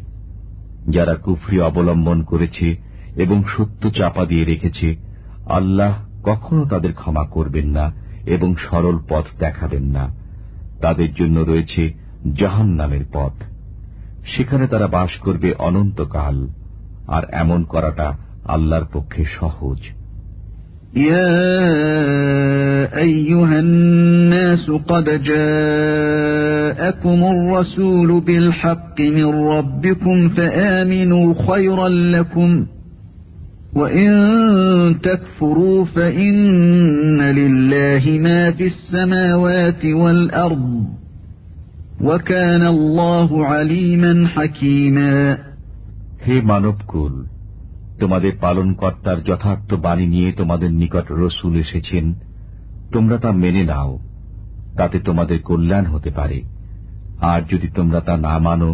যারা 0.88 1.16
কুফরি 1.16 1.57
অবলম্বন 1.60 2.20
করেছে 2.24 2.76
এবং 3.16 3.44
সত্য 3.48 3.84
চাপা 3.90 4.26
দিয়ে 4.26 4.45
রেখেছে 4.45 4.95
আল্লাহ 5.48 5.94
কখনো 6.24 6.66
তাদের 6.66 6.94
ক্ষমা 6.94 7.24
করবেন 7.26 7.68
না 7.68 7.86
এবং 8.26 8.56
সরল 8.56 8.98
পথ 9.10 9.26
দেখাবেন 9.40 9.84
না 9.84 10.06
তাদের 10.82 11.14
জন্য 11.14 11.38
রয়েছে 11.41 11.94
জাহান 12.36 12.70
নামের 12.76 13.06
পথ 13.14 13.34
সেখানে 14.26 14.66
তারা 14.68 14.88
বাস 14.88 15.12
করবে 15.20 15.49
অনন্তকাল 15.68 16.38
আর 17.07 17.24
এমন 17.32 17.60
করাটা 17.64 18.07
আল্লাহর 18.45 18.86
পক্ষে 18.94 19.24
সহজ 19.40 19.82
يا 21.10 21.32
أيها 23.07 23.60
الناس 23.60 24.66
قد 24.72 25.07
جاءكم 25.32 27.20
الرسول 27.34 28.22
بالحق 28.22 28.98
من 29.02 29.26
ربكم 29.56 30.30
فآمنوا 30.30 31.28
خيرا 31.48 31.90
لكم 31.90 32.66
وإن 33.76 34.12
تكفروا 35.03 35.86
فإن 35.86 37.22
لله 37.22 38.03
ما 38.22 38.52
في 38.52 38.66
السماوات 38.74 39.86
والأرض 39.86 40.86
হে 42.04 42.16
মানব 46.41 46.78
কুল 46.88 47.14
তোমাদের 47.99 48.34
পালন 48.41 48.68
কর্তার 48.74 49.20
যথার্থ 49.24 49.70
বাণী 49.76 50.06
নিয়ে 50.07 50.30
তোমাদের 50.32 50.72
নিকট 50.72 51.06
রসুল 51.12 51.53
এসেছেন 51.56 52.06
তোমরা 52.91 53.18
তা 53.18 53.30
মেনে 53.34 53.64
নাও 53.64 53.91
তাতে 54.78 54.98
তোমাদের 54.99 55.38
কল্যাণ 55.41 55.86
হতে 55.86 56.12
পারে 56.12 56.40
আর 57.24 57.41
যদি 57.49 57.68
তোমরা 57.76 57.99
তা 58.02 58.16
না 58.18 58.36
মানো 58.40 58.70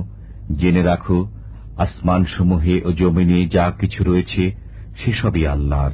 জেনে 0.56 0.82
রাখো 0.84 1.18
আসমানসমূহে 1.78 2.76
ও 2.86 2.90
জমিনে 2.92 3.40
যা 3.48 3.66
কিছু 3.80 4.00
রয়েছে 4.04 4.44
সেসবই 4.96 5.44
আল্লাহর 5.46 5.94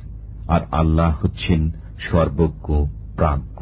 আর 0.48 0.61
আল্লাহ 0.72 1.11
হচ্ছেন 1.22 1.61
সর্বজ্ঞ 1.99 2.68
প্রাজ্ঞ 3.15 3.61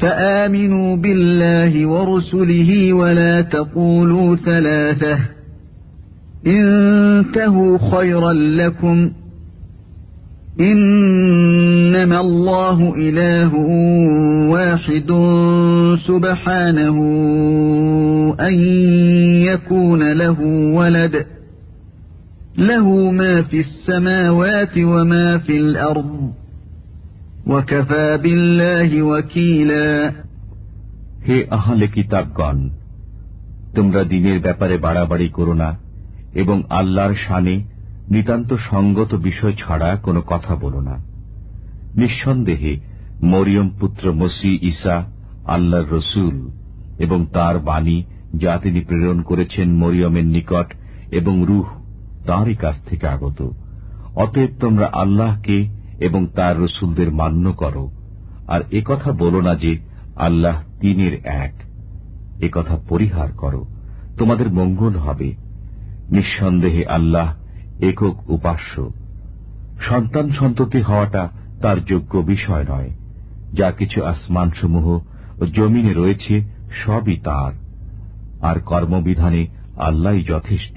فآمنوا 0.00 0.96
بالله 0.96 1.86
ورسله 1.86 2.92
ولا 2.92 3.40
تقولوا 3.40 4.36
ثلاثة 4.36 5.18
انتهوا 6.46 7.78
خيرا 7.90 8.32
لكم 8.32 9.10
إنما 10.60 12.20
الله 12.20 12.94
إله 12.96 13.54
واحد 14.50 15.10
سبحانه 16.06 16.96
أن 18.40 18.54
يكون 19.44 20.12
له 20.12 20.40
ولد 20.74 21.26
له 22.58 23.10
ما 23.10 23.42
في 23.42 23.60
السماوات 23.60 24.78
وما 24.78 25.38
في 25.38 25.56
الأرض 25.56 26.32
হে 27.50 27.58
আহলে 31.50 31.86
কিতাবগণ 31.88 32.58
তোমরা 33.74 34.02
দিনের 34.04 34.38
ব্যাপারে 34.40 34.76
বাড়াবাড়ি 34.78 35.28
করো 35.28 35.54
না 35.54 35.70
এবং 36.34 36.56
আল্লাহর 36.70 37.14
শানে 37.28 37.54
নিতান্ত 38.10 38.50
সঙ্গত 38.70 39.10
বিষয় 39.14 39.52
ছাড়া 39.52 39.96
কোনো 39.96 40.20
কথা 40.26 40.52
বলো 40.56 40.80
না 40.80 40.94
নিঃসন্দেহে 41.96 42.72
মরিয়ম 43.22 43.68
পুত্র 43.80 44.04
মসি 44.12 44.52
ইসা 44.62 44.96
আল্লাহর 45.46 45.88
রসুল 45.92 46.36
এবং 46.98 47.26
তার 47.32 47.56
বাণী 47.58 47.98
যা 48.34 48.52
তিনি 48.62 48.80
প্রেরণ 48.80 49.18
করেছেন 49.22 49.68
মরিয়মের 49.74 50.26
নিকট 50.26 50.68
এবং 51.10 51.34
রুহ 51.44 51.68
তাঁরই 52.26 52.54
কাছ 52.54 52.76
থেকে 52.86 53.06
আগত 53.06 53.38
অতএব 54.16 54.50
তোমরা 54.60 54.86
আল্লাহকে 54.92 55.77
এবং 55.98 56.26
তার 56.34 56.54
রসুলদের 56.60 57.10
মান্য 57.12 57.44
করো 57.52 57.84
আর 58.48 58.60
কথা 58.84 59.12
বলো 59.12 59.40
না 59.40 59.54
যে 59.54 59.72
আল্লাহ 60.16 60.56
তিনের 60.80 61.14
এক 61.24 61.54
কথা 62.52 62.74
পরিহার 62.88 63.30
করো 63.32 63.62
তোমাদের 64.18 64.48
মঙ্গল 64.50 64.94
হবে 64.96 65.28
নিঃসন্দেহে 66.10 66.82
আল্লাহ 66.88 67.28
একক 67.80 68.16
উপাস্য 68.28 68.74
সন্তান 69.80 70.26
সন্ততি 70.30 70.80
হওয়াটা 70.82 71.24
তার 71.60 71.78
যোগ্য 71.84 72.12
বিষয় 72.22 72.64
নয় 72.64 72.90
যা 73.52 73.70
কিছু 73.70 73.98
আসমানসমূহ 74.04 74.86
ও 75.40 75.42
জমিনে 75.46 75.92
রয়েছে 75.92 76.34
সবই 76.84 77.16
তার 77.24 77.52
আর 78.40 78.56
কর্মবিধানে 78.60 79.42
আল্লাহ 79.78 80.14
যথেষ্ট 80.22 80.76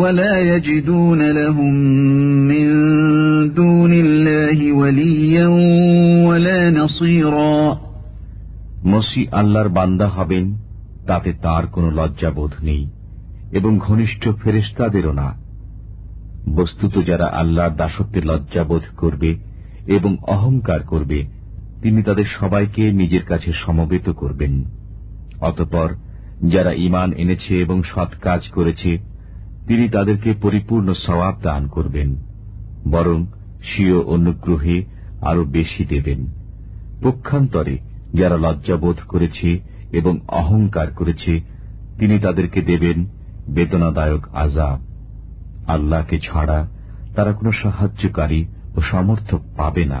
মসি 0.00 0.76
আল্লাহর 0.90 1.48
বান্দা 9.68 10.08
হবেন 10.08 10.44
তাতে 11.06 11.30
তার 11.42 11.64
কোন 11.66 11.84
লজ্জাবোধ 11.90 12.52
নেই 12.62 12.84
এবং 13.52 13.78
ঘনিষ্ঠ 13.78 14.28
ফেরেস্তাদেরও 14.42 15.12
না 15.12 15.28
বস্তুত 16.54 16.94
যারা 17.06 17.26
আল্লাহর 17.32 17.74
দাসত্বে 17.76 18.20
লজ্জাবোধ 18.20 18.84
করবে 18.96 19.30
এবং 19.86 20.16
অহংকার 20.26 20.80
করবে 20.82 21.18
তিনি 21.82 22.02
তাদের 22.02 22.26
সবাইকে 22.40 22.82
নিজের 22.92 23.24
কাছে 23.24 23.50
সমবেত 23.66 24.06
করবেন 24.10 24.52
অতপর 25.40 25.88
যারা 26.48 26.72
ইমান 26.72 27.08
এনেছে 27.12 27.52
এবং 27.60 27.82
সৎ 27.82 28.10
কাজ 28.20 28.42
করেছে 28.48 29.11
তিনি 29.66 29.84
তাদেরকে 29.88 30.30
পরিপূর্ণ 30.42 30.88
সওয়াব 31.04 31.36
দান 31.42 31.62
করবেন 31.66 32.10
বরং 32.84 33.18
স্বীয় 33.62 33.98
অনুগ্রহে 34.06 34.76
আরো 35.20 35.42
বেশি 35.48 35.82
দেবেন 35.84 36.20
পক্ষান্তরে 37.02 37.74
যারা 38.12 38.36
লজ্জাবোধ 38.36 38.98
করেছে 39.08 39.48
এবং 39.92 40.14
অহংকার 40.32 40.88
করেছে 40.94 41.32
তিনি 41.98 42.16
তাদেরকে 42.18 42.60
দেবেন 42.62 42.98
বেদনাদায়ক 43.46 44.22
আজাব 44.34 44.78
আল্লাহকে 45.66 46.16
ছাড়া 46.18 46.58
তারা 47.14 47.32
কোন 47.32 47.46
সাহায্যকারী 47.62 48.40
ও 48.74 48.78
সমর্থক 48.90 49.40
পাবে 49.56 49.84
না 49.84 50.00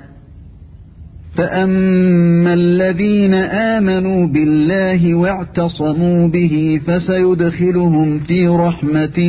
فأما 1.41 2.53
الذين 2.53 3.33
آمنوا 3.73 4.27
بالله 4.27 5.15
واعتصموا 5.15 6.27
به 6.27 6.81
فسيدخلهم 6.87 8.19
في 8.19 8.47
رحمة 8.47 9.19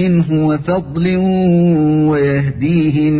منه 0.00 0.28
وفضل 0.46 1.06
ويهديهم 2.10 3.14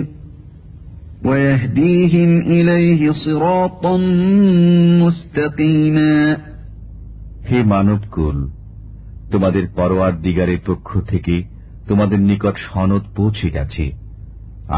ويهديهم 1.24 2.30
إليه 2.40 3.00
صراطا 3.24 3.96
مستقيما 5.02 6.14
হে 7.50 7.58
মানবকুল 7.64 8.36
তোমাদের 9.32 9.64
পরোয়ার 9.76 10.14
দিগারের 10.22 10.60
পক্ষ 10.66 10.88
থেকে 11.08 11.34
তোমাদের 11.88 12.20
নিকট 12.20 12.56
সনদ 12.66 13.04
পৌঁছে 13.16 13.48
গেছে 13.50 13.84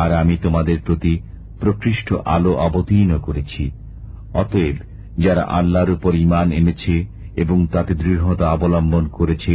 আর 0.01 0.09
আমি 0.13 0.35
তোমাদের 0.43 0.79
প্রতি 0.87 1.15
প্রকৃষ্ট 1.63 2.09
আলো 2.27 2.53
অবতীর্ণ 2.59 3.13
করেছি 3.19 3.65
অতএব 4.35 4.77
যারা 5.19 5.43
আল্লাহর 5.51 5.91
উপর 5.91 6.13
ইমান 6.17 6.49
এনেছে 6.53 6.95
এবং 7.37 7.59
তাতে 7.73 7.93
দৃঢ়তা 7.95 8.47
অবলম্বন 8.51 9.05
করেছে 9.09 9.55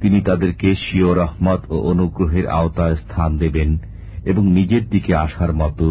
তিনি 0.00 0.18
তাদেরকে 0.20 0.68
শিও 0.74 1.10
রহমত 1.14 1.60
ও 1.68 1.76
অনুগ্রহের 1.90 2.46
আওতায় 2.50 2.96
স্থান 2.96 3.30
দেবেন 3.38 3.70
এবং 4.24 4.44
নিজের 4.52 4.84
দিকে 4.88 5.12
আসার 5.16 5.52
মতো 5.54 5.86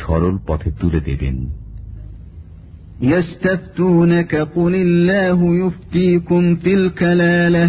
সরল 0.00 0.36
পথে 0.46 0.70
তুলে 0.80 1.00
দেবেন 1.00 1.36
يستفتونك 3.04 4.32
قل 4.56 4.74
الله 4.78 5.38
يفتيكم 5.56 6.42
في 6.54 6.72
الكلاله 6.74 7.66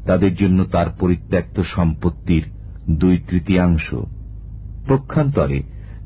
তাদের 0.06 0.34
জন্য 0.36 0.60
তার 0.66 0.88
পরিত্যক্ত 1.00 1.58
সম্পত্তির 1.76 2.44
দুই 3.00 3.16
তৃতীয়াংশ 3.30 3.88
পক্ষান্তরে 4.88 5.60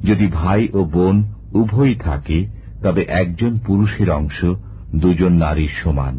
যদি 0.03 0.25
ভাই 0.33 0.61
ও 0.73 0.79
বোন 0.85 1.15
উভয়ই 1.53 1.95
থাকে 1.99 2.37
তবে 2.81 3.01
একজন 3.13 3.53
পুরুষের 3.57 4.09
অংশ 4.11 4.39
দুজন 4.95 5.33
নারীর 5.37 5.73
সমান 5.83 6.15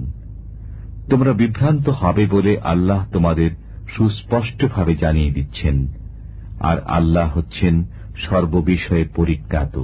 তোমরা 1.11 1.33
বিভ্রান্ত 1.33 1.87
হবে 1.93 2.25
বলে 2.27 2.53
আল্লাহ 2.65 3.01
তোমাদের 3.13 3.51
সুস্পষ্টভাবে 3.89 4.95
জানিয়ে 4.95 5.35
দিচ্ছেন 5.35 5.77
আর 6.61 6.77
আল্লাহ 6.89 7.27
হচ্ছেন 7.35 7.75
সর্ববিষয়ে 8.25 9.05
পরিজ্ঞাত 9.17 9.75